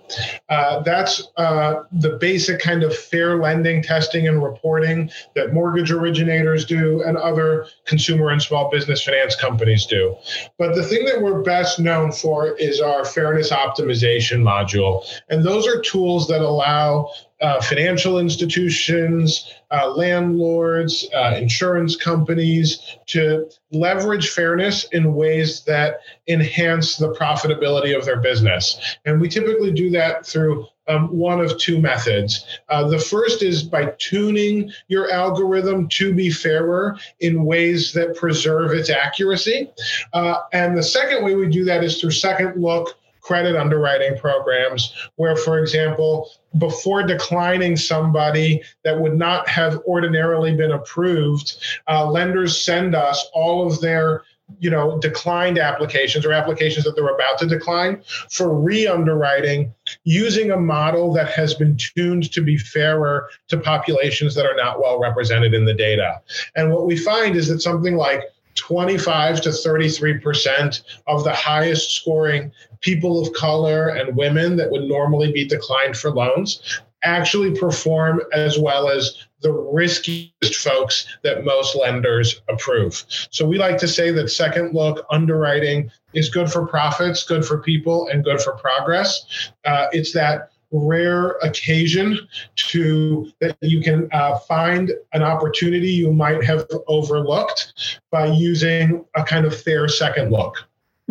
Uh, 0.48 0.80
that's 0.80 1.28
uh, 1.36 1.82
the 1.92 2.10
basic 2.10 2.60
kind 2.60 2.82
of 2.82 2.96
fair 2.96 3.36
lending 3.40 3.82
testing 3.82 4.26
and 4.28 4.42
reporting 4.42 5.10
that 5.34 5.52
mortgage 5.52 5.90
originators 5.90 6.64
do 6.64 7.02
and 7.02 7.16
other 7.16 7.66
consumer 7.86 8.30
and 8.30 8.42
small 8.42 8.70
business 8.70 9.02
finance 9.02 9.36
companies 9.36 9.86
do. 9.86 10.16
But 10.58 10.74
the 10.74 10.82
thing 10.82 11.04
that 11.06 11.22
we're 11.22 11.42
best 11.42 11.78
known 11.78 12.12
for 12.12 12.56
is 12.56 12.80
our 12.80 13.04
fairness 13.04 13.50
optimization 13.50 14.42
module. 14.42 15.04
And 15.28 15.44
those 15.44 15.66
are 15.66 15.80
tools 15.80 16.28
that 16.28 16.40
allow 16.40 17.10
uh, 17.40 17.60
financial 17.60 18.18
institutions, 18.18 19.52
uh, 19.70 19.88
landlords, 19.90 21.06
uh, 21.14 21.34
insurance 21.36 21.96
companies 21.96 22.80
to 23.06 23.48
leverage 23.72 24.30
fairness 24.30 24.84
in 24.92 25.14
ways 25.14 25.62
that 25.64 26.00
enhance 26.26 26.96
the 26.96 27.12
profitability 27.14 27.96
of 27.96 28.04
their 28.04 28.20
business. 28.20 28.96
And 29.04 29.20
we 29.20 29.28
typically 29.28 29.72
do 29.72 29.90
that 29.90 30.26
through 30.26 30.66
um, 30.88 31.08
one 31.14 31.40
of 31.40 31.58
two 31.58 31.80
methods. 31.80 32.46
Uh, 32.70 32.88
the 32.88 32.98
first 32.98 33.42
is 33.42 33.62
by 33.62 33.92
tuning 33.98 34.72
your 34.88 35.10
algorithm 35.10 35.86
to 35.88 36.14
be 36.14 36.30
fairer 36.30 36.96
in 37.20 37.44
ways 37.44 37.92
that 37.92 38.16
preserve 38.16 38.72
its 38.72 38.88
accuracy. 38.88 39.70
Uh, 40.14 40.36
and 40.52 40.76
the 40.76 40.82
second 40.82 41.24
way 41.24 41.34
we 41.34 41.48
do 41.48 41.64
that 41.64 41.84
is 41.84 42.00
through 42.00 42.12
second 42.12 42.60
look 42.60 42.96
credit 43.20 43.56
underwriting 43.56 44.16
programs, 44.16 44.94
where, 45.16 45.36
for 45.36 45.58
example, 45.58 46.30
before 46.56 47.02
declining 47.02 47.76
somebody 47.76 48.62
that 48.84 48.98
would 48.98 49.16
not 49.16 49.48
have 49.48 49.78
ordinarily 49.86 50.54
been 50.54 50.72
approved, 50.72 51.58
uh, 51.88 52.10
lenders 52.10 52.64
send 52.64 52.94
us 52.94 53.28
all 53.34 53.66
of 53.66 53.80
their 53.80 54.22
you 54.60 54.70
know 54.70 54.98
declined 54.98 55.58
applications 55.58 56.24
or 56.24 56.32
applications 56.32 56.84
that 56.84 56.96
they're 56.96 57.14
about 57.14 57.38
to 57.38 57.46
decline 57.46 58.02
for 58.30 58.58
re-underwriting 58.58 59.72
using 60.04 60.50
a 60.50 60.56
model 60.56 61.12
that 61.12 61.30
has 61.30 61.54
been 61.54 61.76
tuned 61.76 62.32
to 62.32 62.40
be 62.40 62.56
fairer 62.56 63.28
to 63.48 63.58
populations 63.58 64.34
that 64.34 64.46
are 64.46 64.56
not 64.56 64.80
well 64.80 64.98
represented 64.98 65.52
in 65.52 65.64
the 65.64 65.74
data. 65.74 66.20
And 66.56 66.72
what 66.72 66.86
we 66.86 66.96
find 66.96 67.36
is 67.36 67.48
that 67.48 67.60
something 67.60 67.96
like 67.96 68.22
25 68.58 69.40
to 69.42 69.48
33% 69.50 70.82
of 71.06 71.24
the 71.24 71.32
highest 71.32 71.92
scoring 71.92 72.52
people 72.80 73.20
of 73.20 73.32
color 73.32 73.88
and 73.88 74.16
women 74.16 74.56
that 74.56 74.70
would 74.70 74.84
normally 74.84 75.32
be 75.32 75.46
declined 75.46 75.96
for 75.96 76.10
loans 76.10 76.80
actually 77.04 77.56
perform 77.58 78.20
as 78.32 78.58
well 78.58 78.88
as 78.88 79.26
the 79.40 79.52
riskiest 79.52 80.56
folks 80.56 81.06
that 81.22 81.44
most 81.44 81.76
lenders 81.76 82.40
approve. 82.48 83.04
So 83.30 83.46
we 83.46 83.56
like 83.56 83.78
to 83.78 83.88
say 83.88 84.10
that 84.10 84.28
second 84.28 84.74
look 84.74 85.06
underwriting 85.10 85.90
is 86.12 86.28
good 86.28 86.50
for 86.50 86.66
profits, 86.66 87.22
good 87.22 87.44
for 87.44 87.58
people, 87.58 88.08
and 88.08 88.24
good 88.24 88.40
for 88.40 88.52
progress. 88.54 89.52
Uh, 89.64 89.86
it's 89.92 90.12
that 90.12 90.50
rare 90.70 91.30
occasion 91.42 92.18
to 92.56 93.30
that 93.40 93.56
you 93.62 93.80
can 93.80 94.08
uh, 94.12 94.38
find 94.40 94.92
an 95.12 95.22
opportunity 95.22 95.90
you 95.90 96.12
might 96.12 96.44
have 96.44 96.66
overlooked 96.86 98.00
by 98.10 98.26
using 98.26 99.04
a 99.16 99.24
kind 99.24 99.46
of 99.46 99.58
fair 99.58 99.88
second 99.88 100.30
look. 100.30 100.56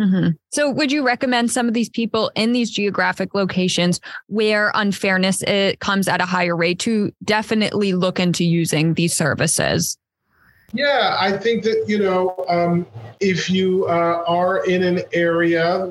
Mm-hmm. 0.00 0.30
So, 0.52 0.70
would 0.70 0.92
you 0.92 1.04
recommend 1.04 1.50
some 1.50 1.66
of 1.66 1.74
these 1.74 1.88
people 1.88 2.30
in 2.36 2.52
these 2.52 2.70
geographic 2.70 3.34
locations 3.34 4.00
where 4.28 4.70
unfairness 4.74 5.42
it 5.42 5.80
comes 5.80 6.06
at 6.06 6.20
a 6.20 6.24
higher 6.24 6.56
rate 6.56 6.78
to 6.80 7.12
definitely 7.24 7.94
look 7.94 8.20
into 8.20 8.44
using 8.44 8.94
these 8.94 9.16
services? 9.16 9.98
Yeah, 10.74 11.16
I 11.18 11.32
think 11.32 11.64
that 11.64 11.84
you 11.88 11.98
know 11.98 12.44
um, 12.46 12.86
if 13.20 13.48
you 13.48 13.86
uh, 13.86 14.22
are 14.26 14.66
in 14.66 14.82
an 14.82 15.00
area 15.14 15.86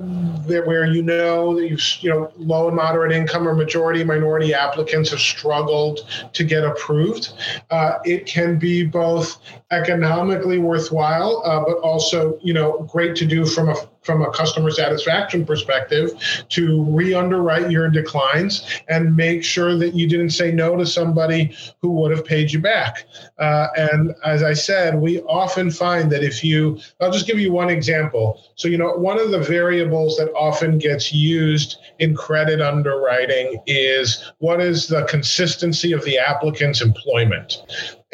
that 0.46 0.64
where 0.68 0.86
you 0.86 1.02
know 1.02 1.56
that 1.56 1.68
you 1.68 1.78
you 2.02 2.10
know 2.12 2.32
low 2.38 2.68
and 2.68 2.76
moderate 2.76 3.12
income 3.12 3.48
or 3.48 3.56
majority 3.56 4.04
minority 4.04 4.54
applicants 4.54 5.10
have 5.10 5.20
struggled 5.20 6.08
to 6.34 6.44
get 6.44 6.64
approved, 6.64 7.34
uh, 7.72 7.94
it 8.06 8.28
can 8.28 8.60
be 8.60 8.86
both 8.86 9.40
economically 9.72 10.60
worthwhile, 10.60 11.42
uh, 11.44 11.60
but 11.62 11.78
also 11.80 12.38
you 12.44 12.54
know 12.54 12.88
great 12.92 13.16
to 13.16 13.26
do 13.26 13.48
from 13.48 13.70
a 13.70 13.76
from 14.08 14.22
a 14.22 14.32
customer 14.32 14.72
satisfaction 14.72 15.45
perspective 15.45 16.12
to 16.47 16.84
re-underwrite 16.86 17.70
your 17.70 17.89
declines 17.89 18.66
and 18.88 19.14
make 19.16 19.43
sure 19.43 19.78
that 19.78 19.93
you 19.93 20.08
didn't 20.08 20.30
say 20.30 20.49
no 20.49 20.78
to 20.78 20.86
somebody 20.86 21.53
who 21.82 21.91
would 21.91 22.10
have 22.10 22.24
paid 22.24 22.51
you 22.51 22.60
back. 22.60 23.03
Uh, 23.38 23.68
and 23.76 24.16
as 24.24 24.43
I 24.43 24.53
said, 24.53 24.95
we 24.99 25.20
often 25.24 25.70
find 25.70 26.10
that 26.14 26.24
if 26.24 26.41
you, 26.41 26.80
I'll 27.01 27.12
just 27.12 27.28
give 27.28 27.38
you 27.38 27.51
one 27.51 27.70
example. 27.70 28.41
So, 28.55 28.70
you 28.70 28.78
know, 28.78 28.93
one 28.93 29.20
of 29.20 29.32
the 29.32 29.39
variables 29.39 30.16
that 30.18 30.32
often 30.34 30.78
gets 30.78 31.14
used 31.14 31.78
in 31.99 32.16
credit 32.16 32.62
underwriting 32.62 33.62
is 33.68 34.32
what 34.39 34.62
is 34.62 34.88
the 34.88 35.03
consistency 35.03 35.91
of 35.91 36.05
the 36.05 36.18
applicant's 36.18 36.82
employment. 36.82 37.58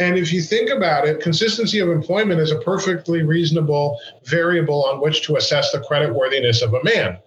And 0.03 0.17
if 0.17 0.33
you 0.33 0.41
think 0.41 0.69
about 0.69 1.07
it, 1.07 1.21
consistency 1.21 1.79
of 1.79 1.87
employment 1.89 2.41
is 2.41 2.51
a 2.51 2.59
perfectly 2.59 3.23
reasonable 3.23 3.97
variable 4.25 4.83
on 4.83 4.99
which 4.99 5.23
to 5.23 5.37
assess 5.37 5.71
the 5.71 5.79
creditworthiness 5.79 6.61
of 6.61 6.73
a 6.73 6.83
man. 6.83 7.19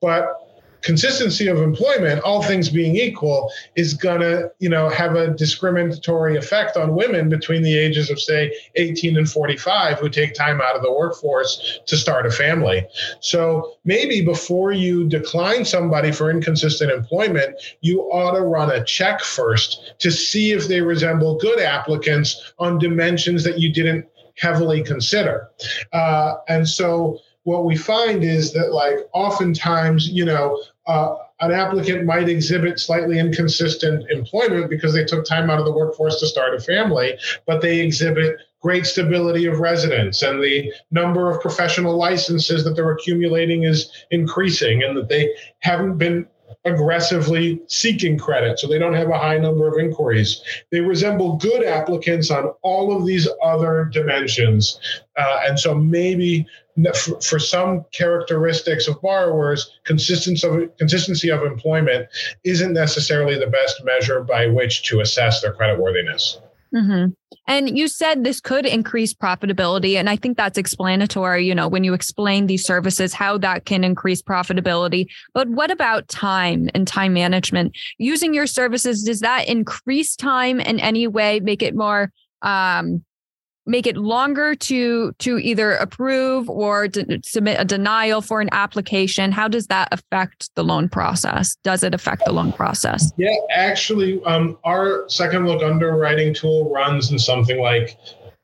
But 0.00 0.51
consistency 0.82 1.46
of 1.46 1.58
employment, 1.58 2.20
all 2.22 2.42
things 2.42 2.68
being 2.68 2.96
equal, 2.96 3.50
is 3.76 3.94
gonna, 3.94 4.50
you 4.58 4.68
know, 4.68 4.88
have 4.88 5.14
a 5.14 5.28
discriminatory 5.28 6.36
effect 6.36 6.76
on 6.76 6.94
women 6.94 7.28
between 7.28 7.62
the 7.62 7.76
ages 7.76 8.10
of 8.10 8.20
say 8.20 8.54
18 8.76 9.16
and 9.16 9.30
45 9.30 9.98
who 9.98 10.08
take 10.08 10.34
time 10.34 10.60
out 10.60 10.76
of 10.76 10.82
the 10.82 10.92
workforce 10.92 11.80
to 11.86 11.96
start 11.96 12.26
a 12.26 12.30
family. 12.30 12.86
So 13.20 13.74
maybe 13.84 14.24
before 14.24 14.72
you 14.72 15.08
decline 15.08 15.64
somebody 15.64 16.12
for 16.12 16.30
inconsistent 16.30 16.90
employment, 16.90 17.56
you 17.80 18.02
ought 18.02 18.36
to 18.36 18.42
run 18.42 18.70
a 18.70 18.84
check 18.84 19.20
first 19.20 19.94
to 20.00 20.10
see 20.10 20.52
if 20.52 20.68
they 20.68 20.80
resemble 20.80 21.38
good 21.38 21.60
applicants 21.60 22.52
on 22.58 22.78
dimensions 22.78 23.44
that 23.44 23.58
you 23.58 23.72
didn't 23.72 24.06
heavily 24.36 24.82
consider. 24.82 25.48
Uh, 25.92 26.34
and 26.48 26.68
so 26.68 27.18
what 27.44 27.64
we 27.64 27.76
find 27.76 28.22
is 28.22 28.52
that 28.52 28.72
like 28.72 28.98
oftentimes 29.12 30.08
you 30.08 30.24
know 30.24 30.62
uh, 30.86 31.14
an 31.40 31.52
applicant 31.52 32.04
might 32.04 32.28
exhibit 32.28 32.78
slightly 32.78 33.18
inconsistent 33.18 34.08
employment 34.10 34.70
because 34.70 34.92
they 34.94 35.04
took 35.04 35.24
time 35.24 35.50
out 35.50 35.58
of 35.58 35.64
the 35.64 35.72
workforce 35.72 36.18
to 36.20 36.26
start 36.26 36.54
a 36.54 36.60
family 36.60 37.16
but 37.46 37.60
they 37.60 37.80
exhibit 37.80 38.36
great 38.60 38.86
stability 38.86 39.46
of 39.46 39.58
residence 39.58 40.22
and 40.22 40.42
the 40.42 40.72
number 40.90 41.30
of 41.30 41.40
professional 41.40 41.96
licenses 41.96 42.64
that 42.64 42.76
they're 42.76 42.92
accumulating 42.92 43.64
is 43.64 43.90
increasing 44.10 44.82
and 44.82 44.96
that 44.96 45.08
they 45.08 45.32
haven't 45.60 45.98
been 45.98 46.26
aggressively 46.64 47.60
seeking 47.66 48.18
credit, 48.18 48.58
so 48.58 48.68
they 48.68 48.78
don't 48.78 48.94
have 48.94 49.10
a 49.10 49.18
high 49.18 49.38
number 49.38 49.66
of 49.66 49.78
inquiries. 49.78 50.42
They 50.70 50.80
resemble 50.80 51.36
good 51.36 51.64
applicants 51.64 52.30
on 52.30 52.52
all 52.62 52.96
of 52.96 53.06
these 53.06 53.28
other 53.42 53.88
dimensions. 53.92 54.78
Uh, 55.16 55.40
and 55.46 55.58
so 55.58 55.74
maybe 55.74 56.46
for, 56.94 57.20
for 57.20 57.38
some 57.38 57.84
characteristics 57.92 58.88
of 58.88 59.00
borrowers, 59.02 59.78
consistency 59.84 60.46
of, 60.46 60.76
consistency 60.78 61.30
of 61.30 61.42
employment 61.42 62.08
isn't 62.44 62.72
necessarily 62.72 63.38
the 63.38 63.46
best 63.46 63.84
measure 63.84 64.22
by 64.22 64.46
which 64.46 64.82
to 64.84 65.00
assess 65.00 65.42
their 65.42 65.54
creditworthiness. 65.54 66.38
Mm-hmm. 66.74 67.10
And 67.46 67.76
you 67.76 67.86
said 67.86 68.24
this 68.24 68.40
could 68.40 68.64
increase 68.64 69.12
profitability. 69.12 69.96
And 69.96 70.08
I 70.08 70.16
think 70.16 70.36
that's 70.36 70.56
explanatory, 70.56 71.46
you 71.46 71.54
know, 71.54 71.68
when 71.68 71.84
you 71.84 71.92
explain 71.92 72.46
these 72.46 72.64
services, 72.64 73.12
how 73.12 73.36
that 73.38 73.66
can 73.66 73.84
increase 73.84 74.22
profitability. 74.22 75.06
But 75.34 75.48
what 75.48 75.70
about 75.70 76.08
time 76.08 76.70
and 76.74 76.88
time 76.88 77.12
management? 77.12 77.76
Using 77.98 78.32
your 78.32 78.46
services, 78.46 79.02
does 79.02 79.20
that 79.20 79.48
increase 79.48 80.16
time 80.16 80.60
in 80.60 80.80
any 80.80 81.06
way, 81.06 81.40
make 81.40 81.62
it 81.62 81.74
more 81.74 82.10
um, 82.40 83.04
make 83.66 83.86
it 83.86 83.96
longer 83.96 84.54
to 84.54 85.12
to 85.18 85.38
either 85.38 85.72
approve 85.72 86.48
or 86.50 86.88
submit 87.24 87.60
a 87.60 87.64
denial 87.64 88.20
for 88.20 88.40
an 88.40 88.48
application. 88.52 89.30
How 89.30 89.48
does 89.48 89.66
that 89.68 89.88
affect 89.92 90.54
the 90.54 90.64
loan 90.64 90.88
process? 90.88 91.56
Does 91.62 91.82
it 91.82 91.94
affect 91.94 92.24
the 92.24 92.32
loan 92.32 92.52
process? 92.52 93.12
Yeah 93.16 93.30
actually 93.50 94.22
um, 94.24 94.58
our 94.64 95.08
second 95.08 95.46
look 95.46 95.62
underwriting 95.62 96.34
tool 96.34 96.72
runs 96.72 97.10
in 97.12 97.18
something 97.18 97.60
like 97.60 97.96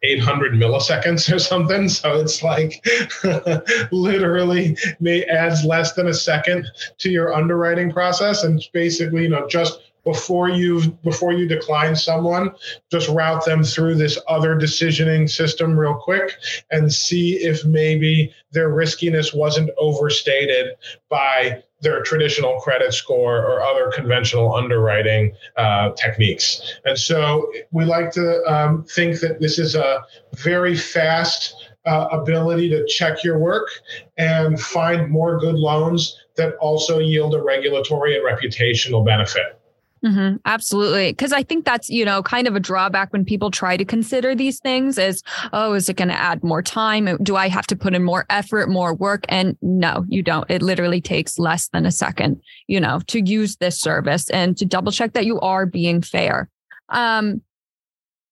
800 0.04 0.52
milliseconds 0.52 1.32
or 1.32 1.38
something. 1.38 1.88
So 1.98 2.20
it's 2.20 2.42
like 2.42 2.84
literally 3.92 4.76
may 5.00 5.24
adds 5.24 5.64
less 5.64 5.94
than 5.94 6.06
a 6.06 6.14
second 6.14 6.66
to 6.98 7.10
your 7.10 7.34
underwriting 7.34 7.90
process. 7.90 8.44
And 8.44 8.62
basically 8.72 9.24
you 9.24 9.28
know 9.30 9.48
just 9.48 9.80
before 10.08 10.48
you 10.48 10.90
before 11.04 11.34
you 11.34 11.46
decline 11.46 11.94
someone 11.94 12.50
just 12.90 13.10
route 13.10 13.44
them 13.44 13.62
through 13.62 13.94
this 13.94 14.18
other 14.26 14.56
decisioning 14.56 15.28
system 15.28 15.78
real 15.78 15.94
quick 15.94 16.32
and 16.70 16.90
see 16.90 17.34
if 17.34 17.62
maybe 17.66 18.32
their 18.52 18.70
riskiness 18.70 19.34
wasn't 19.34 19.68
overstated 19.76 20.68
by 21.10 21.62
their 21.82 22.02
traditional 22.02 22.58
credit 22.60 22.94
score 22.94 23.36
or 23.36 23.60
other 23.60 23.92
conventional 23.94 24.54
underwriting 24.54 25.30
uh, 25.58 25.90
techniques. 25.90 26.62
And 26.86 26.98
so 26.98 27.52
we 27.70 27.84
like 27.84 28.10
to 28.12 28.42
um, 28.44 28.84
think 28.84 29.20
that 29.20 29.40
this 29.40 29.58
is 29.58 29.74
a 29.74 30.00
very 30.36 30.74
fast 30.74 31.54
uh, 31.84 32.08
ability 32.10 32.70
to 32.70 32.86
check 32.86 33.22
your 33.22 33.38
work 33.38 33.68
and 34.16 34.58
find 34.58 35.10
more 35.10 35.38
good 35.38 35.56
loans 35.56 36.18
that 36.36 36.54
also 36.56 36.98
yield 36.98 37.34
a 37.34 37.42
regulatory 37.42 38.16
and 38.16 38.24
reputational 38.24 39.04
benefit 39.04 39.57
Mm-hmm, 40.04 40.36
absolutely. 40.44 41.12
Because 41.12 41.32
I 41.32 41.42
think 41.42 41.64
that's, 41.64 41.88
you 41.88 42.04
know, 42.04 42.22
kind 42.22 42.46
of 42.46 42.54
a 42.54 42.60
drawback 42.60 43.12
when 43.12 43.24
people 43.24 43.50
try 43.50 43.76
to 43.76 43.84
consider 43.84 44.34
these 44.34 44.60
things 44.60 44.98
is, 44.98 45.22
oh, 45.52 45.72
is 45.72 45.88
it 45.88 45.96
going 45.96 46.08
to 46.08 46.14
add 46.14 46.44
more 46.44 46.62
time? 46.62 47.16
Do 47.22 47.36
I 47.36 47.48
have 47.48 47.66
to 47.68 47.76
put 47.76 47.94
in 47.94 48.04
more 48.04 48.24
effort, 48.30 48.68
more 48.68 48.94
work? 48.94 49.24
And 49.28 49.56
no, 49.60 50.04
you 50.08 50.22
don't. 50.22 50.48
It 50.50 50.62
literally 50.62 51.00
takes 51.00 51.38
less 51.38 51.68
than 51.68 51.84
a 51.86 51.90
second, 51.90 52.40
you 52.66 52.80
know, 52.80 53.00
to 53.08 53.20
use 53.20 53.56
this 53.56 53.80
service 53.80 54.30
and 54.30 54.56
to 54.58 54.64
double 54.64 54.92
check 54.92 55.12
that 55.14 55.26
you 55.26 55.40
are 55.40 55.66
being 55.66 56.02
fair. 56.02 56.48
Um, 56.88 57.42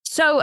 so 0.05 0.43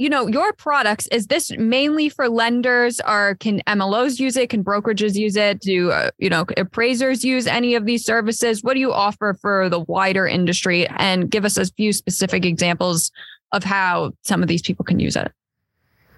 you 0.00 0.08
know, 0.08 0.26
your 0.28 0.54
products, 0.54 1.06
is 1.08 1.26
this 1.26 1.52
mainly 1.58 2.08
for 2.08 2.30
lenders 2.30 3.02
or 3.06 3.36
can 3.38 3.60
MLOs 3.66 4.18
use 4.18 4.34
it? 4.34 4.48
Can 4.48 4.64
brokerages 4.64 5.14
use 5.14 5.36
it? 5.36 5.60
Do, 5.60 5.90
uh, 5.90 6.10
you 6.16 6.30
know, 6.30 6.46
appraisers 6.56 7.22
use 7.22 7.46
any 7.46 7.74
of 7.74 7.84
these 7.84 8.02
services? 8.02 8.62
What 8.62 8.72
do 8.72 8.80
you 8.80 8.94
offer 8.94 9.36
for 9.42 9.68
the 9.68 9.80
wider 9.80 10.26
industry? 10.26 10.88
And 10.88 11.30
give 11.30 11.44
us 11.44 11.58
a 11.58 11.66
few 11.66 11.92
specific 11.92 12.46
examples 12.46 13.12
of 13.52 13.62
how 13.62 14.12
some 14.22 14.40
of 14.40 14.48
these 14.48 14.62
people 14.62 14.86
can 14.86 15.00
use 15.00 15.16
it. 15.16 15.30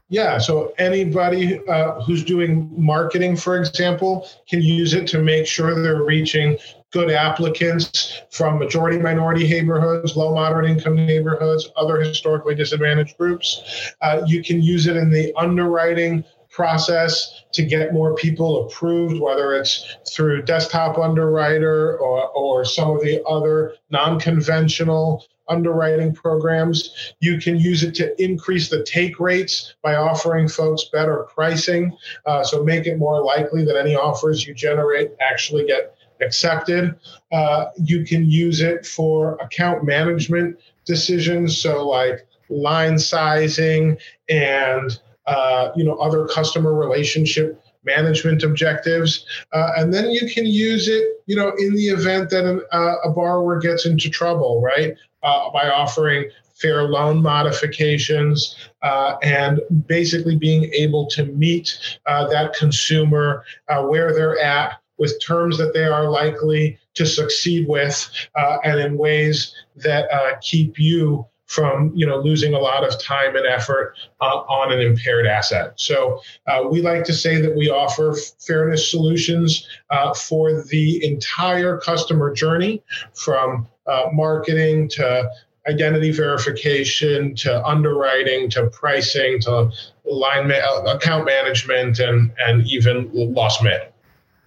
Yeah, 0.09 0.39
so 0.39 0.73
anybody 0.79 1.59
uh, 1.67 2.01
who's 2.03 2.23
doing 2.23 2.71
marketing, 2.77 3.35
for 3.35 3.59
example, 3.59 4.29
can 4.49 4.63
use 4.63 4.95
it 4.95 5.09
to 5.09 5.19
make 5.19 5.45
sure 5.45 5.83
they're 5.83 6.05
reaching 6.05 6.57
good 6.93 7.11
applicants 7.11 8.23
from 8.31 8.59
majority 8.59 8.99
minority 8.99 9.49
neighborhoods, 9.49 10.17
low 10.17 10.35
moderate 10.35 10.71
income 10.71 10.95
neighborhoods, 10.95 11.69
other 11.77 12.01
historically 12.01 12.55
disadvantaged 12.55 13.17
groups. 13.19 13.93
Uh, 14.01 14.23
you 14.27 14.43
can 14.43 14.63
use 14.63 14.87
it 14.87 14.97
in 14.97 15.11
the 15.11 15.33
underwriting 15.37 16.23
process 16.51 17.45
to 17.53 17.65
get 17.65 17.95
more 17.95 18.15
people 18.15 18.67
approved, 18.67 19.19
whether 19.19 19.55
it's 19.55 19.97
through 20.15 20.43
desktop 20.43 20.99
underwriter 20.99 21.99
or, 21.99 22.29
or 22.29 22.65
some 22.65 22.91
of 22.91 23.01
the 23.01 23.25
other 23.25 23.75
non 23.91 24.21
conventional 24.21 25.25
underwriting 25.49 26.15
programs. 26.15 27.15
You 27.21 27.39
can 27.39 27.59
use 27.59 27.83
it 27.83 27.95
to 27.97 28.23
increase 28.23 28.69
the 28.69 28.85
take 28.85 29.19
rates 29.19 29.75
by 29.83 29.97
offering 29.97 30.47
folks 30.47 30.85
better 30.85 31.27
pricing. 31.35 31.97
Uh, 32.27 32.45
so 32.45 32.63
make 32.63 32.87
it 32.87 32.99
more 32.99 33.23
likely 33.23 33.65
that 33.65 33.77
any 33.77 33.97
offers 33.97 34.47
you 34.47 34.55
generate 34.55 35.11
actually 35.21 35.67
get 35.67 35.97
accepted. 36.23 36.95
Uh, 37.31 37.67
you 37.77 38.05
can 38.05 38.25
use 38.25 38.61
it 38.61 38.87
for 38.87 39.37
account 39.37 39.85
management 39.85 40.59
decisions. 40.85 41.59
So, 41.59 41.87
like 41.87 42.27
line 42.49 42.99
sizing 42.99 43.97
and 44.29 45.01
uh, 45.27 45.71
you 45.75 45.85
know 45.85 45.97
other 45.97 46.27
customer 46.27 46.75
relationship 46.75 47.63
management 47.85 48.43
objectives 48.45 49.27
uh, 49.53 49.71
and 49.77 49.93
then 49.93 50.11
you 50.11 50.33
can 50.33 50.47
use 50.47 50.87
it 50.89 51.05
you 51.27 51.35
know 51.35 51.53
in 51.59 51.75
the 51.75 51.87
event 51.87 52.31
that 52.31 52.45
an, 52.45 52.63
uh, 52.73 52.95
a 53.05 53.11
borrower 53.11 53.59
gets 53.59 53.87
into 53.87 54.09
trouble 54.09 54.61
right 54.61 54.95
uh, 55.23 55.51
by 55.51 55.69
offering 55.69 56.29
fair 56.55 56.85
loan 56.85 57.21
modifications 57.21 58.57
uh, 58.83 59.17
and 59.23 59.61
basically 59.87 60.37
being 60.37 60.71
able 60.73 61.07
to 61.07 61.25
meet 61.27 61.77
uh, 62.07 62.27
that 62.29 62.55
consumer 62.55 63.45
uh, 63.69 63.83
where 63.83 64.15
they're 64.15 64.39
at 64.39 64.82
with 64.99 65.21
terms 65.25 65.59
that 65.59 65.75
they 65.75 65.85
are 65.85 66.09
likely 66.11 66.79
to 66.95 67.07
succeed 67.07 67.67
with 67.69 68.11
uh, 68.37 68.59
and 68.65 68.79
in 68.81 68.99
ways 68.99 69.55
that 69.77 70.11
uh, 70.13 70.37
keep 70.41 70.79
you 70.79 71.27
from 71.53 71.93
you 71.95 72.07
know 72.07 72.19
losing 72.19 72.55
a 72.55 72.59
lot 72.59 72.83
of 72.83 72.99
time 72.99 73.37
and 73.37 73.47
effort 73.47 73.95
uh, 74.21 74.39
on 74.49 74.73
an 74.73 74.81
impaired 74.81 75.27
asset. 75.27 75.75
So 75.77 76.21
uh, 76.47 76.65
we 76.71 76.81
like 76.81 77.05
to 77.05 77.13
say 77.13 77.41
that 77.41 77.55
we 77.55 77.69
offer 77.69 78.17
fairness 78.41 78.91
solutions 78.91 79.69
uh, 79.91 80.15
for 80.15 80.63
the 80.63 81.05
entire 81.05 81.77
customer 81.79 82.33
journey, 82.33 82.83
from 83.15 83.69
uh, 83.87 84.05
marketing 84.13 84.89
to 84.91 85.31
identity 85.69 86.11
verification 86.11 87.35
to 87.37 87.65
underwriting 87.65 88.51
to 88.51 88.69
pricing 88.71 89.41
to 89.41 89.71
line 90.05 90.49
ma- 90.49 90.93
account 90.93 91.27
management 91.27 91.99
and 91.99 92.33
and 92.39 92.67
even 92.67 93.11
loss 93.13 93.63
management. 93.63 93.92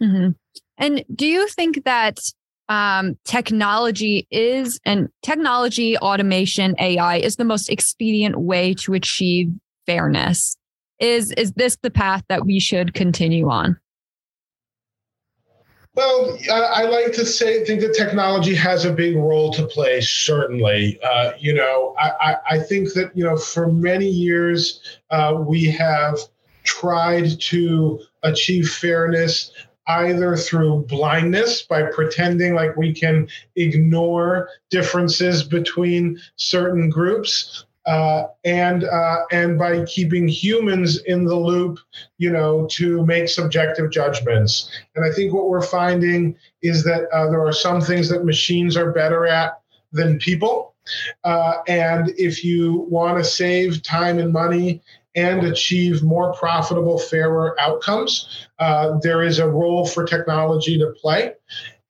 Mm-hmm. 0.02 0.32
And 0.78 1.06
do 1.14 1.26
you 1.26 1.48
think 1.48 1.84
that 1.86 2.20
um, 2.68 3.18
technology 3.26 4.28
is 4.32 4.80
and 4.86 5.08
technology, 5.22 5.98
automation, 5.98 6.76
AI 6.80 7.18
is 7.18 7.36
the 7.36 7.46
most 7.46 7.70
expedient 7.70 8.40
way 8.40 8.74
to 8.76 8.94
achieve 8.94 9.52
fairness? 9.86 10.58
Is 11.00 11.32
is 11.34 11.52
this 11.54 11.78
the 11.82 11.92
path 11.92 12.24
that 12.30 12.46
we 12.46 12.60
should 12.60 12.94
continue 12.94 13.50
on? 13.50 13.78
Well, 15.94 16.38
I 16.52 16.84
like 16.84 17.14
to 17.14 17.26
say 17.26 17.64
think 17.64 17.80
that 17.80 17.94
technology 17.94 18.54
has 18.54 18.84
a 18.84 18.92
big 18.92 19.16
role 19.16 19.54
to 19.54 19.66
play. 19.66 20.02
Certainly, 20.02 21.00
uh, 21.02 21.32
you 21.40 21.54
know, 21.54 21.96
I, 21.98 22.36
I, 22.52 22.60
think 22.60 22.92
that 22.94 23.16
you 23.16 23.24
know 23.24 23.38
for 23.38 23.72
many 23.72 24.08
years 24.08 24.82
uh, 25.10 25.36
we 25.38 25.66
have 25.72 26.20
tried 26.66 27.40
to 27.40 28.02
achieve 28.24 28.68
fairness 28.70 29.52
either 29.88 30.36
through 30.36 30.86
blindness 30.88 31.62
by 31.62 31.84
pretending 31.84 32.56
like 32.56 32.76
we 32.76 32.94
can 32.94 33.28
ignore 33.56 34.50
differences 34.70 35.44
between 35.44 36.20
certain 36.36 36.90
groups 36.90 37.66
uh, 37.86 38.24
and 38.44 38.84
uh, 38.84 39.18
and 39.32 39.60
by 39.60 39.84
keeping 39.86 40.28
humans 40.28 40.98
in 41.04 41.24
the 41.24 41.36
loop, 41.36 41.80
you 42.18 42.32
know, 42.32 42.68
to 42.72 43.06
make 43.06 43.30
subjective 43.30 43.92
judgments. 43.92 44.72
And 44.96 45.06
I 45.06 45.12
think 45.14 45.34
what 45.34 45.50
we're 45.50 45.62
finding 45.62 46.36
is 46.64 46.84
that 46.84 47.08
uh, 47.14 47.30
there 47.30 47.46
are 47.46 47.54
some 47.54 47.82
things 47.82 48.10
that 48.10 48.26
machines 48.26 48.76
are 48.76 48.92
better 48.92 49.28
at 49.28 49.60
than 49.92 50.18
people. 50.18 50.74
Uh, 51.24 51.58
and 51.68 52.12
if 52.18 52.44
you 52.44 52.88
want 52.90 53.18
to 53.18 53.24
save 53.24 53.82
time 53.84 54.20
and 54.20 54.32
money 54.32 54.82
and 55.16 55.44
achieve 55.44 56.04
more 56.04 56.34
profitable, 56.34 56.98
fairer 56.98 57.60
outcomes. 57.60 58.48
Uh, 58.60 58.98
there 59.02 59.24
is 59.24 59.40
a 59.40 59.48
role 59.48 59.86
for 59.86 60.04
technology 60.04 60.78
to 60.78 60.94
play. 61.02 61.34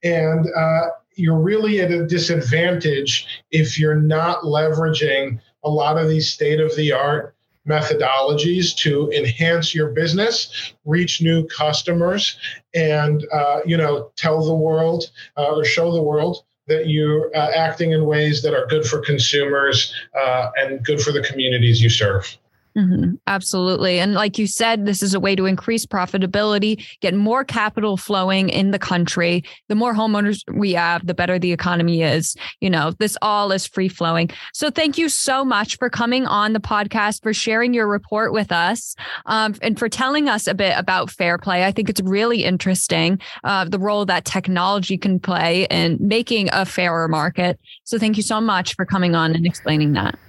And 0.03 0.45
uh, 0.55 0.87
you're 1.15 1.39
really 1.39 1.81
at 1.81 1.91
a 1.91 2.05
disadvantage 2.05 3.25
if 3.51 3.79
you're 3.79 3.95
not 3.95 4.41
leveraging 4.41 5.39
a 5.63 5.69
lot 5.69 5.97
of 5.97 6.07
these 6.07 6.31
state 6.31 6.59
of 6.59 6.75
the 6.75 6.91
art 6.91 7.35
methodologies 7.67 8.75
to 8.75 9.09
enhance 9.11 9.73
your 9.73 9.89
business, 9.89 10.73
reach 10.85 11.21
new 11.21 11.47
customers, 11.47 12.37
and 12.75 13.25
uh, 13.33 13.61
you 13.65 13.75
know 13.75 14.11
tell 14.15 14.45
the 14.45 14.53
world 14.53 15.05
uh, 15.37 15.55
or 15.55 15.65
show 15.65 15.91
the 15.91 16.01
world 16.01 16.43
that 16.67 16.89
you're 16.89 17.35
uh, 17.35 17.51
acting 17.55 17.91
in 17.91 18.05
ways 18.05 18.41
that 18.41 18.53
are 18.53 18.65
good 18.67 18.85
for 18.85 18.99
consumers 18.99 19.93
uh, 20.19 20.49
and 20.57 20.83
good 20.83 20.99
for 20.99 21.11
the 21.11 21.21
communities 21.21 21.81
you 21.81 21.89
serve. 21.89 22.37
Mm-hmm. 22.77 23.13
Absolutely. 23.25 23.99
And 23.99 24.15
like 24.15 24.37
you 24.37 24.47
said, 24.47 24.85
this 24.85 25.01
is 25.01 25.13
a 25.13 25.19
way 25.19 25.33
to 25.35 25.45
increase 25.45 25.85
profitability, 25.85 26.85
get 26.99 27.13
more 27.13 27.45
capital 27.45 27.95
flowing 27.95 28.49
in 28.49 28.71
the 28.71 28.79
country. 28.79 29.45
The 29.69 29.75
more 29.75 29.93
homeowners 29.93 30.41
we 30.53 30.73
have, 30.73 31.07
the 31.07 31.13
better 31.13 31.39
the 31.39 31.53
economy 31.53 32.01
is. 32.01 32.35
You 32.59 32.69
know, 32.69 32.91
this 32.99 33.17
all 33.21 33.53
is 33.53 33.65
free 33.65 33.87
flowing. 33.87 34.29
So 34.53 34.69
thank 34.69 34.97
you 34.97 35.07
so 35.07 35.45
much 35.45 35.77
for 35.77 35.89
coming 35.89 36.25
on 36.25 36.51
the 36.51 36.59
podcast, 36.59 37.23
for 37.23 37.33
sharing 37.33 37.73
your 37.73 37.87
report 37.87 38.33
with 38.33 38.51
us, 38.51 38.93
um, 39.25 39.55
and 39.61 39.79
for 39.79 39.87
telling 39.87 40.27
us 40.27 40.45
a 40.45 40.53
bit 40.53 40.77
about 40.77 41.09
FairPlay. 41.09 41.63
I 41.63 41.71
think 41.71 41.89
it's 41.89 42.01
really 42.01 42.43
interesting 42.43 43.19
uh, 43.45 43.63
the 43.65 43.79
role 43.79 44.05
that 44.05 44.25
technology 44.25 44.97
can 44.97 45.17
play 45.19 45.65
in 45.71 45.97
making 46.01 46.49
a 46.51 46.65
fairer 46.65 47.07
market. 47.07 47.57
So 47.85 47.97
thank 47.97 48.17
you 48.17 48.23
so 48.23 48.41
much 48.41 48.75
for 48.75 48.85
coming 48.85 49.15
on 49.15 49.33
and 49.33 49.45
explaining 49.45 49.93
that. 49.93 50.19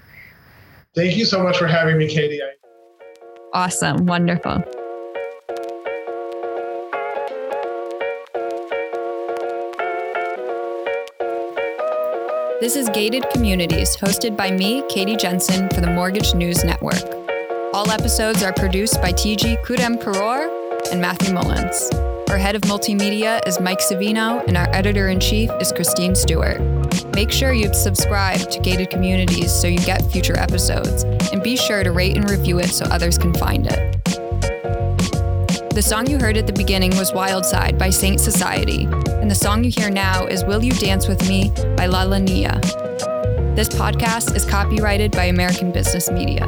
Thank 0.96 1.18
you 1.18 1.26
so 1.26 1.42
much 1.42 1.58
for 1.58 1.66
having 1.66 1.98
me, 1.98 2.08
Katie. 2.08 2.40
Awesome. 3.52 4.06
Wonderful. 4.06 4.64
This 12.60 12.76
is 12.76 12.88
Gated 12.88 13.28
Communities, 13.30 13.94
hosted 13.94 14.38
by 14.38 14.50
me, 14.50 14.82
Katie 14.88 15.16
Jensen, 15.16 15.68
for 15.68 15.82
the 15.82 15.90
Mortgage 15.90 16.34
News 16.34 16.64
Network. 16.64 17.04
All 17.74 17.90
episodes 17.90 18.42
are 18.42 18.54
produced 18.54 19.02
by 19.02 19.12
TG 19.12 19.62
Kurem 19.66 20.02
Karor 20.02 20.48
and 20.90 21.02
Matthew 21.02 21.34
Mullins. 21.34 21.90
Our 22.30 22.38
head 22.38 22.56
of 22.56 22.62
multimedia 22.62 23.46
is 23.46 23.60
Mike 23.60 23.80
Savino, 23.80 24.42
and 24.48 24.56
our 24.56 24.68
editor 24.74 25.10
in 25.10 25.20
chief 25.20 25.50
is 25.60 25.72
Christine 25.72 26.14
Stuart. 26.14 26.85
Make 27.16 27.32
sure 27.32 27.54
you 27.54 27.72
subscribe 27.72 28.40
to 28.50 28.60
Gated 28.60 28.90
Communities 28.90 29.50
so 29.50 29.66
you 29.66 29.78
get 29.78 30.02
future 30.12 30.36
episodes, 30.36 31.02
and 31.32 31.42
be 31.42 31.56
sure 31.56 31.82
to 31.82 31.90
rate 31.90 32.14
and 32.14 32.28
review 32.28 32.58
it 32.58 32.68
so 32.68 32.84
others 32.90 33.16
can 33.16 33.32
find 33.32 33.66
it. 33.66 34.04
The 35.70 35.80
song 35.82 36.10
you 36.10 36.18
heard 36.18 36.36
at 36.36 36.46
the 36.46 36.52
beginning 36.52 36.94
was 36.98 37.14
Wild 37.14 37.46
Side 37.46 37.78
by 37.78 37.88
Saint 37.88 38.20
Society, 38.20 38.84
and 38.84 39.30
the 39.30 39.34
song 39.34 39.64
you 39.64 39.70
hear 39.70 39.88
now 39.88 40.26
is 40.26 40.44
Will 40.44 40.62
You 40.62 40.72
Dance 40.72 41.08
With 41.08 41.26
Me 41.26 41.50
by 41.74 41.86
La 41.86 42.02
La 42.02 42.18
Nia. 42.18 42.60
This 43.56 43.70
podcast 43.70 44.36
is 44.36 44.44
copyrighted 44.44 45.12
by 45.12 45.24
American 45.24 45.72
Business 45.72 46.10
Media. 46.10 46.44